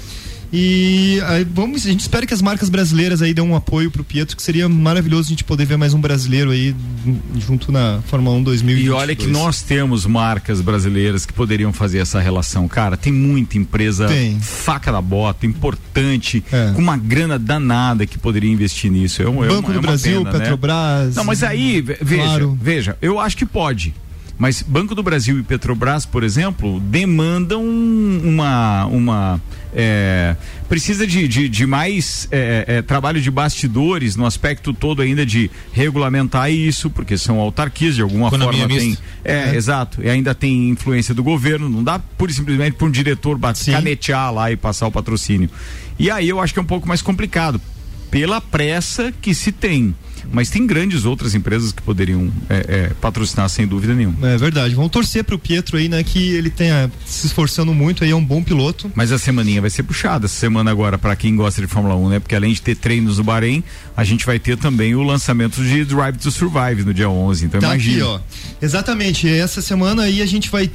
E 0.55 1.19
aí, 1.25 1.43
vamos, 1.43 1.83
a 1.83 1.89
gente 1.89 2.01
espera 2.01 2.27
que 2.27 2.33
as 2.33 2.41
marcas 2.41 2.69
brasileiras 2.69 3.23
aí 3.23 3.33
dêem 3.33 3.47
um 3.47 3.55
apoio 3.55 3.89
pro 3.89 4.03
Pietro, 4.03 4.37
que 4.37 4.43
seria 4.43 4.69
maravilhoso 4.69 5.27
a 5.27 5.29
gente 5.31 5.43
poder 5.43 5.65
ver 5.65 5.77
mais 5.77 5.95
um 5.95 5.99
brasileiro 5.99 6.51
aí 6.51 6.75
hum, 7.07 7.17
junto 7.39 7.71
na 7.71 8.01
Fórmula 8.05 8.35
1 8.37 8.43
2022. 8.43 8.85
E 8.85 9.01
olha 9.01 9.15
que 9.15 9.25
nós 9.25 9.63
temos 9.63 10.05
marcas 10.05 10.61
brasileiras 10.61 11.25
que 11.25 11.33
poderiam 11.33 11.73
fazer 11.73 11.97
essa 11.97 12.19
relação. 12.19 12.67
Cara, 12.67 12.95
tem 12.95 13.11
muita 13.11 13.57
empresa 13.57 14.05
Tem. 14.07 14.39
faca 14.39 14.91
da 14.91 15.01
bota, 15.01 15.47
importante, 15.47 16.43
É. 16.51 16.71
com 16.75 16.81
uma 16.83 16.97
grana 16.97 17.39
danada 17.39 18.05
que 18.05 18.19
poderia 18.19 18.51
investir 18.51 18.91
nisso. 18.91 19.23
É, 19.23 19.27
um- 19.27 19.43
é 19.43 19.47
Banco 19.47 19.69
uma, 19.69 19.69
é 19.69 19.73
do 19.73 19.79
uma 19.79 19.81
Brasil, 19.81 20.19
pena, 20.19 20.33
né? 20.33 20.39
Petrobras. 20.39 21.15
Não, 21.15 21.23
mas 21.23 21.41
aí, 21.41 21.81
ve- 21.81 21.97
veja, 21.99 22.23
Claro. 22.25 22.57
veja, 22.61 22.97
eu 23.01 23.19
acho 23.19 23.35
que 23.37 23.45
pode. 23.47 23.91
Mas 24.37 24.61
Banco 24.63 24.95
do 24.95 25.03
Brasil 25.03 25.39
e 25.39 25.43
Petrobras, 25.43 26.05
por 26.05 26.23
exemplo, 26.23 26.79
demandam 26.79 27.63
uma. 27.63 28.85
uma 28.87 29.41
é, 29.75 30.35
precisa 30.67 31.05
de, 31.05 31.27
de, 31.27 31.47
de 31.49 31.65
mais 31.65 32.27
é, 32.31 32.65
é, 32.67 32.81
trabalho 32.81 33.21
de 33.21 33.29
bastidores 33.31 34.15
no 34.15 34.25
aspecto 34.25 34.73
todo 34.73 35.01
ainda 35.01 35.25
de 35.25 35.49
regulamentar 35.71 36.51
isso, 36.51 36.89
porque 36.89 37.17
são 37.17 37.39
autarquias, 37.39 37.95
de 37.95 38.01
alguma 38.01 38.27
Economia 38.27 38.61
forma 38.67 38.75
tem. 38.75 38.97
É, 39.23 39.55
exato. 39.55 40.01
E 40.01 40.09
ainda 40.09 40.33
tem 40.35 40.69
influência 40.69 41.13
do 41.13 41.23
governo. 41.23 41.69
Não 41.69 41.83
dá 41.83 41.99
pura 41.99 42.31
e 42.31 42.35
simplesmente 42.35 42.73
para 42.75 42.87
um 42.87 42.91
diretor 42.91 43.37
bat- 43.37 43.65
canetear 43.71 44.33
lá 44.33 44.51
e 44.51 44.55
passar 44.55 44.87
o 44.87 44.91
patrocínio. 44.91 45.49
E 45.97 46.09
aí 46.09 46.27
eu 46.27 46.39
acho 46.39 46.53
que 46.53 46.59
é 46.59 46.61
um 46.61 46.65
pouco 46.65 46.87
mais 46.87 47.01
complicado, 47.01 47.61
pela 48.09 48.41
pressa 48.41 49.13
que 49.21 49.33
se 49.33 49.51
tem. 49.51 49.95
Mas 50.31 50.49
tem 50.49 50.65
grandes 50.65 51.05
outras 51.05 51.35
empresas 51.35 51.71
que 51.71 51.81
poderiam 51.81 52.31
é, 52.49 52.65
é, 52.67 52.91
patrocinar 53.01 53.47
sem 53.49 53.67
dúvida 53.67 53.93
nenhuma. 53.93 54.27
É 54.29 54.37
verdade. 54.37 54.73
Vamos 54.75 54.91
torcer 54.91 55.23
pro 55.23 55.37
Pietro 55.37 55.77
aí, 55.77 55.87
né? 55.89 56.03
Que 56.03 56.31
ele 56.33 56.49
tenha 56.49 56.91
se 57.05 57.27
esforçando 57.27 57.73
muito 57.73 58.03
aí, 58.03 58.11
é 58.11 58.15
um 58.15 58.23
bom 58.23 58.41
piloto. 58.43 58.91
Mas 58.95 59.11
a 59.11 59.17
semaninha 59.19 59.61
vai 59.61 59.69
ser 59.69 59.83
puxada 59.83 60.25
essa 60.25 60.35
semana 60.35 60.71
agora 60.71 60.97
para 60.97 61.15
quem 61.15 61.35
gosta 61.35 61.61
de 61.61 61.67
Fórmula 61.67 61.95
1, 61.95 62.09
né? 62.09 62.19
Porque 62.19 62.35
além 62.35 62.53
de 62.53 62.61
ter 62.61 62.75
treinos 62.75 63.17
no 63.17 63.23
Bahrein, 63.23 63.63
a 63.95 64.03
gente 64.03 64.25
vai 64.25 64.39
ter 64.39 64.57
também 64.57 64.95
o 64.95 65.03
lançamento 65.03 65.63
de 65.63 65.85
Drive 65.85 66.17
to 66.17 66.31
Survive 66.31 66.83
no 66.83 66.93
dia 66.93 67.09
11. 67.09 67.45
Então 67.45 67.59
Tá 67.61 67.67
imagina. 67.67 67.95
aqui, 67.95 68.03
ó. 68.03 68.19
Exatamente. 68.61 69.27
Essa 69.27 69.61
semana 69.61 70.03
aí 70.03 70.21
a 70.21 70.25
gente 70.25 70.49
vai. 70.49 70.69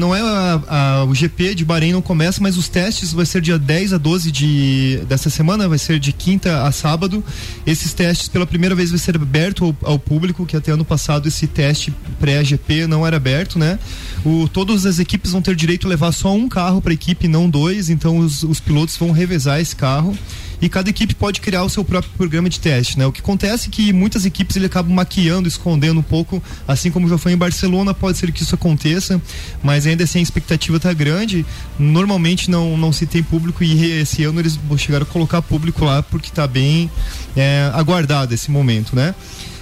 Não 0.00 0.14
é 0.14 0.20
a- 0.20 0.62
a- 0.68 1.04
o 1.04 1.14
GP 1.14 1.54
de 1.54 1.64
Bahrein 1.64 1.92
não 1.92 2.02
começa, 2.02 2.40
mas 2.42 2.56
os 2.56 2.68
testes 2.68 3.12
vai 3.12 3.24
ser 3.24 3.40
dia 3.40 3.58
10 3.58 3.92
a 3.92 3.98
12 3.98 4.32
de, 4.32 5.00
dessa 5.08 5.30
semana, 5.30 5.68
vai 5.68 5.78
ser 5.78 6.00
de 6.00 6.12
quinta 6.12 6.64
a 6.64 6.72
sábado. 6.72 7.22
Esses 7.64 7.92
testes 7.94 8.28
pela 8.28 8.44
primeira 8.46 8.74
vez 8.74 8.87
vai 8.90 8.98
ser 8.98 9.16
aberto 9.16 9.64
ao, 9.64 9.92
ao 9.92 9.98
público, 9.98 10.46
que 10.46 10.56
até 10.56 10.72
ano 10.72 10.84
passado 10.84 11.28
esse 11.28 11.46
teste 11.46 11.92
pré-GP 12.18 12.86
não 12.86 13.06
era 13.06 13.16
aberto, 13.16 13.58
né? 13.58 13.78
O, 14.24 14.48
todas 14.48 14.86
as 14.86 14.98
equipes 14.98 15.32
vão 15.32 15.42
ter 15.42 15.54
direito 15.54 15.86
a 15.86 15.90
levar 15.90 16.12
só 16.12 16.34
um 16.34 16.48
carro 16.48 16.80
para 16.80 16.92
equipe, 16.92 17.28
não 17.28 17.48
dois, 17.48 17.90
então 17.90 18.18
os, 18.18 18.42
os 18.42 18.60
pilotos 18.60 18.96
vão 18.96 19.10
revezar 19.10 19.60
esse 19.60 19.74
carro. 19.74 20.16
E 20.60 20.68
cada 20.68 20.90
equipe 20.90 21.14
pode 21.14 21.40
criar 21.40 21.62
o 21.62 21.68
seu 21.68 21.84
próprio 21.84 22.12
programa 22.16 22.48
de 22.48 22.58
teste, 22.58 22.98
né? 22.98 23.06
O 23.06 23.12
que 23.12 23.20
acontece 23.20 23.68
é 23.68 23.70
que 23.70 23.92
muitas 23.92 24.24
equipes 24.24 24.56
ele 24.56 24.66
acabam 24.66 24.92
maquiando, 24.92 25.48
escondendo 25.48 26.00
um 26.00 26.02
pouco, 26.02 26.42
assim 26.66 26.90
como 26.90 27.08
já 27.08 27.16
foi 27.16 27.32
em 27.32 27.36
Barcelona, 27.36 27.94
pode 27.94 28.18
ser 28.18 28.32
que 28.32 28.42
isso 28.42 28.54
aconteça, 28.54 29.20
mas 29.62 29.86
ainda 29.86 30.04
assim 30.04 30.18
a 30.18 30.22
expectativa 30.22 30.80
tá 30.80 30.92
grande. 30.92 31.46
Normalmente 31.78 32.50
não, 32.50 32.76
não 32.76 32.92
se 32.92 33.06
tem 33.06 33.22
público 33.22 33.62
e 33.62 34.00
esse 34.00 34.24
ano 34.24 34.40
eles 34.40 34.58
chegaram 34.76 35.04
a 35.04 35.06
colocar 35.06 35.42
público 35.42 35.84
lá 35.84 36.02
porque 36.02 36.30
tá 36.30 36.46
bem 36.46 36.90
é, 37.36 37.70
aguardado 37.74 38.34
esse 38.34 38.50
momento, 38.50 38.94
né? 38.96 39.14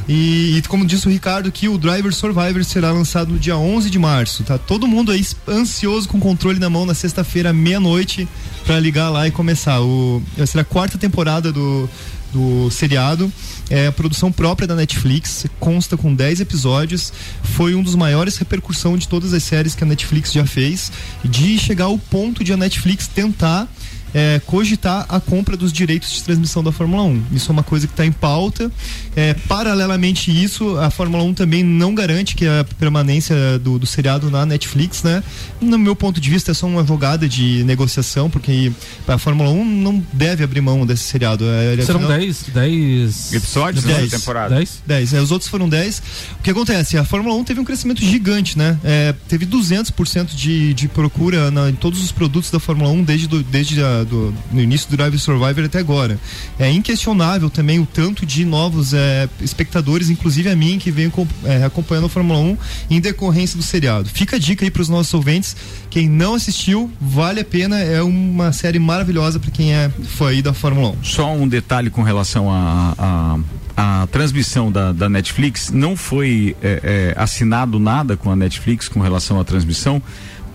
E, 0.09 0.57
e 0.57 0.63
como 0.69 0.87
disse 0.87 1.07
o 1.07 1.11
Ricardo, 1.11 1.51
que 1.51 1.69
o 1.69 1.77
Driver 1.77 2.15
Survivor 2.15 2.63
será 2.65 2.93
lançado 2.93 3.33
no 3.33 3.39
dia 3.39 3.57
11 3.57 3.91
de 3.91 3.99
março. 3.99 4.45
Tá 4.45 4.57
todo 4.57 4.87
mundo 4.87 5.11
aí 5.11 5.27
ansioso 5.49 6.09
com 6.09 6.19
o 6.19 6.21
controle 6.21 6.61
na 6.61 6.71
mão 6.71 6.87
na 6.87 6.95
sexta-feira, 6.95 7.53
meia-noite, 7.53 8.29
para 8.65 8.79
ligar 8.79 9.11
lá 9.11 9.27
e 9.27 9.31
começar. 9.31 9.81
O, 9.81 10.23
será 10.47 10.63
a 10.63 10.65
quarta 10.65 10.97
temporada 10.97 11.51
do, 11.53 11.89
do 12.33 12.71
seriado. 12.71 13.33
É 13.69 13.91
produção 13.91 14.31
própria 14.31 14.69
da 14.69 14.77
Netflix, 14.77 15.47
consta 15.59 15.97
com 15.97 16.15
10 16.15 16.41
episódios. 16.41 17.13
Foi 17.43 17.75
um 17.75 17.83
dos 17.83 17.97
maiores 17.97 18.37
repercussão 18.37 18.97
de 18.97 19.09
todas 19.09 19.33
as 19.33 19.43
séries 19.43 19.75
que 19.75 19.83
a 19.83 19.87
Netflix 19.87 20.33
já 20.33 20.47
fez. 20.47 20.93
De 21.25 21.59
chegar 21.59 21.87
ao 21.87 21.99
ponto 21.99 22.45
de 22.45 22.53
a 22.53 22.57
Netflix 22.57 23.09
tentar 23.09 23.69
é, 24.17 24.41
cogitar 24.47 25.05
a 25.11 25.21
compra 25.21 25.59
dos 25.59 25.71
direitos 25.71 26.11
de 26.11 26.23
transmissão 26.23 26.65
da 26.65 26.73
Fórmula 26.73 27.03
1. 27.03 27.25
Isso 27.33 27.51
é 27.51 27.53
uma 27.53 27.63
coisa 27.63 27.87
que 27.87 27.93
está 27.93 28.07
em 28.07 28.11
pauta. 28.11 28.73
É, 29.15 29.35
paralelamente 29.35 30.31
isso, 30.31 30.79
a 30.79 30.89
Fórmula 30.89 31.23
1 31.23 31.35
também 31.35 31.63
não 31.63 31.95
garante 31.95 32.35
que 32.35 32.47
a 32.47 32.65
permanência 32.79 33.37
do, 33.59 33.79
do 33.79 33.85
seriado 33.85 34.31
na 34.31 34.47
Netflix, 34.47 35.03
né? 35.03 35.23
No 35.61 35.79
meu 35.79 35.95
ponto 35.95 36.19
de 36.19 36.31
vista, 36.31 36.53
é 36.53 36.55
só 36.55 36.67
uma 36.67 36.83
jogada 36.83 37.29
de 37.29 37.63
negociação, 37.65 38.31
porque 38.31 38.73
a 39.07 39.19
Fórmula 39.19 39.51
1 39.51 39.65
não 39.67 40.03
deve 40.15 40.43
abrir 40.43 40.63
mão 40.63 40.87
desse 40.87 41.05
seriado. 41.05 41.45
É, 41.45 41.77
Serão 41.83 42.07
10 42.07 42.45
10 42.55 43.33
episódios 43.35 43.85
dez. 43.85 44.11
da 44.11 44.19
temporada. 44.19 44.55
10? 44.55 44.83
10. 44.87 45.13
É, 45.13 45.21
os 45.21 45.31
outros 45.31 45.51
foram 45.51 45.69
10. 45.69 46.03
O 46.41 46.43
que 46.43 46.51
acontece? 46.51 46.97
A 46.97 47.05
Fórmula 47.05 47.35
1 47.35 47.45
teve 47.45 47.61
um 47.61 47.65
crescimento 47.65 48.03
gigante, 48.03 48.57
né? 48.57 48.79
É, 48.83 49.15
teve 49.29 49.45
200% 49.45 50.35
de, 50.35 50.73
de 50.73 50.89
procura 50.89 51.51
na, 51.51 51.69
em 51.69 51.75
todos 51.75 52.03
os 52.03 52.11
produtos 52.11 52.51
da 52.51 52.59
Fórmula 52.59 52.89
1 52.89 53.05
desde, 53.05 53.29
do, 53.29 53.43
desde 53.43 53.83
a, 53.83 54.06
do, 54.07 54.35
no 54.51 54.61
início 54.61 54.89
do 54.89 54.97
Drive 54.97 55.19
Survivor 55.19 55.65
até 55.65 55.79
agora. 55.79 56.19
É 56.59 56.71
inquestionável 56.71 57.51
também 57.51 57.79
o 57.79 57.87
tanto 57.87 58.25
de 58.25 58.45
novos 58.45 58.95
é, 58.95 59.29
espectadores, 59.41 60.09
inclusive 60.09 60.49
a 60.49 60.57
mim, 60.57 60.79
que 60.79 60.91
vem 60.91 61.13
é, 61.45 61.65
acompanhando 61.65 62.07
a 62.07 62.09
Fórmula 62.09 62.39
1 62.39 62.59
em 62.91 63.01
decorrência 63.01 63.57
do 63.57 63.63
seriado. 63.63 64.09
Fica 64.09 64.37
a 64.37 64.39
dica 64.39 64.65
aí 64.65 64.71
para 64.71 64.83
os 64.83 64.89
nossos 64.89 65.13
ouvintes. 65.13 65.57
Quem 65.91 66.09
não 66.09 66.35
assistiu, 66.35 66.91
vale 67.01 67.41
a 67.41 67.45
pena. 67.45 67.79
É 67.79 68.03
uma 68.03 68.53
série 68.53 68.79
maravilhosa 68.79 69.39
para 69.39 69.51
quem 69.51 69.75
é 69.75 69.91
fã 70.17 70.29
aí 70.29 70.41
da 70.41 70.53
Fórmula 70.53 70.91
1. 71.01 71.05
Só 71.05 71.35
um 71.35 71.49
detalhe 71.49 71.91
com 71.91 72.03
relação 72.03 72.51
a, 72.51 72.95
a 72.99 73.39
a 73.77 74.09
transmissão 74.11 74.73
da, 74.73 74.91
da 74.91 75.09
Netflix 75.09 75.71
não 75.71 75.97
foi 75.97 76.57
é, 76.63 77.15
é, 77.15 77.21
assinado 77.21 77.79
nada 77.79 78.17
com 78.17 78.31
a 78.31 78.37
Netflix 78.37 78.89
com 78.89 79.01
relação 79.01 79.39
à 79.39 79.45
transmissão, 79.45 80.01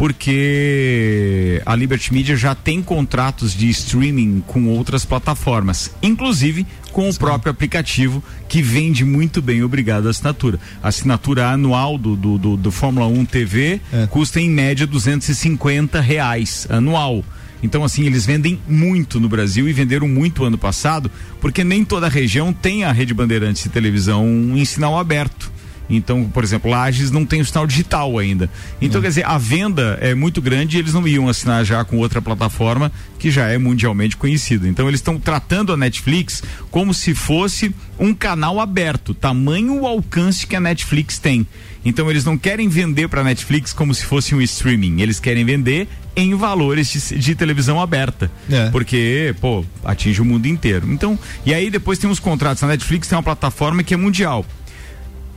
porque 0.01 1.61
a 1.63 1.75
Liberty 1.75 2.11
Media 2.11 2.35
já 2.35 2.55
tem 2.55 2.81
contratos 2.81 3.53
de 3.53 3.69
streaming 3.69 4.43
com 4.47 4.65
outras 4.69 5.05
plataformas, 5.05 5.91
inclusive 6.01 6.65
com 6.91 7.07
o 7.07 7.13
próprio 7.13 7.51
aplicativo 7.51 8.23
que 8.49 8.63
vende 8.63 9.05
muito 9.05 9.43
bem, 9.43 9.61
obrigado 9.61 10.07
à 10.07 10.09
assinatura. 10.09 10.59
A 10.81 10.87
assinatura 10.87 11.49
anual 11.49 11.99
do, 11.99 12.15
do, 12.15 12.39
do, 12.39 12.57
do 12.57 12.71
Fórmula 12.71 13.05
1 13.05 13.25
TV 13.25 13.79
custa 14.09 14.41
em 14.41 14.49
média 14.49 14.87
250 14.87 16.01
reais 16.01 16.65
anual. 16.67 17.23
Então, 17.61 17.83
assim, 17.83 18.03
eles 18.03 18.25
vendem 18.25 18.59
muito 18.67 19.19
no 19.19 19.29
Brasil 19.29 19.69
e 19.69 19.73
venderam 19.73 20.07
muito 20.07 20.43
ano 20.43 20.57
passado, 20.57 21.11
porque 21.39 21.63
nem 21.63 21.85
toda 21.85 22.09
região 22.09 22.51
tem 22.51 22.83
a 22.83 22.91
Rede 22.91 23.13
Bandeirantes 23.13 23.61
de 23.61 23.69
televisão 23.69 24.25
em 24.55 24.65
sinal 24.65 24.97
aberto. 24.97 25.50
Então, 25.91 26.23
por 26.23 26.43
exemplo, 26.43 26.71
Lages 26.71 27.11
não 27.11 27.25
tem 27.25 27.41
o 27.41 27.45
sinal 27.45 27.67
digital 27.67 28.17
ainda. 28.17 28.49
Então, 28.81 29.01
quer 29.01 29.09
dizer, 29.09 29.25
a 29.25 29.37
venda 29.37 29.97
é 30.01 30.15
muito 30.15 30.41
grande 30.41 30.77
e 30.77 30.79
eles 30.79 30.93
não 30.93 31.05
iam 31.07 31.27
assinar 31.27 31.65
já 31.65 31.83
com 31.83 31.97
outra 31.97 32.21
plataforma 32.21 32.91
que 33.19 33.29
já 33.29 33.47
é 33.49 33.57
mundialmente 33.57 34.15
conhecida. 34.15 34.67
Então, 34.67 34.87
eles 34.87 34.99
estão 34.99 35.19
tratando 35.19 35.73
a 35.73 35.77
Netflix 35.77 36.41
como 36.71 36.93
se 36.93 37.13
fosse 37.13 37.75
um 37.99 38.13
canal 38.13 38.59
aberto, 38.59 39.13
tamanho 39.13 39.81
o 39.81 39.85
alcance 39.85 40.47
que 40.47 40.55
a 40.55 40.59
Netflix 40.59 41.19
tem. 41.19 41.45
Então, 41.83 42.09
eles 42.09 42.23
não 42.23 42.37
querem 42.37 42.69
vender 42.69 43.09
para 43.09 43.21
a 43.21 43.23
Netflix 43.23 43.73
como 43.73 43.93
se 43.93 44.05
fosse 44.05 44.33
um 44.33 44.41
streaming, 44.41 45.01
eles 45.01 45.19
querem 45.19 45.43
vender 45.43 45.87
em 46.15 46.35
valores 46.35 46.91
de, 46.91 47.17
de 47.17 47.35
televisão 47.35 47.81
aberta. 47.81 48.29
É. 48.49 48.69
Porque, 48.69 49.33
pô, 49.39 49.65
atinge 49.83 50.21
o 50.21 50.25
mundo 50.25 50.45
inteiro. 50.45 50.91
Então, 50.91 51.17
e 51.45 51.53
aí 51.53 51.69
depois 51.69 51.97
tem 51.97 52.09
os 52.09 52.19
contratos. 52.19 52.63
A 52.63 52.67
Netflix 52.67 53.07
tem 53.07 53.17
uma 53.17 53.23
plataforma 53.23 53.83
que 53.83 53.93
é 53.93 53.97
mundial. 53.97 54.45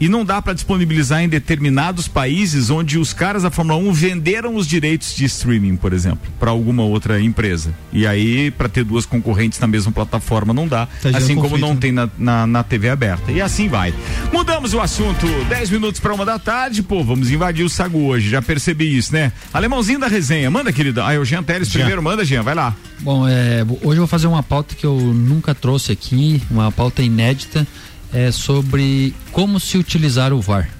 E 0.00 0.08
não 0.08 0.24
dá 0.24 0.42
para 0.42 0.52
disponibilizar 0.52 1.22
em 1.22 1.28
determinados 1.28 2.08
países 2.08 2.70
onde 2.70 2.98
os 2.98 3.12
caras 3.12 3.42
da 3.42 3.50
Fórmula 3.50 3.78
1 3.78 3.92
venderam 3.92 4.54
os 4.56 4.66
direitos 4.66 5.14
de 5.14 5.24
streaming, 5.24 5.76
por 5.76 5.92
exemplo, 5.92 6.30
para 6.38 6.50
alguma 6.50 6.82
outra 6.82 7.20
empresa. 7.20 7.74
E 7.92 8.06
aí, 8.06 8.50
para 8.50 8.68
ter 8.68 8.84
duas 8.84 9.06
concorrentes 9.06 9.58
na 9.60 9.66
mesma 9.66 9.92
plataforma, 9.92 10.52
não 10.52 10.66
dá. 10.66 10.86
Tá 11.00 11.10
assim 11.16 11.34
como 11.34 11.50
conflito, 11.50 11.60
não 11.60 11.74
né? 11.74 11.80
tem 11.80 11.92
na, 11.92 12.08
na, 12.18 12.46
na 12.46 12.62
TV 12.62 12.88
aberta. 12.88 13.30
E 13.30 13.40
assim 13.40 13.68
vai. 13.68 13.94
Mudamos 14.32 14.74
o 14.74 14.80
assunto. 14.80 15.26
10 15.48 15.70
minutos 15.70 16.00
para 16.00 16.12
uma 16.12 16.24
da 16.24 16.38
tarde. 16.38 16.82
Pô, 16.82 17.02
vamos 17.04 17.30
invadir 17.30 17.64
o 17.64 17.68
Sagu 17.68 18.06
hoje. 18.06 18.28
Já 18.28 18.42
percebi 18.42 18.96
isso, 18.96 19.12
né? 19.12 19.32
Alemãozinho 19.52 19.98
da 19.98 20.08
resenha. 20.08 20.50
Manda, 20.50 20.72
querida. 20.72 21.06
Ah, 21.06 21.14
é 21.14 21.18
o 21.18 21.24
Jean 21.24 21.42
Teles 21.42 21.68
Jean. 21.68 21.80
primeiro. 21.80 22.02
Manda, 22.02 22.24
Jean. 22.24 22.42
Vai 22.42 22.54
lá. 22.54 22.74
Bom, 23.00 23.28
é, 23.28 23.64
hoje 23.82 23.98
eu 23.98 24.02
vou 24.02 24.06
fazer 24.06 24.26
uma 24.26 24.42
pauta 24.42 24.74
que 24.74 24.84
eu 24.84 24.96
nunca 24.96 25.54
trouxe 25.54 25.92
aqui, 25.92 26.42
uma 26.50 26.72
pauta 26.72 27.02
inédita, 27.02 27.66
é 28.14 28.30
sobre 28.30 29.12
como 29.32 29.58
se 29.58 29.76
utilizar 29.76 30.32
o 30.32 30.40
VAR. 30.40 30.70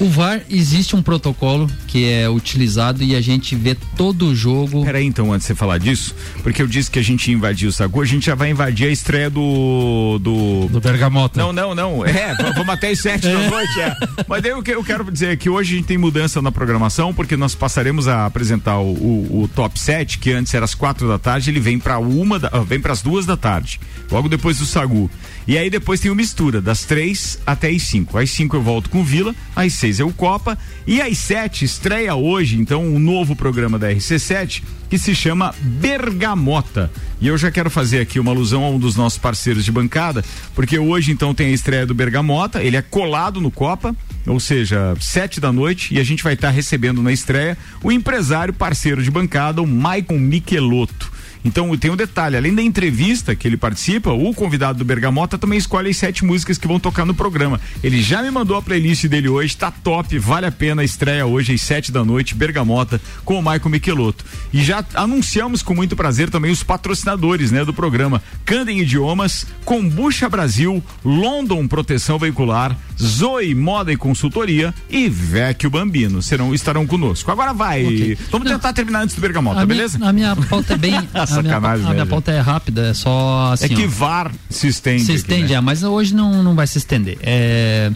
O 0.00 0.08
VAR 0.08 0.40
existe 0.50 0.96
um 0.96 1.02
protocolo 1.02 1.70
que 1.86 2.10
é 2.10 2.28
utilizado 2.28 3.02
e 3.02 3.14
a 3.14 3.20
gente 3.20 3.54
vê 3.54 3.76
todo 3.96 4.26
o 4.26 4.34
jogo. 4.34 4.84
Peraí, 4.84 5.06
então, 5.06 5.32
antes 5.32 5.46
de 5.46 5.48
você 5.48 5.54
falar 5.54 5.78
disso, 5.78 6.14
porque 6.42 6.60
eu 6.60 6.66
disse 6.66 6.90
que 6.90 6.98
a 6.98 7.02
gente 7.02 7.28
ia 7.30 7.34
invadir 7.36 7.68
o 7.68 7.72
Sagu, 7.72 8.00
a 8.02 8.04
gente 8.04 8.26
já 8.26 8.34
vai 8.34 8.50
invadir 8.50 8.88
a 8.88 8.90
estreia 8.90 9.30
do. 9.30 10.18
Do, 10.20 10.68
do 10.68 10.80
Bergamota. 10.80 11.40
Não, 11.40 11.52
não, 11.52 11.74
não. 11.74 12.04
É, 12.04 12.34
vamos 12.54 12.68
até 12.70 12.90
as 12.90 12.98
sete 12.98 13.28
da 13.28 13.48
noite, 13.48 13.80
é. 13.80 13.96
Mas 14.26 14.42
daí 14.42 14.52
o 14.52 14.62
que 14.62 14.72
eu 14.72 14.82
quero 14.82 15.10
dizer 15.10 15.28
é 15.28 15.36
que 15.36 15.48
hoje 15.48 15.74
a 15.74 15.76
gente 15.76 15.86
tem 15.86 15.98
mudança 15.98 16.42
na 16.42 16.50
programação, 16.50 17.14
porque 17.14 17.36
nós 17.36 17.54
passaremos 17.54 18.08
a 18.08 18.26
apresentar 18.26 18.78
o, 18.80 18.92
o, 18.92 19.42
o 19.42 19.48
top 19.48 19.78
7, 19.78 20.18
que 20.18 20.32
antes 20.32 20.52
era 20.52 20.64
às 20.64 20.74
quatro 20.74 21.06
da 21.06 21.18
tarde, 21.18 21.50
ele 21.50 21.60
vem 21.60 21.78
para 21.78 21.98
uma, 21.98 22.38
da, 22.38 22.48
vem 22.66 22.80
para 22.80 22.92
as 22.92 23.00
duas 23.00 23.26
da 23.26 23.36
tarde, 23.36 23.80
logo 24.10 24.28
depois 24.28 24.58
do 24.58 24.66
Sagu. 24.66 25.10
E 25.46 25.58
aí 25.58 25.68
depois 25.68 26.00
tem 26.00 26.10
o 26.10 26.14
mistura, 26.14 26.60
das 26.60 26.84
três 26.84 27.38
até 27.46 27.68
as 27.68 27.82
cinco. 27.82 28.18
Às 28.18 28.30
cinco 28.30 28.56
eu 28.56 28.62
volto 28.62 28.88
com 28.88 29.00
o 29.00 29.04
Vila, 29.04 29.34
às 29.54 29.74
seis 29.74 29.83
é 30.00 30.04
o 30.04 30.12
Copa, 30.12 30.58
e 30.86 31.00
às 31.00 31.18
sete 31.18 31.64
estreia 31.64 32.14
hoje, 32.14 32.56
então, 32.58 32.84
um 32.84 32.98
novo 32.98 33.36
programa 33.36 33.78
da 33.78 33.90
RC7 33.92 34.62
que 34.88 34.98
se 34.98 35.14
chama 35.14 35.54
Bergamota. 35.60 36.90
E 37.20 37.26
eu 37.26 37.36
já 37.36 37.50
quero 37.50 37.70
fazer 37.70 38.00
aqui 38.00 38.20
uma 38.20 38.30
alusão 38.30 38.64
a 38.64 38.70
um 38.70 38.78
dos 38.78 38.96
nossos 38.96 39.18
parceiros 39.18 39.64
de 39.64 39.72
bancada, 39.72 40.24
porque 40.54 40.78
hoje 40.78 41.10
então 41.10 41.34
tem 41.34 41.48
a 41.48 41.52
estreia 41.52 41.86
do 41.86 41.94
Bergamota, 41.94 42.62
ele 42.62 42.76
é 42.76 42.82
colado 42.82 43.40
no 43.40 43.50
Copa, 43.50 43.94
ou 44.26 44.38
seja, 44.38 44.94
sete 45.00 45.40
da 45.40 45.52
noite, 45.52 45.94
e 45.94 46.00
a 46.00 46.04
gente 46.04 46.22
vai 46.22 46.34
estar 46.34 46.50
recebendo 46.50 47.02
na 47.02 47.12
estreia 47.12 47.56
o 47.82 47.90
empresário 47.90 48.54
parceiro 48.54 49.02
de 49.02 49.10
bancada, 49.10 49.62
o 49.62 49.66
Maicon 49.66 50.18
Michelotto. 50.18 51.13
Então 51.44 51.76
tem 51.76 51.90
um 51.90 51.96
detalhe, 51.96 52.36
além 52.36 52.54
da 52.54 52.62
entrevista 52.62 53.34
que 53.34 53.46
ele 53.46 53.56
participa, 53.56 54.10
o 54.10 54.32
convidado 54.32 54.78
do 54.78 54.84
Bergamota 54.84 55.36
também 55.36 55.58
escolhe 55.58 55.90
as 55.90 55.96
sete 55.96 56.24
músicas 56.24 56.56
que 56.56 56.66
vão 56.66 56.80
tocar 56.80 57.04
no 57.04 57.14
programa. 57.14 57.60
Ele 57.82 58.00
já 58.00 58.22
me 58.22 58.30
mandou 58.30 58.56
a 58.56 58.62
playlist 58.62 59.06
dele 59.06 59.28
hoje, 59.28 59.56
tá 59.56 59.70
top, 59.70 60.18
vale 60.18 60.46
a 60.46 60.52
pena, 60.52 60.82
estreia 60.82 61.26
hoje 61.26 61.52
às 61.52 61.60
sete 61.60 61.92
da 61.92 62.02
noite, 62.04 62.34
Bergamota, 62.34 63.00
com 63.24 63.38
o 63.38 63.42
Maicon 63.42 63.68
Michelotto. 63.68 64.24
E 64.52 64.62
já 64.64 64.82
anunciamos 64.94 65.62
com 65.62 65.74
muito 65.74 65.94
prazer 65.94 66.30
também 66.30 66.50
os 66.50 66.62
patrocinadores, 66.62 67.50
né, 67.52 67.64
do 67.64 67.74
programa. 67.74 68.22
Candem 68.46 68.80
Idiomas, 68.80 69.46
Combucha 69.64 70.28
Brasil, 70.28 70.82
London 71.04 71.68
Proteção 71.68 72.18
Veicular, 72.18 72.76
Zoe 73.00 73.54
Moda 73.54 73.92
e 73.92 73.96
Consultoria 73.96 74.72
e 74.88 75.08
Vecchio 75.08 75.68
Bambino 75.68 76.22
serão, 76.22 76.54
estarão 76.54 76.86
conosco. 76.86 77.30
Agora 77.30 77.52
vai, 77.52 77.84
Ok. 77.84 78.18
vamos 78.30 78.48
tentar 78.48 78.72
terminar 78.72 79.02
antes 79.02 79.14
do 79.14 79.20
Bergamota, 79.20 79.60
a, 79.60 79.66
minha, 79.66 79.76
beleza? 79.76 79.98
a 80.00 80.12
minha 80.12 80.34
pauta 80.36 80.74
é 80.74 80.78
bem. 80.78 80.94
a 81.36 81.42
minha, 81.42 81.54
Sacanagem, 81.54 81.86
a 81.86 81.88
minha 81.90 82.04
velho. 82.04 82.10
pauta 82.10 82.32
é 82.32 82.40
rápida, 82.40 82.88
é 82.88 82.94
só 82.94 83.52
assim. 83.52 83.66
É 83.66 83.68
que 83.68 83.84
ó. 83.84 83.88
VAR 83.88 84.32
se 84.48 84.68
estende. 84.68 85.04
Se 85.04 85.12
aqui, 85.12 85.20
estende, 85.20 85.52
né? 85.52 85.54
é, 85.54 85.60
mas 85.60 85.82
hoje 85.82 86.14
não, 86.14 86.42
não 86.42 86.54
vai 86.54 86.66
se 86.66 86.78
estender. 86.78 87.18
É, 87.22 87.90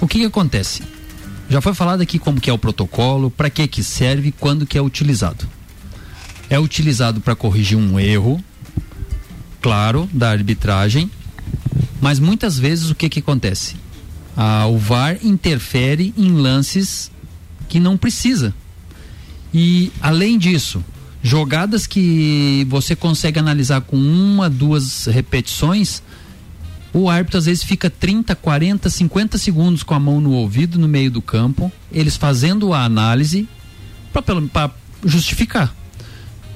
o 0.00 0.06
que, 0.06 0.18
que 0.20 0.26
acontece? 0.26 0.82
Já 1.48 1.60
foi 1.60 1.74
falado 1.74 2.00
aqui 2.00 2.18
como 2.18 2.40
que 2.40 2.48
é 2.48 2.52
o 2.52 2.58
protocolo, 2.58 3.30
para 3.30 3.50
que 3.50 3.66
que 3.66 3.82
serve, 3.82 4.32
quando 4.32 4.66
que 4.66 4.78
é 4.78 4.82
utilizado. 4.82 5.46
É 6.48 6.58
utilizado 6.58 7.20
para 7.20 7.34
corrigir 7.34 7.76
um 7.76 7.98
erro, 7.98 8.42
claro, 9.60 10.08
da 10.12 10.30
arbitragem, 10.30 11.10
mas 12.00 12.18
muitas 12.18 12.58
vezes 12.58 12.90
o 12.90 12.94
que 12.94 13.08
que 13.08 13.20
acontece? 13.20 13.76
Ah, 14.36 14.66
o 14.66 14.78
VAR 14.78 15.18
interfere 15.22 16.12
em 16.16 16.32
lances 16.32 17.10
que 17.68 17.78
não 17.78 17.96
precisa. 17.96 18.54
E 19.52 19.92
além 20.00 20.38
disso, 20.38 20.82
Jogadas 21.22 21.86
que 21.86 22.66
você 22.68 22.96
consegue 22.96 23.38
analisar 23.38 23.80
com 23.82 23.96
uma, 23.96 24.50
duas 24.50 25.06
repetições, 25.06 26.02
o 26.92 27.08
árbitro 27.08 27.38
às 27.38 27.46
vezes 27.46 27.62
fica 27.62 27.88
30, 27.88 28.34
40, 28.34 28.90
50 28.90 29.38
segundos 29.38 29.82
com 29.82 29.94
a 29.94 30.00
mão 30.00 30.20
no 30.20 30.32
ouvido 30.32 30.78
no 30.78 30.88
meio 30.88 31.10
do 31.10 31.22
campo, 31.22 31.70
eles 31.92 32.16
fazendo 32.16 32.74
a 32.74 32.84
análise 32.84 33.48
para 34.52 34.70
justificar. 35.04 35.74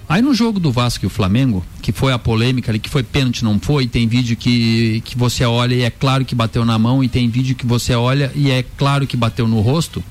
Aí 0.08 0.22
no 0.22 0.34
jogo 0.34 0.60
do 0.60 0.70
Vasco 0.70 1.04
e 1.04 1.08
o 1.08 1.10
Flamengo, 1.10 1.64
que 1.82 1.90
foi 1.90 2.12
a 2.12 2.18
polêmica 2.18 2.70
ali, 2.70 2.78
que 2.78 2.88
foi 2.88 3.02
pênalti, 3.02 3.44
não 3.44 3.58
foi, 3.58 3.88
tem 3.88 4.06
vídeo 4.06 4.36
que, 4.36 5.00
que 5.04 5.18
você 5.18 5.44
olha 5.44 5.74
e 5.74 5.82
é 5.82 5.90
claro 5.90 6.24
que 6.24 6.34
bateu 6.34 6.64
na 6.64 6.78
mão, 6.78 7.02
e 7.02 7.08
tem 7.08 7.28
vídeo 7.28 7.56
que 7.56 7.66
você 7.66 7.94
olha 7.94 8.30
e 8.34 8.50
é 8.50 8.64
claro 8.76 9.06
que 9.06 9.16
bateu 9.16 9.48
no 9.48 9.60
rosto. 9.60 10.02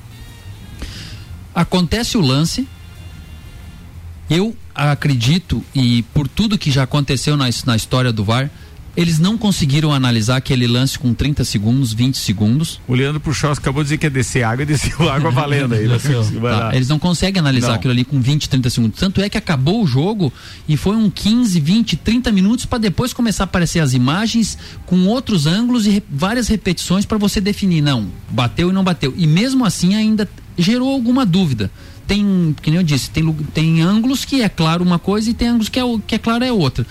Acontece 1.54 2.18
o 2.18 2.20
lance. 2.20 2.68
Eu 4.28 4.56
acredito, 4.74 5.62
e 5.74 6.02
por 6.14 6.26
tudo 6.28 6.58
que 6.58 6.70
já 6.70 6.82
aconteceu 6.82 7.36
na, 7.36 7.48
na 7.64 7.76
história 7.76 8.12
do 8.12 8.24
VAR, 8.24 8.50
eles 8.96 9.18
não 9.18 9.36
conseguiram 9.36 9.92
analisar 9.92 10.36
aquele 10.36 10.66
lance 10.66 10.98
com 10.98 11.12
30 11.12 11.44
segundos, 11.44 11.92
20 11.92 12.16
segundos. 12.16 12.80
O 12.88 12.94
Leandro 12.94 13.20
Puxós 13.20 13.58
acabou 13.58 13.82
de 13.82 13.88
dizer 13.88 13.98
que 13.98 14.06
ia 14.06 14.10
descer 14.10 14.42
água 14.42 14.62
e 14.62 14.66
desceu 14.66 15.06
água 15.10 15.30
valendo 15.30 15.74
aí. 15.74 15.84
né? 15.86 15.98
Tá, 16.40 16.70
eles 16.74 16.88
não 16.88 16.98
conseguem 16.98 17.38
analisar 17.38 17.68
Não. 17.68 17.74
aquilo 17.74 17.92
ali 17.92 18.04
com 18.06 18.18
20, 18.18 18.48
30 18.48 18.70
segundos. 18.70 18.98
Tanto 18.98 19.20
é 19.20 19.28
que 19.28 19.36
acabou 19.36 19.82
o 19.84 19.86
jogo 19.86 20.32
e 20.66 20.78
foi 20.78 20.96
um 20.96 21.10
15, 21.10 21.60
20, 21.60 21.96
30 21.98 22.32
minutos 22.32 22.64
para 22.64 22.78
depois 22.78 23.12
começar 23.12 23.42
a 23.42 23.46
aparecer 23.46 23.80
as 23.80 23.92
imagens 23.92 24.56
com 24.86 25.04
outros 25.06 25.46
ângulos 25.46 25.86
e 25.86 25.90
re- 25.90 26.02
várias 26.10 26.48
repetições 26.48 27.04
para 27.04 27.18
você 27.18 27.38
definir, 27.38 27.82
não, 27.82 28.08
bateu 28.30 28.70
e 28.70 28.72
não 28.72 28.82
bateu. 28.82 29.12
E 29.14 29.26
mesmo 29.26 29.66
assim 29.66 29.94
ainda 29.94 30.26
gerou 30.56 30.90
alguma 30.90 31.26
dúvida. 31.26 31.70
Tem, 32.06 32.54
que 32.62 32.70
nem 32.70 32.78
eu 32.78 32.84
disse, 32.84 33.10
tem, 33.10 33.32
tem 33.52 33.82
ângulos 33.82 34.24
que 34.24 34.40
é 34.40 34.48
claro 34.48 34.84
uma 34.84 34.98
coisa 34.98 35.30
e 35.30 35.34
tem 35.34 35.48
ângulos 35.48 35.68
que 35.68 35.78
é, 35.78 35.82
que 36.06 36.14
é 36.14 36.18
claro 36.18 36.44
é 36.44 36.52
outra. 36.52 36.86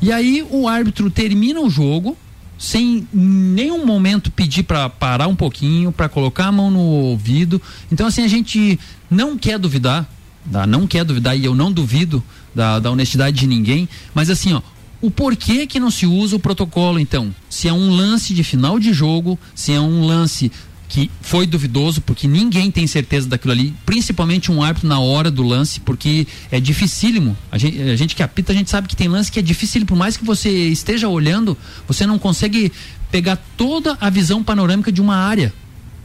E 0.00 0.12
aí 0.12 0.46
o 0.50 0.68
árbitro 0.68 1.10
termina 1.10 1.60
o 1.60 1.70
jogo 1.70 2.16
sem 2.58 3.06
em 3.12 3.18
nenhum 3.18 3.84
momento 3.84 4.30
pedir 4.30 4.62
para 4.62 4.88
parar 4.88 5.26
um 5.26 5.36
pouquinho, 5.36 5.90
para 5.92 6.08
colocar 6.08 6.46
a 6.46 6.52
mão 6.52 6.70
no 6.70 6.80
ouvido. 6.80 7.60
Então 7.90 8.06
assim 8.06 8.22
a 8.22 8.28
gente 8.28 8.78
não 9.10 9.36
quer 9.36 9.58
duvidar, 9.58 10.08
tá? 10.50 10.66
não 10.66 10.86
quer 10.86 11.04
duvidar 11.04 11.36
e 11.36 11.44
eu 11.44 11.54
não 11.54 11.72
duvido 11.72 12.22
da, 12.54 12.78
da 12.78 12.90
honestidade 12.90 13.38
de 13.38 13.46
ninguém, 13.46 13.88
mas 14.14 14.30
assim 14.30 14.52
ó, 14.52 14.62
o 15.00 15.10
porquê 15.10 15.66
que 15.66 15.80
não 15.80 15.90
se 15.90 16.06
usa 16.06 16.36
o 16.36 16.40
protocolo 16.40 16.98
então? 16.98 17.34
Se 17.50 17.68
é 17.68 17.72
um 17.72 17.90
lance 17.90 18.32
de 18.32 18.42
final 18.42 18.78
de 18.78 18.92
jogo, 18.92 19.38
se 19.54 19.72
é 19.72 19.80
um 19.80 20.06
lance 20.06 20.50
que 20.88 21.10
foi 21.20 21.46
duvidoso, 21.46 22.00
porque 22.00 22.28
ninguém 22.28 22.70
tem 22.70 22.86
certeza 22.86 23.28
daquilo 23.28 23.52
ali, 23.52 23.74
principalmente 23.84 24.52
um 24.52 24.62
árbitro 24.62 24.88
na 24.88 24.98
hora 24.98 25.30
do 25.30 25.42
lance, 25.42 25.80
porque 25.80 26.26
é 26.50 26.60
dificílimo. 26.60 27.36
A 27.50 27.58
gente, 27.58 27.80
a 27.80 27.96
gente 27.96 28.14
que 28.14 28.22
apita, 28.22 28.52
a 28.52 28.54
gente 28.54 28.70
sabe 28.70 28.86
que 28.86 28.94
tem 28.94 29.08
lance 29.08 29.32
que 29.32 29.38
é 29.38 29.42
difícil, 29.42 29.84
por 29.86 29.96
mais 29.96 30.16
que 30.16 30.24
você 30.24 30.50
esteja 30.50 31.08
olhando, 31.08 31.56
você 31.88 32.06
não 32.06 32.18
consegue 32.18 32.70
pegar 33.10 33.36
toda 33.56 33.96
a 34.00 34.10
visão 34.10 34.42
panorâmica 34.42 34.92
de 34.92 35.00
uma 35.00 35.16
área. 35.16 35.52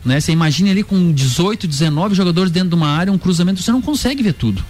Né? 0.04 0.20
Você 0.20 0.32
imagina 0.32 0.72
ali 0.72 0.84
com 0.84 1.12
18, 1.12 1.68
19 1.68 2.16
jogadores 2.16 2.52
dentro 2.52 2.70
de 2.70 2.76
uma 2.76 2.88
área, 2.88 3.12
um 3.12 3.18
cruzamento, 3.18 3.62
você 3.62 3.72
não 3.72 3.82
consegue 3.82 4.24
ver 4.24 4.34
tudo. 4.34 4.64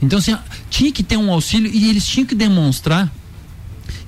Então, 0.00 0.18
assim, 0.18 0.36
tinha 0.70 0.92
que 0.92 1.02
ter 1.02 1.16
um 1.16 1.32
auxílio 1.32 1.70
e 1.72 1.90
eles 1.90 2.06
tinham 2.06 2.26
que 2.26 2.34
demonstrar 2.34 3.12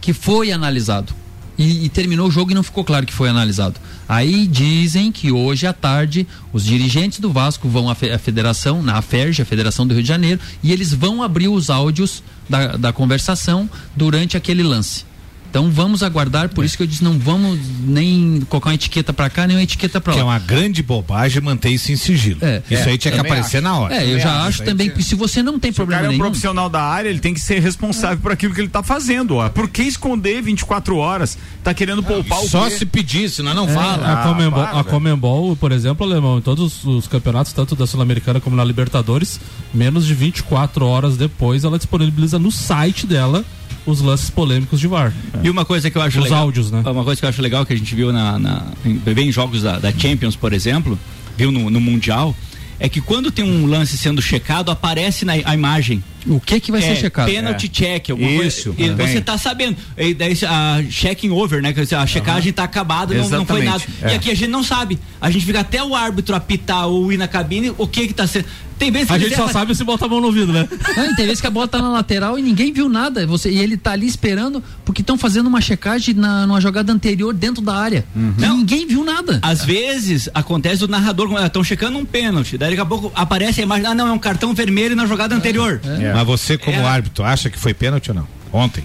que 0.01 0.13
foi 0.13 0.53
analisado. 0.53 1.13
E, 1.61 1.85
e 1.85 1.89
terminou 1.91 2.27
o 2.27 2.31
jogo 2.31 2.53
e 2.53 2.55
não 2.55 2.63
ficou 2.63 2.83
claro 2.83 3.05
que 3.05 3.13
foi 3.13 3.29
analisado. 3.29 3.79
Aí 4.09 4.47
dizem 4.47 5.13
que 5.13 5.31
hoje 5.31 5.67
à 5.67 5.75
tarde 5.75 6.27
os 6.55 6.65
dirigentes 6.65 7.21
do 7.21 7.31
Vasco 7.31 7.69
vão 7.69 7.91
à, 7.91 7.95
fe- 7.95 8.11
à 8.11 8.19
federação, 8.19 8.83
na 8.83 9.01
FERJ, 9.03 9.43
a 9.43 9.45
Federação 9.45 9.87
do 9.87 9.93
Rio 9.93 10.03
de 10.03 10.09
Janeiro, 10.09 10.41
e 10.63 10.73
eles 10.73 10.95
vão 10.95 11.23
abrir 11.23 11.49
os 11.49 11.69
áudios 11.69 12.23
da, 12.49 12.79
da 12.79 12.93
conversação 12.95 13.69
durante 13.95 14.39
aquele 14.39 14.63
lance. 14.63 15.05
Então 15.51 15.69
vamos 15.69 16.01
aguardar, 16.03 16.49
por 16.51 16.65
isso 16.65 16.77
que 16.77 16.83
eu 16.85 16.87
disse, 16.87 17.03
não 17.03 17.19
vamos 17.19 17.59
nem 17.85 18.41
colocar 18.49 18.71
uma 18.71 18.75
etiqueta 18.77 19.13
pra 19.13 19.29
cá, 19.29 19.49
nem 19.49 19.57
uma 19.57 19.63
etiqueta 19.65 20.01
pra 20.01 20.13
lá. 20.13 20.17
Que 20.17 20.21
é 20.21 20.25
uma 20.25 20.39
grande 20.39 20.81
bobagem 20.81 21.43
manter 21.43 21.71
isso 21.71 21.91
em 21.91 21.97
sigilo. 21.97 22.39
É. 22.41 22.63
isso 22.71 22.89
É, 22.89 22.93
aí 22.93 22.97
tinha 22.99 23.11
que 23.11 23.17
também 23.19 23.33
aparecer 23.33 23.57
acho. 23.57 23.65
na 23.65 23.77
hora. 23.77 23.95
É, 23.97 24.15
eu 24.15 24.21
já 24.21 24.45
acho 24.47 24.63
também 24.63 24.89
que 24.89 25.03
se 25.03 25.17
você 25.17 25.43
não 25.43 25.59
tem 25.59 25.73
Se 25.73 25.75
o 25.75 25.77
problema 25.79 26.03
cara 26.03 26.07
é 26.07 26.09
um 26.09 26.13
nenhum. 26.13 26.25
profissional 26.25 26.69
da 26.71 26.81
área, 26.83 27.09
ele 27.09 27.19
tem 27.19 27.35
que 27.35 27.41
ser 27.41 27.59
responsável 27.61 28.19
por 28.19 28.31
aquilo 28.31 28.55
que 28.55 28.61
ele 28.61 28.69
tá 28.69 28.83
fazendo. 28.83 29.37
Ó. 29.37 29.49
Por 29.49 29.69
que 29.69 29.83
esconder 29.83 30.41
24 30.41 30.97
horas? 30.97 31.37
Tá 31.65 31.75
querendo 31.75 32.01
poupar 32.03 32.39
o 32.45 32.49
Só 32.49 32.69
quê? 32.69 32.77
se 32.79 32.87
pedir, 32.87 33.29
senão 33.29 33.53
não 33.53 33.69
É, 33.69 33.75
fala. 33.75 34.13
A 34.13 34.17
Comembol, 34.29 34.65
para, 34.65 34.81
a 34.81 34.85
Comembol, 34.85 35.57
por 35.57 35.73
exemplo, 35.73 36.07
alemão, 36.07 36.39
em 36.39 36.43
todos 36.43 36.85
os 36.85 37.09
campeonatos, 37.09 37.53
tanto 37.53 37.75
da 37.75 37.89
Sul-Americana 37.89 38.39
como 38.41 38.55
na 38.55 38.63
Libertadores, 38.63 39.41
menos 39.75 40.07
de 40.07 40.15
24 40.15 40.87
horas 40.87 41.17
depois, 41.17 41.65
ela 41.65 41.77
disponibiliza 41.77 42.39
no 42.39 42.53
site 42.53 43.05
dela 43.05 43.45
os 43.87 44.01
lances 44.01 44.31
polêmicos 44.31 44.79
de 44.81 44.87
VAR. 44.87 45.13
E 45.43 45.51
uma 45.51 45.65
coisa 45.65 45.91
que 45.91 45.97
eu 45.97 46.03
acho 46.03 46.19
Os 46.19 46.25
legal. 46.25 46.43
áudios, 46.43 46.71
né? 46.71 46.83
Uma 46.85 47.05
coisa 47.05 47.21
que 47.21 47.25
eu 47.25 47.29
acho 47.29 47.43
legal 47.43 47.65
que 47.65 47.73
a 47.73 47.77
gente 47.77 47.95
viu 47.95 48.13
na, 48.13 48.39
na 48.39 48.67
em, 48.85 48.95
bem 48.99 49.29
em 49.29 49.33
jogos 49.33 49.63
da, 49.63 49.79
da 49.79 49.93
Champions, 49.93 50.37
por 50.37 50.53
exemplo, 50.53 50.99
viu 51.37 51.51
no, 51.51 51.71
no 51.71 51.81
Mundial, 51.81 52.35
é 52.79 52.89
que 52.89 53.01
quando 53.01 53.31
tem 53.31 53.45
um 53.45 53.67
lance 53.67 53.97
sendo 53.99 54.23
checado, 54.23 54.71
aparece 54.71 55.25
na 55.25 55.35
a 55.45 55.55
imagem. 55.55 56.03
O 56.27 56.41
que 56.41 56.61
que 56.61 56.71
vai 56.71 56.83
ser 56.83 56.97
checado? 56.97 57.27
Penalty 57.31 57.67
É. 57.67 57.69
check, 57.69 58.11
alguma 58.11 58.31
Isso, 58.31 58.73
coisa. 58.75 58.83
E 58.83 59.03
é. 59.03 59.07
você 59.07 59.21
tá 59.21 59.39
sabendo. 59.39 59.77
E 59.97 60.15
daí 60.15 60.37
a 60.47 60.83
checking 60.91 61.31
over, 61.31 61.63
né? 61.63 61.75
A 61.99 62.07
checagem 62.07 62.53
tá 62.53 62.65
acabada, 62.65 63.15
não, 63.15 63.29
não 63.29 63.47
foi 63.47 63.63
nada. 63.65 63.83
É. 64.03 64.13
E 64.13 64.15
aqui 64.17 64.31
a 64.31 64.35
gente 64.35 64.51
não 64.51 64.63
sabe. 64.63 64.99
A 65.21 65.31
gente 65.31 65.45
fica 65.45 65.61
até 65.61 65.83
o 65.83 65.95
árbitro 65.95 66.35
apitar 66.35 66.87
ou 66.89 67.13
ir 67.13 67.17
na 67.17 67.29
cabine, 67.29 67.73
o 67.77 67.87
que 67.87 68.09
que 68.09 68.15
tá 68.15 68.27
sendo. 68.27 68.47
Tem 68.81 68.91
vezes 68.91 69.09
que 69.09 69.13
A 69.13 69.19
gente 69.19 69.37
só 69.37 69.47
sabe 69.47 69.75
se 69.75 69.85
bota 69.85 70.07
a 70.07 70.09
mão 70.09 70.23
no 70.23 70.29
ouvido, 70.29 70.55
né? 70.55 70.67
Não, 70.97 71.05
e 71.05 71.15
tem 71.15 71.27
vezes 71.27 71.39
que 71.39 71.47
a 71.47 71.51
bola 71.51 71.69
tá 71.69 71.83
na 71.83 71.91
lateral 71.91 72.39
e 72.39 72.43
ninguém 72.43 72.73
viu 72.73 72.89
nada. 72.89 73.27
Você, 73.27 73.51
e 73.51 73.59
ele 73.59 73.77
tá 73.77 73.93
ali 73.93 74.07
esperando 74.07 74.65
porque 74.87 75.03
estão 75.03 75.19
fazendo 75.19 75.49
uma 75.49 75.61
checagem 75.61 76.15
na, 76.15 76.47
numa 76.47 76.63
jogada 76.63 76.91
anterior 76.91 77.35
dentro 77.35 77.61
da 77.63 77.77
área. 77.77 78.07
E 78.17 78.49
ninguém 78.49 78.87
viu 78.87 79.05
nada. 79.05 79.39
Às 79.43 79.63
vezes 79.63 80.31
acontece 80.33 80.83
o 80.83 80.89
narrador, 80.89 81.31
estão 81.45 81.63
checando 81.63 81.99
um 81.99 82.07
pênalti, 82.07 82.57
daí 82.57 82.71
daqui 82.71 82.81
a 82.81 82.87
pouco 82.87 83.13
aparece 83.15 83.61
a 83.61 83.65
imagem, 83.65 83.85
ah 83.85 83.95
não, 83.95 84.09
é 84.09 84.13
um 84.13 84.19
cartão 84.19 84.55
vermelho 84.55 84.97
na 84.97 85.05
jogada 85.05 85.35
anterior. 85.35 85.79
Mas 86.15 86.27
você, 86.27 86.57
como 86.59 86.87
árbitro, 86.87 87.25
acha 87.25 87.49
que 87.51 87.59
foi 87.59 87.73
pênalti 87.75 88.09
ou 88.11 88.15
não? 88.15 88.29
Ontem. 88.53 88.85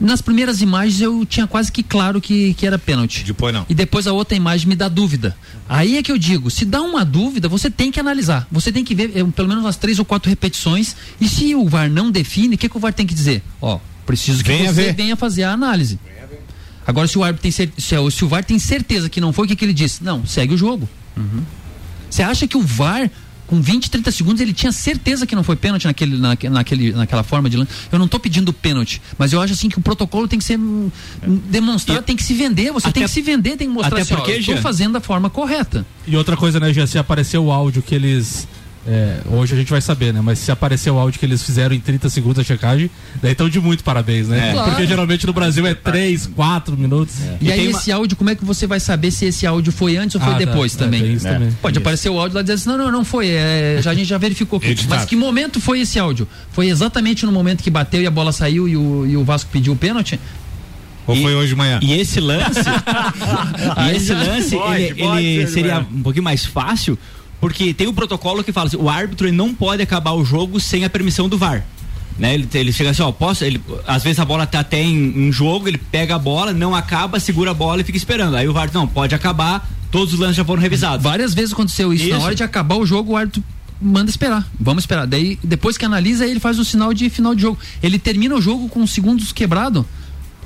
Nas 0.00 0.22
primeiras 0.22 0.62
imagens 0.62 0.98
eu 1.02 1.26
tinha 1.26 1.46
quase 1.46 1.70
que 1.70 1.82
claro 1.82 2.22
que, 2.22 2.54
que 2.54 2.66
era 2.66 2.78
pênalti. 2.78 3.22
Depois 3.22 3.52
não. 3.52 3.66
E 3.68 3.74
depois 3.74 4.06
a 4.06 4.12
outra 4.14 4.34
imagem 4.34 4.66
me 4.66 4.74
dá 4.74 4.88
dúvida. 4.88 5.36
Aí 5.68 5.98
é 5.98 6.02
que 6.02 6.10
eu 6.10 6.16
digo, 6.16 6.50
se 6.50 6.64
dá 6.64 6.80
uma 6.80 7.04
dúvida, 7.04 7.48
você 7.50 7.70
tem 7.70 7.90
que 7.92 8.00
analisar. 8.00 8.48
Você 8.50 8.72
tem 8.72 8.82
que 8.82 8.94
ver 8.94 9.12
eh, 9.14 9.22
pelo 9.36 9.46
menos 9.46 9.62
umas 9.62 9.76
três 9.76 9.98
ou 9.98 10.04
quatro 10.06 10.30
repetições. 10.30 10.96
E 11.20 11.28
se 11.28 11.54
o 11.54 11.68
VAR 11.68 11.90
não 11.90 12.10
define, 12.10 12.54
o 12.54 12.58
que, 12.58 12.66
que 12.68 12.76
o 12.76 12.80
VAR 12.80 12.94
tem 12.94 13.06
que 13.06 13.12
dizer? 13.14 13.42
Ó, 13.60 13.78
preciso 14.06 14.42
que 14.42 14.48
Venha 14.50 14.72
você 14.72 14.84
ver. 14.84 14.94
venha 14.94 15.16
fazer 15.16 15.42
a 15.42 15.52
análise. 15.52 16.00
Agora, 16.86 17.06
se 17.06 17.18
o 17.18 17.22
árbitro 17.22 17.42
tem 17.42 17.50
cer- 17.50 17.70
se, 17.76 17.94
o- 17.96 18.10
se 18.10 18.24
o 18.24 18.28
VAR 18.28 18.42
tem 18.42 18.58
certeza 18.58 19.08
que 19.10 19.20
não 19.20 19.34
foi, 19.34 19.44
o 19.44 19.48
que, 19.48 19.54
que 19.54 19.64
ele 19.66 19.74
diz? 19.74 20.00
Não, 20.00 20.24
segue 20.26 20.54
o 20.54 20.56
jogo. 20.56 20.88
Você 22.08 22.22
acha 22.22 22.46
que 22.48 22.56
o 22.56 22.62
VAR, 22.62 23.10
com 23.50 23.60
20, 23.60 23.90
30 23.90 24.12
segundos, 24.12 24.40
ele 24.40 24.52
tinha 24.52 24.70
certeza 24.70 25.26
que 25.26 25.34
não 25.34 25.42
foi 25.42 25.56
pênalti 25.56 25.84
naquele, 25.84 26.16
naque- 26.16 26.48
naquele, 26.48 26.92
naquela 26.92 27.24
forma 27.24 27.50
de 27.50 27.56
lance? 27.56 27.72
Eu 27.90 27.98
não 27.98 28.06
estou 28.06 28.20
pedindo 28.20 28.52
pênalti, 28.52 29.02
mas 29.18 29.32
eu 29.32 29.40
acho 29.42 29.54
assim 29.54 29.68
que 29.68 29.76
o 29.76 29.82
protocolo 29.82 30.28
tem 30.28 30.38
que 30.38 30.44
ser 30.44 30.56
hum, 30.56 30.88
demonstrado, 31.48 32.00
tem 32.02 32.14
que 32.14 32.22
se 32.22 32.32
vender. 32.32 32.70
Você 32.70 32.92
tem 32.92 33.02
que 33.02 33.10
se 33.10 33.20
vender, 33.20 33.56
tem 33.56 33.66
que 33.66 33.74
mostrar 33.74 33.88
até 33.96 34.02
assim, 34.02 34.14
ó, 34.14 34.18
porque, 34.18 34.32
eu 34.34 34.38
estou 34.38 34.56
fazendo 34.58 34.92
da 34.92 35.00
forma 35.00 35.28
correta. 35.28 35.84
E 36.06 36.16
outra 36.16 36.36
coisa, 36.36 36.60
né, 36.60 36.72
Jean, 36.72 36.86
se 36.86 36.96
apareceu 36.96 37.44
o 37.44 37.50
áudio 37.50 37.82
que 37.82 37.92
eles. 37.92 38.46
É, 38.86 39.18
hoje 39.26 39.54
a 39.54 39.56
gente 39.58 39.70
vai 39.70 39.80
saber, 39.80 40.12
né? 40.12 40.20
Mas 40.22 40.38
se 40.38 40.50
apareceu 40.50 40.94
o 40.94 40.98
áudio 40.98 41.20
que 41.20 41.26
eles 41.26 41.42
fizeram 41.42 41.74
em 41.74 41.80
30 41.80 42.08
segundos 42.08 42.38
a 42.38 42.44
checagem, 42.44 42.90
daí 43.22 43.32
estão 43.32 43.48
de 43.48 43.60
muito 43.60 43.84
parabéns, 43.84 44.28
né? 44.28 44.50
É. 44.50 44.52
Porque 44.54 44.70
Claro. 44.70 44.86
geralmente 44.86 45.26
no 45.26 45.32
Brasil 45.34 45.66
é 45.66 45.74
3, 45.74 46.26
4 46.34 46.76
minutos. 46.78 47.14
E, 47.40 47.52
aí 47.52 47.66
esse 47.68 47.92
áudio, 47.92 48.16
como 48.16 48.30
é 48.30 48.34
que 48.34 48.44
você 48.44 48.66
vai 48.66 48.80
saber 48.80 49.10
se 49.10 49.26
esse 49.26 49.46
áudio 49.46 49.70
foi 49.72 49.96
antes 49.98 50.14
ou 50.14 50.20
foi 50.20 50.30
Ah, 50.30 50.38
tá. 50.38 50.44
depois 50.44 50.74
É, 50.74 50.78
também? 50.78 51.12
isso 51.12 51.26
também. 51.26 51.50
Pode 51.60 51.74
Isso. 51.74 51.80
aparecer 51.82 52.08
o 52.08 52.18
áudio 52.18 52.36
lá 52.36 52.42
dizendo 52.42 52.56
assim, 52.58 52.68
não, 52.70 52.78
não, 52.78 52.90
não 52.92 53.04
foi, 53.04 53.28
é, 53.28 53.78
já, 53.82 53.90
a 53.90 53.94
gente 53.94 54.06
já 54.08 54.16
verificou. 54.18 54.58
Editado. 54.62 54.88
Mas 55.00 55.04
que 55.04 55.14
momento 55.14 55.60
foi 55.60 55.80
esse 55.80 55.98
áudio? 55.98 56.26
Foi 56.52 56.68
exatamente 56.68 57.26
no 57.26 57.32
momento 57.32 57.62
que 57.62 57.70
bateu 57.70 58.00
e 58.00 58.06
a 58.06 58.10
bola 58.10 58.32
saiu 58.32 58.66
e 58.66 58.76
o, 58.76 59.06
e 59.06 59.16
o 59.16 59.24
Vasco 59.24 59.50
pediu 59.52 59.72
o 59.74 59.76
pênalti? 59.76 60.18
Ou 61.06 61.16
foi 61.16 61.34
hoje 61.34 61.48
de 61.48 61.56
manhã? 61.56 61.80
E 61.82 61.92
esse 61.92 62.20
lance, 62.20 62.60
e 63.90 63.96
esse 63.96 64.12
lance, 64.14 64.56
Pode, 64.56 64.82
ele, 64.82 64.94
pode 65.02 65.24
ele 65.24 65.46
ser, 65.46 65.52
seria 65.52 65.80
né? 65.80 65.86
um 65.92 66.02
pouquinho 66.02 66.22
mais 66.22 66.44
fácil, 66.44 66.96
porque 67.40 67.72
tem 67.72 67.88
um 67.88 67.94
protocolo 67.94 68.44
que 68.44 68.52
fala 68.52 68.66
assim, 68.68 68.76
o 68.76 68.88
árbitro 68.88 69.32
não 69.32 69.54
pode 69.54 69.82
acabar 69.82 70.12
o 70.12 70.24
jogo 70.24 70.60
sem 70.60 70.84
a 70.84 70.90
permissão 70.90 71.28
do 71.28 71.38
VAR. 71.38 71.64
Né, 72.18 72.34
ele, 72.34 72.46
ele 72.52 72.72
chega 72.72 72.90
assim, 72.90 73.00
ó, 73.00 73.10
posso, 73.10 73.44
ele, 73.44 73.62
às 73.86 74.02
vezes 74.02 74.18
a 74.18 74.24
bola 74.26 74.46
tá 74.46 74.60
até 74.60 74.82
em, 74.82 75.28
em 75.28 75.32
jogo, 75.32 75.66
ele 75.66 75.78
pega 75.78 76.16
a 76.16 76.18
bola, 76.18 76.52
não 76.52 76.74
acaba, 76.74 77.18
segura 77.18 77.52
a 77.52 77.54
bola 77.54 77.80
e 77.80 77.84
fica 77.84 77.96
esperando. 77.96 78.36
Aí 78.36 78.46
o 78.46 78.52
VAR, 78.52 78.70
não, 78.74 78.86
pode 78.86 79.14
acabar, 79.14 79.66
todos 79.90 80.12
os 80.12 80.20
lances 80.20 80.36
já 80.36 80.44
foram 80.44 80.60
revisados. 80.60 81.02
Várias 81.02 81.32
vezes 81.32 81.52
aconteceu 81.52 81.94
isso. 81.94 82.08
Na 82.08 82.16
Isso. 82.16 82.24
hora 82.26 82.34
de 82.34 82.42
acabar 82.42 82.76
o 82.76 82.84
jogo, 82.84 83.12
o 83.12 83.16
árbitro 83.16 83.42
manda 83.80 84.10
esperar. 84.10 84.46
Vamos 84.58 84.82
esperar. 84.82 85.06
Daí, 85.06 85.38
depois 85.42 85.78
que 85.78 85.84
analisa, 85.84 86.26
ele 86.26 86.38
faz 86.38 86.58
o 86.58 86.64
sinal 86.64 86.92
de 86.92 87.08
final 87.08 87.34
de 87.34 87.42
jogo. 87.42 87.58
Ele 87.82 87.98
termina 87.98 88.34
o 88.34 88.40
jogo 88.40 88.68
com 88.68 88.86
segundos 88.86 89.32
quebrado. 89.32 89.86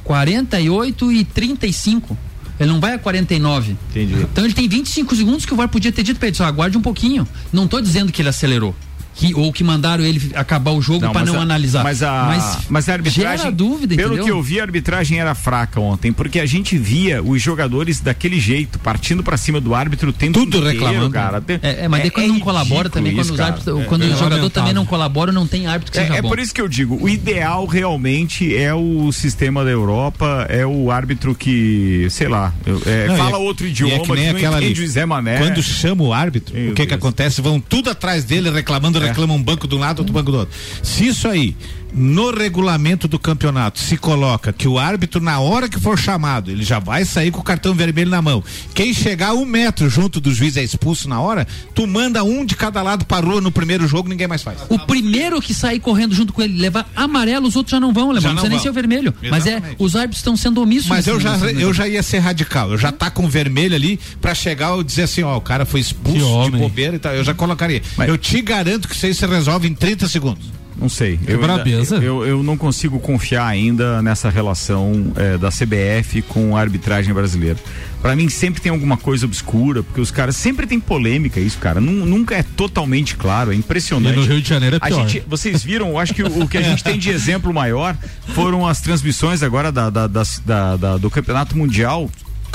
48 0.05 1.13
e 1.13 1.25
35. 1.25 2.17
Ele 2.65 2.73
não 2.73 2.81
vai 2.81 2.95
a 2.95 2.99
49. 2.99 3.77
Entendi. 3.91 4.15
Então 4.15 4.45
ele 4.45 4.55
tem 4.55 4.69
25 4.69 5.15
segundos 5.15 5.45
que 5.45 5.53
o 5.53 5.57
VAR 5.57 5.69
podia 5.69 5.93
ter 5.93 6.03
dito 6.03 6.19
pra 6.19 6.29
ele, 6.29 6.37
só 6.37 6.45
aguarde 6.45 6.77
um 6.77 6.83
pouquinho. 6.83 7.29
Não 7.53 7.69
tô 7.69 7.81
dizendo 7.81 8.11
que 8.11 8.23
ele 8.23 8.29
acelerou. 8.29 8.75
Que, 9.15 9.35
ou 9.35 9.53
que 9.53 9.63
mandaram 9.63 10.05
ele 10.05 10.33
acabar 10.35 10.73
o 10.73 10.83
jogo 10.83 11.01
para 11.01 11.13
mas 11.13 11.29
não 11.29 11.39
a- 11.39 11.43
analisar. 11.43 11.83
Mas 11.85 12.03
a, 12.03 12.65
mas, 12.69 12.89
a 12.89 12.93
arbitragem. 12.93 13.39
gera 13.39 13.51
dúvida, 13.53 13.95
Pelo 13.95 14.09
entendeu? 14.15 14.25
que 14.25 14.31
eu 14.31 14.43
vi, 14.43 14.59
a 14.61 14.63
arbitragem 14.65 15.19
era 15.21 15.35
fraca 15.35 15.81
ontem, 15.81 16.13
porque 16.13 16.41
a 16.41 16.47
gente 16.47 16.77
via 16.77 17.23
os 17.23 17.41
jogadores 17.41 18.01
daquele 18.01 18.41
jeito, 18.41 18.79
partindo 18.79 19.23
pra 19.23 19.37
cima 19.37 19.61
do 19.61 19.75
árbitro 19.75 20.11
o 20.11 20.13
tempo 20.13 20.33
Tudo 20.39 20.59
inteiro, 20.59 20.67
reclamando. 20.87 21.11
cara. 21.11 21.43
É, 21.63 21.85
é, 21.85 21.89
mas 21.89 22.01
daí 22.03 22.11
quando 22.11 22.29
não 22.29 22.41
colabora 22.41 22.89
também, 22.89 23.15
quando, 23.15 23.31
os 23.31 23.41
árbitros, 23.41 23.87
quando 23.87 24.03
o 24.03 24.17
jogador 24.19 24.51
também 24.51 24.73
não 24.73 24.85
colabora, 24.87 25.31
não 25.33 25.47
tem 25.47 25.67
árbitro 25.67 25.93
que 25.93 25.99
seja 25.99 26.15
É, 26.15 26.19
é 26.19 26.23
bom. 26.23 26.29
por 26.29 26.39
isso 26.39 26.53
que 26.55 26.61
eu 26.61 26.69
digo, 26.69 26.99
o 27.01 27.09
ideal 27.09 27.67
realmente 27.67 28.55
é 28.57 28.75
o 28.75 29.11
sistema 29.13 29.65
da 29.65 29.71
Europa, 29.71 30.47
é 30.49 30.67
o 30.67 30.91
árbitro 30.91 31.35
que, 31.35 32.07
sei 32.11 32.29
lá, 32.29 32.53
é, 32.87 33.07
Não, 33.07 33.17
fala 33.17 33.37
é- 33.37 33.41
outro 33.41 33.67
idioma, 33.67 33.95
é 33.95 33.99
que 34.01 34.13
nem 34.13 34.29
não 34.31 34.37
aquela 34.37 34.57
ali. 34.57 34.67
entende 34.67 34.83
o 34.83 34.89
Zé 34.89 35.07
Mané. 35.07 35.39
Quando 35.39 35.63
chama 35.63 36.03
o 36.03 36.13
árbitro, 36.13 36.55
o 36.71 36.75
que 36.75 36.87
que 36.87 36.95
acontece? 36.95 37.41
Vão 37.41 37.61
tudo 37.61 37.91
atrás 37.91 38.25
dele 38.25 38.51
reclamando, 38.51 38.99
Reclamam 39.09 39.37
um 39.37 39.43
banco 39.43 39.67
de 39.67 39.75
um 39.75 39.79
lado, 39.79 40.01
outro 40.01 40.13
banco 40.13 40.31
do 40.31 40.39
outro. 40.39 40.55
Se 40.83 41.07
isso 41.07 41.29
aí, 41.29 41.57
no 41.95 42.31
regulamento 42.31 43.07
do 43.07 43.19
campeonato, 43.19 43.79
se 43.79 43.97
coloca 43.97 44.53
que 44.53 44.67
o 44.67 44.79
árbitro, 44.79 45.21
na 45.21 45.39
hora 45.39 45.69
que 45.69 45.79
for 45.79 45.99
chamado, 45.99 46.51
ele 46.51 46.65
já 46.65 46.79
vai 46.79 47.05
sair 47.05 47.31
com 47.31 47.41
o 47.41 47.45
cartão 47.45 47.73
vermelho 47.73 48.11
na 48.11 48.21
mão. 48.21 48.43
Quem 48.75 48.93
chegar 48.93 49.33
um 49.35 49.45
metro 49.45 49.89
junto 49.89 50.21
do 50.21 50.35
juiz 50.35 50.57
é 50.57 50.63
expulso 50.63 51.09
na 51.09 51.21
hora, 51.21 51.47
tu 51.75 51.87
manda 51.87 52.25
um 52.25 52.45
de 52.45 52.57
cada 52.57 52.83
lado 52.83 53.05
pra 53.05 53.21
rua 53.21 53.41
no 53.41 53.53
primeiro 53.53 53.87
jogo, 53.87 54.09
ninguém 54.09 54.27
mais 54.27 54.43
faz. 54.43 54.59
O 54.69 54.79
primeiro 54.79 55.41
que 55.41 55.55
sair 55.55 55.79
correndo 55.79 56.15
junto 56.15 56.33
com 56.33 56.43
ele 56.43 56.59
levar 56.59 56.89
amarelo, 56.97 57.47
os 57.47 57.57
outros 57.57 57.71
já 57.71 57.81
não 57.81 57.93
vão 57.93 58.11
levar, 58.11 58.21
Já 58.21 58.29
não 58.29 58.35
não 58.35 58.43
precisa 58.43 58.55
nem 58.55 58.63
ser 58.63 58.71
o 58.71 58.73
vermelho. 58.73 59.15
Mas 59.31 59.47
é, 59.47 59.51
Exatamente. 59.51 59.77
os 59.79 59.97
árbitros 59.97 60.19
estão 60.19 60.37
sendo 60.37 60.61
omissos. 60.61 60.89
Mas 60.89 61.07
eu 61.07 61.21
já, 61.21 61.37
eu 61.37 61.73
já 61.73 61.87
ia 61.87 62.03
ser 62.03 62.19
radical. 62.19 62.71
Eu 62.71 62.79
já 62.79 62.91
tá 62.91 63.11
com 63.11 63.29
vermelho 63.29 63.75
ali 63.75 64.01
pra 64.21 64.35
chegar 64.35 64.77
e 64.79 64.85
dizer 64.85 65.03
assim, 65.03 65.23
ó, 65.23 65.37
o 65.37 65.41
cara 65.41 65.65
foi 65.65 65.81
expulso 65.81 66.51
de 66.51 66.59
bobeira 66.59 66.97
e 66.97 66.99
tal. 66.99 67.15
Eu 67.15 67.25
já 67.25 67.35
colocaria. 67.35 67.83
Eu 68.07 68.19
te 68.19 68.41
garanto 68.41 68.89
que 68.89 68.95
isso 68.95 69.07
aí 69.07 69.15
se 69.15 69.27
resolve 69.27 69.69
em 69.69 69.75
30 69.75 70.09
segundos. 70.09 70.64
Não 70.77 70.89
sei. 70.89 71.19
É 71.27 71.33
Eu, 71.35 71.41
ainda- 71.53 71.65
eu, 72.03 72.27
eu 72.27 72.43
não 72.43 72.57
consigo 72.57 72.99
confiar 72.99 73.47
ainda 73.47 74.03
nessa 74.03 74.29
relação 74.29 75.13
eh, 75.17 75.39
da 75.39 75.49
CBF 75.51 76.23
com 76.23 76.57
a 76.57 76.61
arbitragem 76.61 77.15
brasileira. 77.15 77.57
Pra 78.03 78.15
mim 78.15 78.29
sempre 78.29 78.61
tem 78.61 78.71
alguma 78.71 78.97
coisa 78.99 79.25
obscura, 79.25 79.83
porque 79.83 80.01
os 80.01 80.11
caras 80.11 80.37
sempre 80.37 80.67
tem 80.67 80.79
polêmica 80.79 81.41
isso, 81.41 81.57
cara. 81.59 81.81
Nun- 81.81 82.05
nunca 82.05 82.35
é 82.35 82.43
totalmente 82.43 83.17
claro, 83.17 83.53
é 83.53 83.55
impressionante. 83.55 84.15
E 84.15 84.21
no 84.21 84.27
Rio 84.27 84.43
de 84.43 84.49
Janeiro 84.49 84.77
é 84.77 84.79
A 84.83 84.89
pior. 84.89 85.09
gente- 85.09 85.25
vocês 85.27 85.63
viram, 85.63 85.89
eu 85.91 85.99
acho 85.99 86.13
que 86.13 86.23
o, 86.23 86.43
o 86.43 86.49
que 86.49 86.59
a 86.59 86.63
gente 86.63 86.85
tem 86.85 86.99
de 86.99 87.09
exemplo 87.09 87.55
maior 87.55 87.97
foram 88.35 88.67
as 88.67 88.81
transmissões 88.81 89.43
agora 89.43 89.71
da, 89.73 89.89
da- 89.89 90.07
da- 90.07 90.77
da- 90.77 90.97
do 90.99 91.09
Campeonato 91.09 91.57
Mundial. 91.57 92.11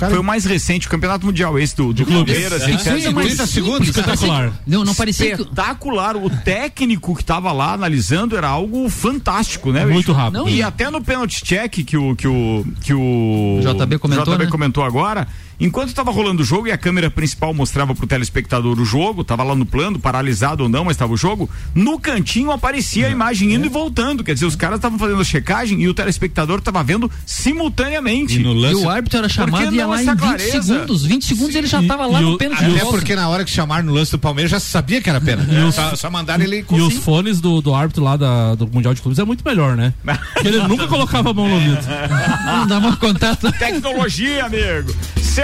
Foi 0.07 0.19
o 0.19 0.23
mais 0.23 0.45
recente, 0.45 0.87
o 0.87 0.89
Campeonato 0.89 1.25
Mundial, 1.25 1.57
esse 1.59 1.75
do, 1.75 1.91
do. 1.93 2.05
Palmeiras. 2.05 2.61
É. 2.61 2.71
etc. 2.71 2.81
Sim, 3.01 3.05
é 3.07 3.09
mais 3.11 3.27
30 3.27 3.47
simples, 3.47 3.49
segundos, 3.49 3.89
cara. 3.91 4.13
espetacular. 4.13 4.53
Não, 4.65 4.85
não 4.85 4.95
parecia 4.95 5.35
que- 5.35 5.41
Espetacular. 5.41 6.15
O 6.15 6.29
técnico 6.29 7.15
que 7.15 7.23
tava 7.23 7.51
lá 7.51 7.73
analisando 7.73 8.37
era 8.37 8.47
algo 8.47 8.87
fantástico, 8.89 9.71
né? 9.71 9.85
Muito 9.85 9.97
bicho? 9.97 10.11
rápido. 10.13 10.39
Não, 10.39 10.49
e 10.49 10.57
e- 10.57 10.63
até 10.63 10.89
no 10.89 11.03
penalty 11.03 11.43
check 11.43 11.83
que 11.83 11.97
o 11.97 12.15
que 12.15 12.27
o 12.27 12.65
que 12.81 12.93
o 12.93 13.59
JB 13.61 13.97
comentou, 13.99 14.25
JB 14.25 14.45
né? 14.45 14.49
comentou 14.51 14.83
agora, 14.83 15.27
enquanto 15.59 15.89
estava 15.89 16.11
rolando 16.11 16.41
o 16.41 16.45
jogo 16.45 16.67
e 16.67 16.71
a 16.71 16.77
câmera 16.77 17.09
principal 17.11 17.53
mostrava 17.53 17.93
pro 17.93 18.07
telespectador 18.07 18.79
o 18.79 18.85
jogo, 18.85 19.23
tava 19.23 19.43
lá 19.43 19.55
no 19.55 19.65
plano, 19.65 19.99
paralisado 19.99 20.63
ou 20.63 20.69
não, 20.69 20.85
mas 20.85 20.95
tava 20.97 21.13
o 21.13 21.17
jogo, 21.17 21.49
no 21.75 21.99
cantinho 21.99 22.51
aparecia 22.51 23.07
a 23.07 23.09
imagem 23.09 23.53
indo 23.53 23.65
e 23.65 23.69
voltando, 23.69 24.23
quer 24.23 24.33
dizer, 24.33 24.45
os 24.45 24.55
caras 24.55 24.77
estavam 24.77 24.97
fazendo 24.97 25.19
a 25.21 25.23
checagem 25.23 25.81
e 25.81 25.87
o 25.87 25.93
telespectador 25.93 26.61
tava 26.61 26.83
vendo 26.83 27.09
simultaneamente. 27.25 28.35
E 28.37 28.43
no 28.43 28.53
lance- 28.53 28.81
E 28.81 28.85
o 28.85 28.89
árbitro 28.89 29.19
era 29.19 29.29
chamado 29.29 29.73
e 29.73 29.77
ia 29.77 29.87
lá 29.87 29.97
em 29.97 30.01
essa 30.03 30.15
20 30.15 30.21
clareza? 30.21 30.61
segundos. 30.61 31.03
20 31.05 31.25
segundos 31.25 31.55
ele 31.55 31.67
já 31.67 31.83
tava 31.83 32.05
lá 32.05 32.21
no 32.21 32.37
pênalti. 32.37 32.63
de 32.65 32.75
Até 32.77 32.85
porque 32.85 33.15
na 33.15 33.27
hora 33.27 33.43
que 33.43 33.51
chamaram 33.51 33.85
no 33.85 33.93
lance 33.93 34.11
do 34.11 34.19
Palmeiras 34.19 34.51
já 34.51 34.59
se 34.59 34.67
sabia 34.69 35.01
que 35.01 35.09
era 35.09 35.19
pena. 35.19 35.45
E 35.51 35.57
os- 35.63 35.75
só, 35.75 35.95
só 35.95 36.09
mandaram 36.09 36.43
ele 36.43 36.65
E 36.71 36.81
os 36.81 36.93
fones 36.95 37.41
do, 37.41 37.61
do 37.61 37.73
árbitro 37.73 38.03
lá 38.03 38.15
da- 38.15 38.55
do 38.55 38.67
Mundial 38.67 38.93
de 38.93 39.01
Clubes 39.01 39.19
é 39.19 39.23
muito 39.23 39.43
melhor, 39.45 39.75
né? 39.75 39.93
Porque 40.33 40.47
ele 40.47 40.59
nunca 40.67 40.87
colocava 40.87 41.31
a 41.31 41.33
mão 41.33 41.47
no 41.47 41.55
ouvido. 41.55 41.79
Não 42.45 42.67
dá 42.67 42.79
mais 42.79 42.95
contato. 42.95 43.51
Tecnologia, 43.53 44.45
amigo. 44.45 44.93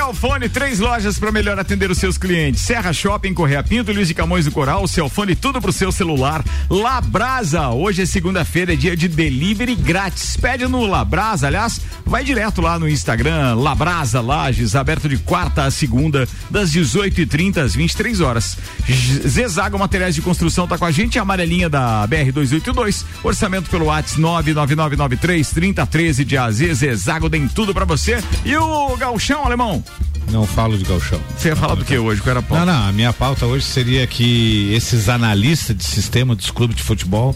Celfone, 0.05 0.47
três 0.47 0.77
lojas 0.79 1.17
para 1.17 1.31
melhor 1.31 1.57
atender 1.57 1.89
os 1.89 1.97
seus 1.97 2.15
clientes. 2.15 2.61
Serra 2.61 2.93
Shopping, 2.93 3.33
Correia 3.33 3.63
Pinto, 3.63 3.91
Luiz 3.91 4.07
de 4.07 4.13
Camões 4.13 4.45
do 4.45 4.51
Coral, 4.51 4.87
Celfone, 4.87 5.35
tudo 5.35 5.59
pro 5.59 5.73
seu 5.73 5.91
celular. 5.91 6.45
Labrasa, 6.69 7.69
hoje 7.69 8.03
é 8.03 8.05
segunda-feira, 8.05 8.73
é 8.73 8.75
dia 8.75 8.95
de 8.95 9.07
delivery 9.07 9.73
grátis. 9.73 10.37
Pede 10.37 10.67
no 10.67 10.85
Labrasa, 10.85 11.47
aliás, 11.47 11.81
vai 12.05 12.23
direto 12.23 12.61
lá 12.61 12.77
no 12.77 12.87
Instagram, 12.87 13.55
Labrasa 13.55 14.21
Lages, 14.21 14.75
aberto 14.75 15.09
de 15.09 15.17
quarta 15.17 15.63
a 15.63 15.71
segunda, 15.71 16.27
das 16.51 16.71
18h30 16.71 17.57
às 17.57 17.73
23 17.73 18.21
horas. 18.21 18.59
Zezago 19.27 19.79
Materiais 19.79 20.13
de 20.13 20.21
Construção 20.21 20.67
tá 20.67 20.77
com 20.77 20.85
a 20.85 20.91
gente, 20.91 21.17
a 21.17 21.23
amarelinha 21.23 21.67
da 21.67 22.07
BR-282, 22.07 23.03
orçamento 23.23 23.71
pelo 23.71 23.85
WhatsApp 23.85 24.21
99993 24.21 25.49
3013 25.49 26.23
de 26.23 26.37
AZ, 26.37 26.57
Zezago 26.57 27.27
tem 27.27 27.47
tudo 27.47 27.73
pra 27.73 27.85
você. 27.85 28.23
E 28.45 28.55
o 28.55 28.95
Galchão, 28.97 29.43
alemão? 29.43 29.83
Não 30.31 30.45
falo 30.45 30.77
de 30.77 30.83
galchão. 30.83 31.21
Você 31.37 31.49
ia 31.49 31.55
falar 31.55 31.75
do 31.75 31.85
que 31.85 31.97
hoje? 31.97 32.21
Qual 32.21 32.31
era 32.31 32.39
a 32.39 32.43
pauta? 32.43 32.65
Não, 32.65 32.73
não, 32.73 32.89
a 32.89 32.91
minha 32.91 33.13
pauta 33.13 33.45
hoje 33.45 33.65
seria 33.65 34.05
que 34.05 34.73
esses 34.73 35.07
analistas 35.07 35.75
de 35.75 35.83
sistema 35.83 36.35
dos 36.35 36.51
clubes 36.51 36.75
de 36.75 36.83
futebol 36.83 37.35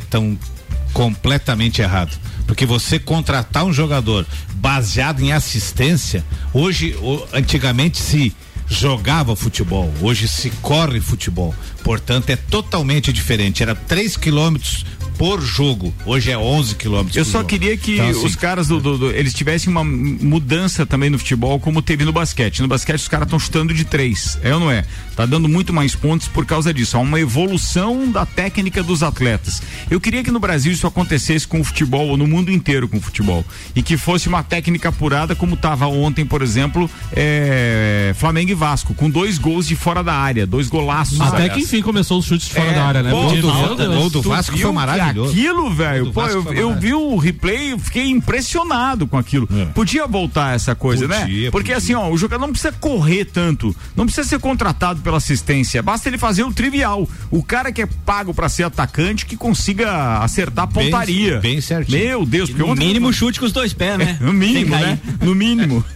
estão 0.00 0.38
completamente 0.92 1.82
errados. 1.82 2.18
Porque 2.46 2.64
você 2.64 2.98
contratar 2.98 3.64
um 3.64 3.72
jogador 3.72 4.26
baseado 4.54 5.20
em 5.20 5.32
assistência, 5.32 6.24
hoje, 6.52 6.96
antigamente 7.32 7.98
se 7.98 8.34
jogava 8.70 9.34
futebol, 9.36 9.92
hoje 10.00 10.28
se 10.28 10.50
corre 10.62 11.00
futebol. 11.00 11.54
Portanto, 11.82 12.30
é 12.30 12.36
totalmente 12.36 13.12
diferente. 13.12 13.62
Era 13.62 13.74
3 13.74 14.16
quilômetros 14.16 14.84
por 15.18 15.40
jogo, 15.42 15.92
hoje 16.06 16.30
é 16.30 16.38
11 16.38 16.76
quilômetros 16.76 17.16
Eu 17.16 17.24
só 17.24 17.38
jogo. 17.38 17.44
queria 17.50 17.76
que 17.76 17.94
Então, 17.94 18.08
assim, 18.10 18.24
os 18.26 18.36
caras 18.36 18.68
do, 18.68 18.80
do- 18.80 18.96
do- 18.98 19.10
eles 19.10 19.34
tivessem 19.34 19.70
uma 19.70 19.82
mudança 19.84 20.86
também 20.86 21.10
no 21.10 21.18
futebol, 21.18 21.58
como 21.60 21.82
teve 21.82 22.04
no 22.04 22.12
basquete. 22.12 22.62
No 22.62 22.68
basquete 22.68 23.00
os 23.00 23.08
caras 23.08 23.26
estão 23.26 23.38
chutando 23.38 23.74
de 23.74 23.84
três, 23.84 24.38
é 24.42 24.54
ou 24.54 24.60
não 24.60 24.70
é? 24.70 24.84
Tá 25.18 25.26
dando 25.26 25.48
muito 25.48 25.72
mais 25.72 25.96
pontos 25.96 26.28
por 26.28 26.46
causa 26.46 26.72
disso. 26.72 26.96
Há 26.96 27.00
uma 27.00 27.18
evolução 27.18 28.08
da 28.08 28.24
técnica 28.24 28.84
dos 28.84 29.02
atletas. 29.02 29.60
Eu 29.90 30.00
queria 30.00 30.22
que 30.22 30.30
no 30.30 30.38
Brasil 30.38 30.70
isso 30.70 30.86
acontecesse 30.86 31.44
com 31.44 31.58
o 31.60 31.64
futebol, 31.64 32.06
ou 32.10 32.16
no 32.16 32.24
mundo 32.24 32.52
inteiro 32.52 32.86
com 32.86 32.98
o 32.98 33.00
futebol. 33.00 33.44
E 33.74 33.82
que 33.82 33.96
fosse 33.96 34.28
uma 34.28 34.44
técnica 34.44 34.90
apurada, 34.90 35.34
como 35.34 35.54
estava 35.54 35.88
ontem, 35.88 36.24
por 36.24 36.40
exemplo, 36.40 36.88
é, 37.12 38.12
Flamengo 38.16 38.52
e 38.52 38.54
Vasco, 38.54 38.94
com 38.94 39.10
dois 39.10 39.38
gols 39.38 39.66
de 39.66 39.74
fora 39.74 40.04
da 40.04 40.14
área, 40.14 40.46
dois 40.46 40.68
golaços. 40.68 41.20
Até 41.20 41.36
aliás. 41.36 41.54
que 41.54 41.60
enfim 41.62 41.82
começou 41.82 42.20
os 42.20 42.24
chutes 42.24 42.46
de 42.46 42.54
fora 42.54 42.70
É, 42.70 42.74
da 42.74 42.84
área, 42.84 43.02
né? 43.02 43.10
pô, 43.10 43.22
do- 43.32 43.96
gol 43.96 44.10
do 44.10 44.22
Vasco 44.22 44.56
foi 44.56 44.70
maravilhoso. 44.72 45.32
Aquilo, 45.32 45.74
velho, 45.74 46.12
pô, 46.12 46.22
eu, 46.26 46.52
eu 46.52 46.78
vi 46.78 46.94
o 46.94 47.16
replay 47.16 47.74
e 47.74 47.78
fiquei 47.80 48.08
impressionado 48.08 49.04
com 49.08 49.18
aquilo. 49.18 49.48
Podia 49.74 50.06
voltar 50.06 50.54
essa 50.54 50.76
coisa, 50.76 51.08
né? 51.08 51.22
Podia, 51.22 51.50
Porque 51.50 51.72
assim, 51.72 51.94
ó, 51.94 52.08
o 52.08 52.16
jogador 52.16 52.42
não 52.46 52.52
precisa 52.52 52.70
correr 52.70 53.24
tanto, 53.24 53.74
não 53.96 54.04
precisa 54.06 54.28
ser 54.28 54.38
contratado 54.38 55.00
pela 55.08 55.16
assistência, 55.16 55.82
basta 55.82 56.06
ele 56.06 56.18
fazer 56.18 56.42
o 56.42 56.52
trivial. 56.52 57.08
O 57.30 57.42
cara 57.42 57.72
que 57.72 57.80
é 57.80 57.86
pago 58.04 58.34
pra 58.34 58.46
ser 58.46 58.64
atacante 58.64 59.24
que 59.24 59.38
consiga 59.38 60.18
acertar 60.18 60.64
a 60.64 60.66
Bem- 60.66 60.84
pontaria. 60.90 61.38
bem 61.40 61.62
certinho. 61.62 61.98
Meu 61.98 62.26
Deus, 62.26 62.50
porque 62.50 62.62
No 62.62 62.72
ontem- 62.72 62.86
mínimo 62.88 63.10
chute 63.10 63.40
com 63.40 63.46
os 63.46 63.52
dois 63.52 63.72
pés, 63.72 63.96
né? 63.98 64.18
É, 64.20 64.22
no 64.24 64.34
mínimo, 64.34 64.76
né? 64.76 64.98
No 65.22 65.34
mínimo. 65.34 65.82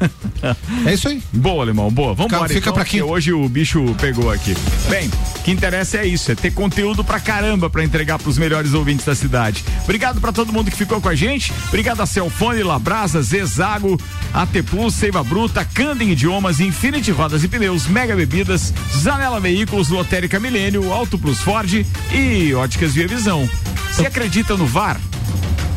É 0.84 0.92
isso 0.94 1.06
aí. 1.08 1.22
Boa, 1.32 1.62
alemão, 1.62 1.88
boa. 1.88 2.14
Vamos 2.14 2.32
embora. 2.32 2.48
Fica 2.48 2.58
então, 2.60 2.72
pra 2.72 2.82
porque 2.82 2.98
quinta. 2.98 3.08
Hoje 3.12 3.32
o 3.32 3.48
bicho 3.48 3.94
pegou 4.00 4.28
aqui. 4.28 4.56
Bem, 4.90 5.08
o 5.38 5.42
que 5.44 5.52
interessa 5.52 5.98
é 5.98 6.06
isso, 6.06 6.32
é 6.32 6.34
ter 6.34 6.50
conteúdo 6.52 7.04
pra 7.04 7.20
caramba 7.20 7.70
pra 7.70 7.84
entregar 7.84 8.18
pros 8.18 8.38
melhores 8.38 8.74
ouvintes 8.74 9.06
da 9.06 9.14
cidade. 9.14 9.62
Obrigado 9.84 10.20
pra 10.20 10.32
todo 10.32 10.52
mundo 10.52 10.68
que 10.68 10.76
ficou 10.76 11.00
com 11.00 11.08
a 11.08 11.14
gente. 11.14 11.52
Obrigado 11.68 12.00
a 12.00 12.06
Celfone, 12.06 12.64
Labrasa, 12.64 13.22
Zezago, 13.22 13.96
AT 14.34 14.62
Plus, 14.64 14.94
Seiva 14.94 15.22
Bruta, 15.22 15.64
Candem 15.64 16.10
Idiomas, 16.10 16.58
Infinity 16.58 17.12
Rodas 17.12 17.44
e 17.44 17.48
Pneus, 17.48 17.86
Mega 17.86 18.16
Bebidas, 18.16 18.74
Zanela 19.03 19.40
Veículos, 19.40 19.88
Lotérica 19.88 20.38
Milênio, 20.38 20.92
Auto 20.92 21.18
Plus 21.18 21.40
Ford 21.40 21.84
e 22.12 22.55
Óticas 22.55 22.94
Via 22.94 23.09
Visão. 23.09 23.50
Você 23.90 24.07
acredita 24.07 24.57
no 24.57 24.64
VAR? 24.64 25.00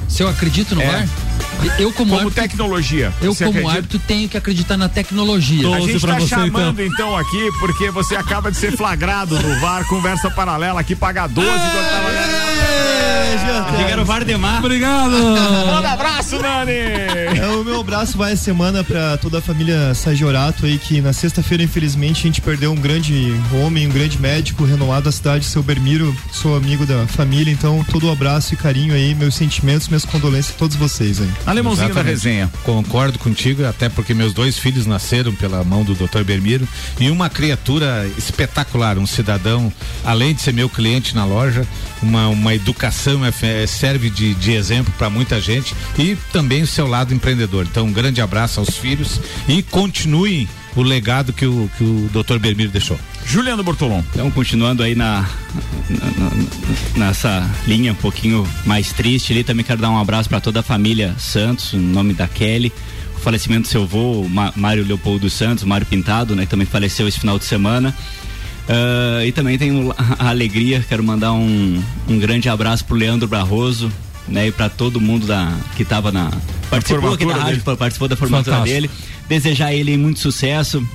Se 0.08 0.22
eu 0.22 0.28
acredito 0.30 0.76
no 0.76 0.82
É. 0.84 0.86
VAR, 0.86 1.08
eu 1.80 1.92
como, 1.92 2.12
Como 2.12 2.20
árbitro, 2.28 2.42
tecnologia. 2.42 3.14
eu 3.22 3.34
Você 3.34 3.46
como 3.46 3.58
acredita? 3.58 3.78
árbitro 3.78 4.00
tenho 4.08 4.30
que 4.30 4.38
acreditar 4.38 4.78
na 4.78 4.90
tecnologia. 4.90 5.68
A 5.76 5.80
gente 5.80 6.00
tá 6.00 6.20
chamando 6.20 6.82
então. 6.82 7.16
aqui 7.18 7.50
porque 7.60 7.90
você 7.92 8.16
acaba 8.16 8.52
de 8.52 8.58
ser 8.58 8.76
flagrado 8.76 9.40
no 9.40 9.60
VAR, 9.60 9.86
conversa 9.88 10.30
paralela 10.30 10.80
aqui, 10.80 10.96
paga 10.96 11.28
12 11.28 11.48
quando 11.48 11.90
tava... 11.90 12.76
Jean. 13.46 13.78
Diga 13.78 14.02
o 14.02 14.06
Vardemar. 14.06 14.60
Obrigado. 14.60 15.12
Manda 15.12 15.92
abraço, 15.92 16.40
Nani. 16.40 16.72
É, 16.72 17.48
o 17.60 17.64
meu 17.64 17.80
abraço 17.82 18.18
vai 18.18 18.34
essa 18.34 18.44
semana 18.44 18.84
pra 18.84 19.18
toda 19.18 19.40
a 19.40 19.42
família 19.42 19.94
Sagiorato 19.94 20.66
aí, 20.66 20.78
que 20.78 21.02
na 21.02 21.14
sexta-feira, 21.14 21.64
infelizmente, 21.64 22.20
a 22.20 22.24
gente 22.24 22.42
perdeu 22.42 22.72
um 22.72 22.76
grande 22.76 23.34
homem, 23.54 23.88
um 23.88 23.92
grande 23.92 24.20
médico 24.20 24.64
renomado 24.64 25.06
da 25.06 25.12
cidade, 25.12 25.46
seu 25.46 25.62
Bermiro. 25.62 26.16
Sou 26.32 26.56
amigo 26.56 26.86
da 26.86 27.06
família, 27.08 27.52
então 27.52 27.86
todo 27.92 28.08
o 28.08 28.12
abraço 28.12 28.54
e 28.54 28.58
carinho 28.58 28.94
aí, 28.94 29.14
meus 29.16 29.36
sentimentos, 29.36 29.88
minhas 29.88 30.06
condolências 30.06 30.56
a 30.56 30.60
todos 30.60 30.76
vocês 30.76 31.22
aí. 31.22 31.30
Alemãozinho 31.46 31.94
da 31.94 32.02
resenha. 32.02 32.52
Concordo 32.64 33.20
contigo, 33.20 33.66
até 33.66 33.88
porque 33.88 34.14
meus 34.14 34.34
dois 34.34 34.58
filhos 34.58 34.86
nasceram 34.86 35.34
pela 35.34 35.64
mão 35.64 35.84
do 35.84 35.94
Dr. 35.94 36.24
Bermiro 36.24 36.68
e 37.00 37.10
uma 37.10 37.30
criatura 37.30 38.10
espetacular, 38.18 38.98
um 38.98 39.06
cidadão, 39.06 39.72
além 40.04 40.34
de 40.34 40.42
ser 40.42 40.54
meu 40.54 40.68
cliente 40.68 41.16
na 41.16 41.24
loja, 41.24 41.66
uma, 42.02 42.28
uma 42.30 42.56
educação 42.56 43.24
é, 43.26 43.32
é, 43.42 43.68
serve 43.68 44.10
de, 44.10 44.34
de 44.34 44.54
exemplo 44.54 44.94
para 44.98 45.10
muita 45.10 45.40
gente 45.40 45.76
e 45.98 46.18
também 46.32 46.64
o 46.64 46.68
seu 46.68 46.88
lado 46.88 47.14
empreendedor. 47.14 47.66
Então, 47.70 47.86
um 47.86 47.94
grande 47.94 48.22
abraço 48.22 48.60
aos 48.60 48.70
filhos 48.70 49.20
e 49.48 49.62
continue 49.62 50.48
o 50.76 50.82
legado 50.84 51.32
que 51.34 51.46
o, 51.46 51.70
que 51.78 51.84
o 51.84 52.10
Dr. 52.12 52.38
Bermiro 52.38 52.70
deixou. 52.72 53.00
Juliano 53.26 53.64
Bortolom. 53.64 54.04
Então, 54.14 54.30
continuando 54.32 54.84
aí 54.84 54.94
na, 54.96 55.28
na- 55.90 56.06
na- 56.26 57.06
nessa 57.08 57.50
linha 57.68 57.92
um 57.94 57.96
pouquinho 57.96 58.48
mais 58.66 58.92
triste 58.92 59.34
ali, 59.34 59.44
também 59.44 59.66
quero 59.66 59.82
dar 59.82 59.90
um 59.90 59.98
abraço 59.98 60.30
para 60.30 60.40
toda 60.42 60.60
a 60.60 60.64
família 60.64 61.16
Santos, 61.18 61.74
em 61.74 61.80
nome 61.80 62.14
da 62.14 62.28
Kelly. 62.28 62.72
O 63.16 63.20
falecimento 63.20 63.64
do 63.64 63.68
seu 63.70 63.84
avô, 63.84 64.28
Mário 64.56 64.86
Leopoldo 64.86 65.30
Santos, 65.30 65.64
Mário 65.64 65.86
Pintado, 65.88 66.36
né, 66.36 66.44
que 66.44 66.52
também 66.52 66.68
faleceu 66.68 67.08
esse 67.08 67.20
final 67.20 67.40
de 67.40 67.46
semana. 67.46 67.96
Ah, 68.68 69.26
e 69.26 69.32
também 69.32 69.58
tenho 69.58 69.94
a 69.98 70.30
alegria, 70.30 70.84
quero 70.88 71.04
mandar 71.04 71.34
um, 71.34 71.82
um 72.08 72.20
grande 72.20 72.50
abraço 72.50 72.84
pro 72.86 72.96
Leandro 72.96 73.28
Barroso, 73.28 73.92
né, 74.28 74.48
e 74.48 74.52
para 74.52 74.70
todo 74.70 75.00
mundo 75.00 75.28
da, 75.28 75.54
que 75.76 75.84
estava 75.84 76.12
na. 76.12 76.32
Participou 76.70 77.14
aqui 77.14 77.26
da 77.26 77.34
rádio, 77.36 77.62
dele. 77.64 77.78
participou 77.78 78.08
da 78.08 78.16
formatura 78.16 78.58
Fantástico. 78.58 78.82
dele. 78.82 78.90
Desejar 79.28 79.74
ele 79.74 79.98
muito 79.98 80.20
sucesso. 80.20 80.86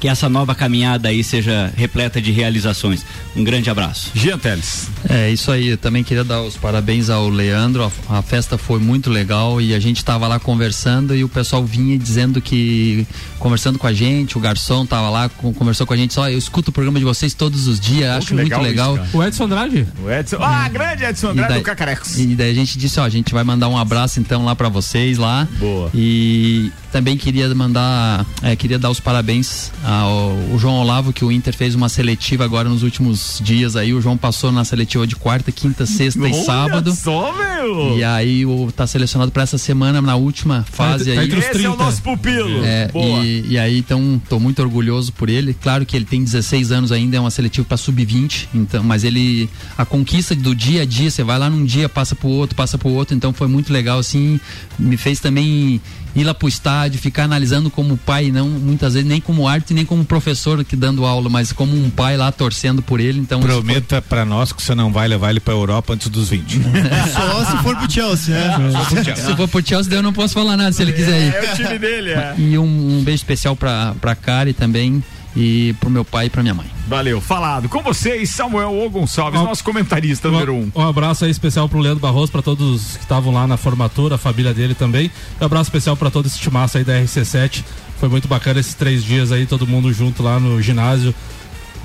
Que 0.00 0.08
essa 0.08 0.28
nova 0.28 0.54
caminhada 0.54 1.08
aí 1.08 1.24
seja 1.24 1.72
repleta 1.76 2.20
de 2.20 2.30
realizações. 2.30 3.04
Um 3.36 3.42
grande 3.44 3.68
abraço. 3.70 4.10
Jean 4.14 4.38
Teles. 4.38 4.88
É 5.08 5.30
isso 5.30 5.50
aí, 5.50 5.68
eu 5.68 5.76
também 5.78 6.04
queria 6.04 6.24
dar 6.24 6.40
os 6.42 6.56
parabéns 6.56 7.10
ao 7.10 7.28
Leandro. 7.28 7.90
A, 8.08 8.18
a 8.18 8.22
festa 8.22 8.56
foi 8.56 8.78
muito 8.78 9.10
legal 9.10 9.60
e 9.60 9.74
a 9.74 9.80
gente 9.80 9.96
estava 9.98 10.26
lá 10.28 10.38
conversando 10.38 11.14
e 11.16 11.24
o 11.24 11.28
pessoal 11.28 11.64
vinha 11.64 11.98
dizendo 11.98 12.40
que 12.40 13.06
conversando 13.38 13.78
com 13.78 13.86
a 13.86 13.92
gente, 13.92 14.36
o 14.36 14.40
garçom 14.40 14.84
tava 14.84 15.08
lá, 15.10 15.28
com- 15.28 15.52
conversou 15.52 15.86
com 15.86 15.94
a 15.94 15.96
gente, 15.96 16.12
só 16.14 16.28
eu 16.28 16.38
escuto 16.38 16.70
o 16.70 16.72
programa 16.72 16.98
de 16.98 17.04
vocês 17.04 17.34
todos 17.34 17.66
os 17.68 17.78
dias, 17.78 18.10
acho 18.10 18.28
que 18.28 18.34
muito 18.34 18.48
legal 18.60 18.92
legal. 18.94 19.04
isso. 19.06 19.16
O 19.16 19.22
Edson 19.24 19.44
Andrade? 19.44 19.86
O 20.04 20.10
Edson. 20.10 20.36
Ah, 20.40 20.68
grande 20.68 21.04
Edson 21.04 21.28
Andrade 21.30 21.48
daí- 21.54 21.58
do 21.60 21.64
Cacarecos. 21.64 22.18
E 22.18 22.26
daí 22.34 22.50
a 22.50 22.54
gente 22.54 22.78
disse, 22.78 22.98
ó, 23.00 23.04
a 23.04 23.08
gente 23.08 23.32
vai 23.32 23.44
mandar 23.44 23.68
um 23.68 23.76
abraço 23.78 24.18
então 24.20 24.44
lá 24.44 24.54
pra 24.56 24.68
vocês 24.68 25.18
lá. 25.18 25.46
Boa. 25.58 25.90
E 25.94 26.72
também 26.92 27.16
queria 27.16 27.52
mandar, 27.54 28.24
é, 28.42 28.56
queria 28.56 28.78
dar 28.78 28.90
os 28.90 29.00
parabéns 29.00 29.70
ao 29.84 30.58
João 30.58 30.76
Olavo, 30.76 31.12
que 31.12 31.24
o 31.24 31.30
Inter 31.30 31.54
fez 31.54 31.74
uma 31.74 31.88
seletiva 31.88 32.44
agora 32.44 32.68
nos 32.68 32.82
últimos 32.82 33.40
dias 33.42 33.76
aí. 33.76 33.92
O 33.92 34.00
João 34.00 34.16
passou 34.16 34.50
na 34.50 34.64
seletiva 34.64 35.06
de 35.06 35.16
quarta, 35.16 35.52
quinta, 35.52 35.86
sexta 35.86 36.20
e 36.20 36.32
Olha 36.32 36.44
sábado. 36.44 36.94
só, 36.94 37.32
meu. 37.36 37.98
E 37.98 38.04
aí 38.04 38.46
o, 38.46 38.72
tá 38.74 38.86
selecionado 38.86 39.30
pra 39.30 39.42
essa 39.42 39.58
semana, 39.58 40.00
na 40.00 40.16
última 40.16 40.64
fase 40.70 41.12
tá 41.14 41.20
aí. 41.20 41.26
entre 41.26 41.38
os 41.38 41.44
Esse 41.44 41.64
é 41.64 41.68
o 41.68 41.72
30. 41.74 41.84
nosso 41.84 42.02
pupilo. 42.02 42.64
É, 42.64 42.88
Boa. 42.88 43.24
e, 43.24 43.44
e 43.50 43.58
aí, 43.58 43.78
então, 43.78 44.20
tô 44.28 44.38
muito 44.40 44.60
orgulhoso 44.62 45.12
por 45.12 45.28
ele. 45.28 45.54
Claro 45.54 45.84
que 45.84 45.96
ele 45.96 46.04
tem 46.04 46.22
16 46.22 46.72
anos 46.72 46.92
ainda, 46.92 47.16
é 47.16 47.20
uma 47.20 47.30
seletiva 47.30 47.66
para 47.66 47.76
sub-20, 47.76 48.48
então, 48.54 48.82
mas 48.82 49.04
ele 49.04 49.48
a 49.76 49.84
conquista 49.84 50.34
do 50.34 50.54
dia 50.54 50.82
a 50.82 50.84
dia, 50.84 51.10
você 51.10 51.22
vai 51.22 51.38
lá 51.38 51.50
num 51.50 51.64
dia, 51.64 51.88
passa 51.88 52.14
pro 52.14 52.28
outro, 52.28 52.56
passa 52.56 52.78
pro 52.78 52.88
outro, 52.88 53.14
então 53.14 53.32
foi 53.32 53.48
muito 53.48 53.72
legal 53.72 53.98
assim, 53.98 54.40
me 54.78 54.96
fez 54.96 55.20
também 55.20 55.80
ir 56.20 56.24
lá 56.24 56.34
pro 56.34 56.48
estádio, 56.48 56.98
ficar 57.00 57.24
analisando 57.24 57.70
como 57.70 57.96
pai, 57.96 58.30
não 58.30 58.48
muitas 58.48 58.94
vezes 58.94 59.08
nem 59.08 59.20
como 59.20 59.46
árbitro, 59.48 59.74
nem 59.74 59.84
como 59.84 60.04
professor 60.04 60.64
que 60.64 60.76
dando 60.76 61.04
aula, 61.04 61.28
mas 61.28 61.52
como 61.52 61.74
um 61.76 61.90
pai 61.90 62.16
lá 62.16 62.30
torcendo 62.32 62.82
por 62.82 63.00
ele, 63.00 63.18
então 63.20 63.40
isso 63.40 63.48
foi- 63.48 63.56
Prometa 63.62 64.02
pra 64.02 64.24
nós 64.24 64.52
que 64.52 64.62
você 64.62 64.74
não 64.74 64.92
vai 64.92 65.06
levar 65.08 65.30
ele 65.30 65.40
pra 65.40 65.54
Europa 65.54 65.92
antes 65.94 66.08
dos 66.08 66.28
20. 66.30 66.60
Só 67.14 67.44
se 67.44 67.56
for 67.62 67.76
pro 67.76 67.90
Chelsea, 67.90 68.34
né? 68.34 69.14
se 69.16 69.34
for 69.36 69.48
pro 69.48 69.66
Chelsea, 69.66 69.90
daí 69.90 69.98
eu 69.98 70.02
não 70.02 70.12
posso 70.12 70.34
falar 70.34 70.56
nada 70.56 70.72
se 70.72 70.82
ele 70.82 70.92
quiser 70.92 71.20
ir. 71.28 71.34
É 71.34 71.52
o 71.52 71.56
time 71.56 71.78
dele, 71.78 72.10
é. 72.10 72.34
E 72.38 72.58
um, 72.58 72.98
um 72.98 73.02
beijo 73.02 73.20
especial 73.20 73.54
pra, 73.56 73.94
pra 74.00 74.14
Kari 74.14 74.52
também 74.52 75.02
e 75.38 75.72
pro 75.74 75.88
meu 75.88 76.04
pai 76.04 76.26
e 76.26 76.30
pra 76.30 76.42
minha 76.42 76.52
mãe. 76.52 76.66
Valeu, 76.88 77.20
falado. 77.20 77.68
Com 77.68 77.80
vocês, 77.80 78.28
Samuel 78.30 78.76
O 78.76 78.90
Gonçalves, 78.90 79.40
Ó, 79.40 79.44
nosso 79.44 79.62
comentarista 79.62 80.28
número 80.28 80.52
um. 80.52 80.72
Um 80.74 80.82
abraço 80.82 81.24
aí 81.24 81.30
especial 81.30 81.68
pro 81.68 81.78
Leandro 81.78 82.00
Barroso, 82.00 82.32
pra 82.32 82.42
todos 82.42 82.96
que 82.96 83.04
estavam 83.04 83.32
lá 83.32 83.46
na 83.46 83.56
formatura, 83.56 84.16
a 84.16 84.18
família 84.18 84.52
dele 84.52 84.74
também. 84.74 85.12
Um 85.40 85.44
abraço 85.44 85.68
especial 85.68 85.96
pra 85.96 86.10
todo 86.10 86.26
esse 86.26 86.40
timaço 86.40 86.76
aí 86.76 86.82
da 86.82 86.94
RC7. 86.94 87.62
Foi 88.00 88.08
muito 88.08 88.26
bacana 88.26 88.58
esses 88.58 88.74
três 88.74 89.04
dias 89.04 89.30
aí, 89.30 89.46
todo 89.46 89.64
mundo 89.64 89.92
junto 89.92 90.24
lá 90.24 90.40
no 90.40 90.60
ginásio, 90.60 91.14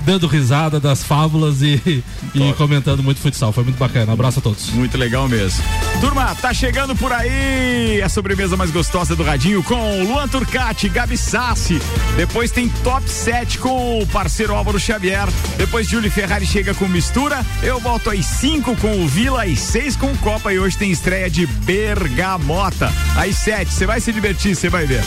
dando 0.04 0.26
risada 0.26 0.78
das 0.78 1.02
fábulas 1.02 1.62
e, 1.62 2.04
e 2.34 2.52
comentando 2.54 3.02
muito 3.02 3.20
futsal. 3.20 3.52
Foi 3.52 3.64
muito 3.64 3.78
bacana. 3.78 4.10
Um 4.10 4.14
abraço 4.14 4.38
a 4.38 4.42
todos. 4.42 4.70
Muito 4.70 4.96
legal 4.96 5.28
mesmo. 5.28 5.62
Turma, 6.00 6.34
tá 6.34 6.52
chegando 6.52 6.94
por 6.94 7.12
aí 7.12 8.00
a 8.02 8.08
sobremesa 8.08 8.56
mais 8.56 8.70
gostosa 8.70 9.16
do 9.16 9.22
Radinho 9.22 9.62
com 9.62 10.04
Luan 10.04 10.28
Turcati, 10.28 10.88
Gabi 10.88 11.16
Sassi. 11.16 11.80
Depois 12.16 12.50
tem 12.50 12.68
Top 12.82 13.08
7 13.08 13.58
com 13.58 14.00
o 14.00 14.06
parceiro 14.06 14.54
Álvaro 14.54 14.78
Xavier. 14.78 15.28
Depois 15.56 15.88
Júlio 15.88 16.10
Ferrari 16.10 16.46
chega 16.46 16.74
com 16.74 16.86
mistura. 16.86 17.44
Eu 17.62 17.80
volto 17.80 18.10
às 18.10 18.24
5 18.26 18.76
com 18.76 19.02
o 19.02 19.08
Vila, 19.08 19.44
às 19.44 19.58
6 19.60 19.96
com 19.96 20.12
o 20.12 20.18
Copa 20.18 20.52
e 20.52 20.58
hoje 20.58 20.76
tem 20.76 20.90
estreia 20.90 21.30
de 21.30 21.46
Bergamota. 21.46 22.92
Às 23.16 23.36
7, 23.36 23.72
você 23.72 23.86
vai 23.86 24.00
se 24.00 24.12
divertir, 24.12 24.54
você 24.54 24.68
vai 24.68 24.86
ver. 24.86 25.02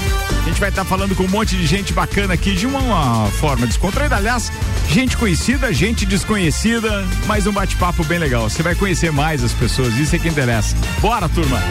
A 0.47 0.49
gente 0.49 0.59
vai 0.59 0.69
estar 0.69 0.85
falando 0.85 1.15
com 1.15 1.23
um 1.23 1.27
monte 1.27 1.55
de 1.55 1.67
gente 1.67 1.93
bacana 1.93 2.33
aqui 2.33 2.55
de 2.55 2.65
uma, 2.65 2.79
uma 2.79 3.27
forma 3.31 3.67
descontraída. 3.67 4.15
Aliás, 4.15 4.51
gente 4.89 5.17
conhecida, 5.17 5.73
gente 5.73 6.05
desconhecida, 6.05 7.05
mas 7.25 7.45
um 7.47 7.51
bate-papo 7.51 8.03
bem 8.05 8.19
legal. 8.19 8.49
Você 8.49 8.63
vai 8.63 8.75
conhecer 8.75 9.11
mais 9.11 9.43
as 9.43 9.53
pessoas, 9.53 9.95
isso 9.95 10.15
é 10.15 10.19
que 10.19 10.27
interessa. 10.27 10.75
Bora, 11.01 11.27
turma! 11.29 11.61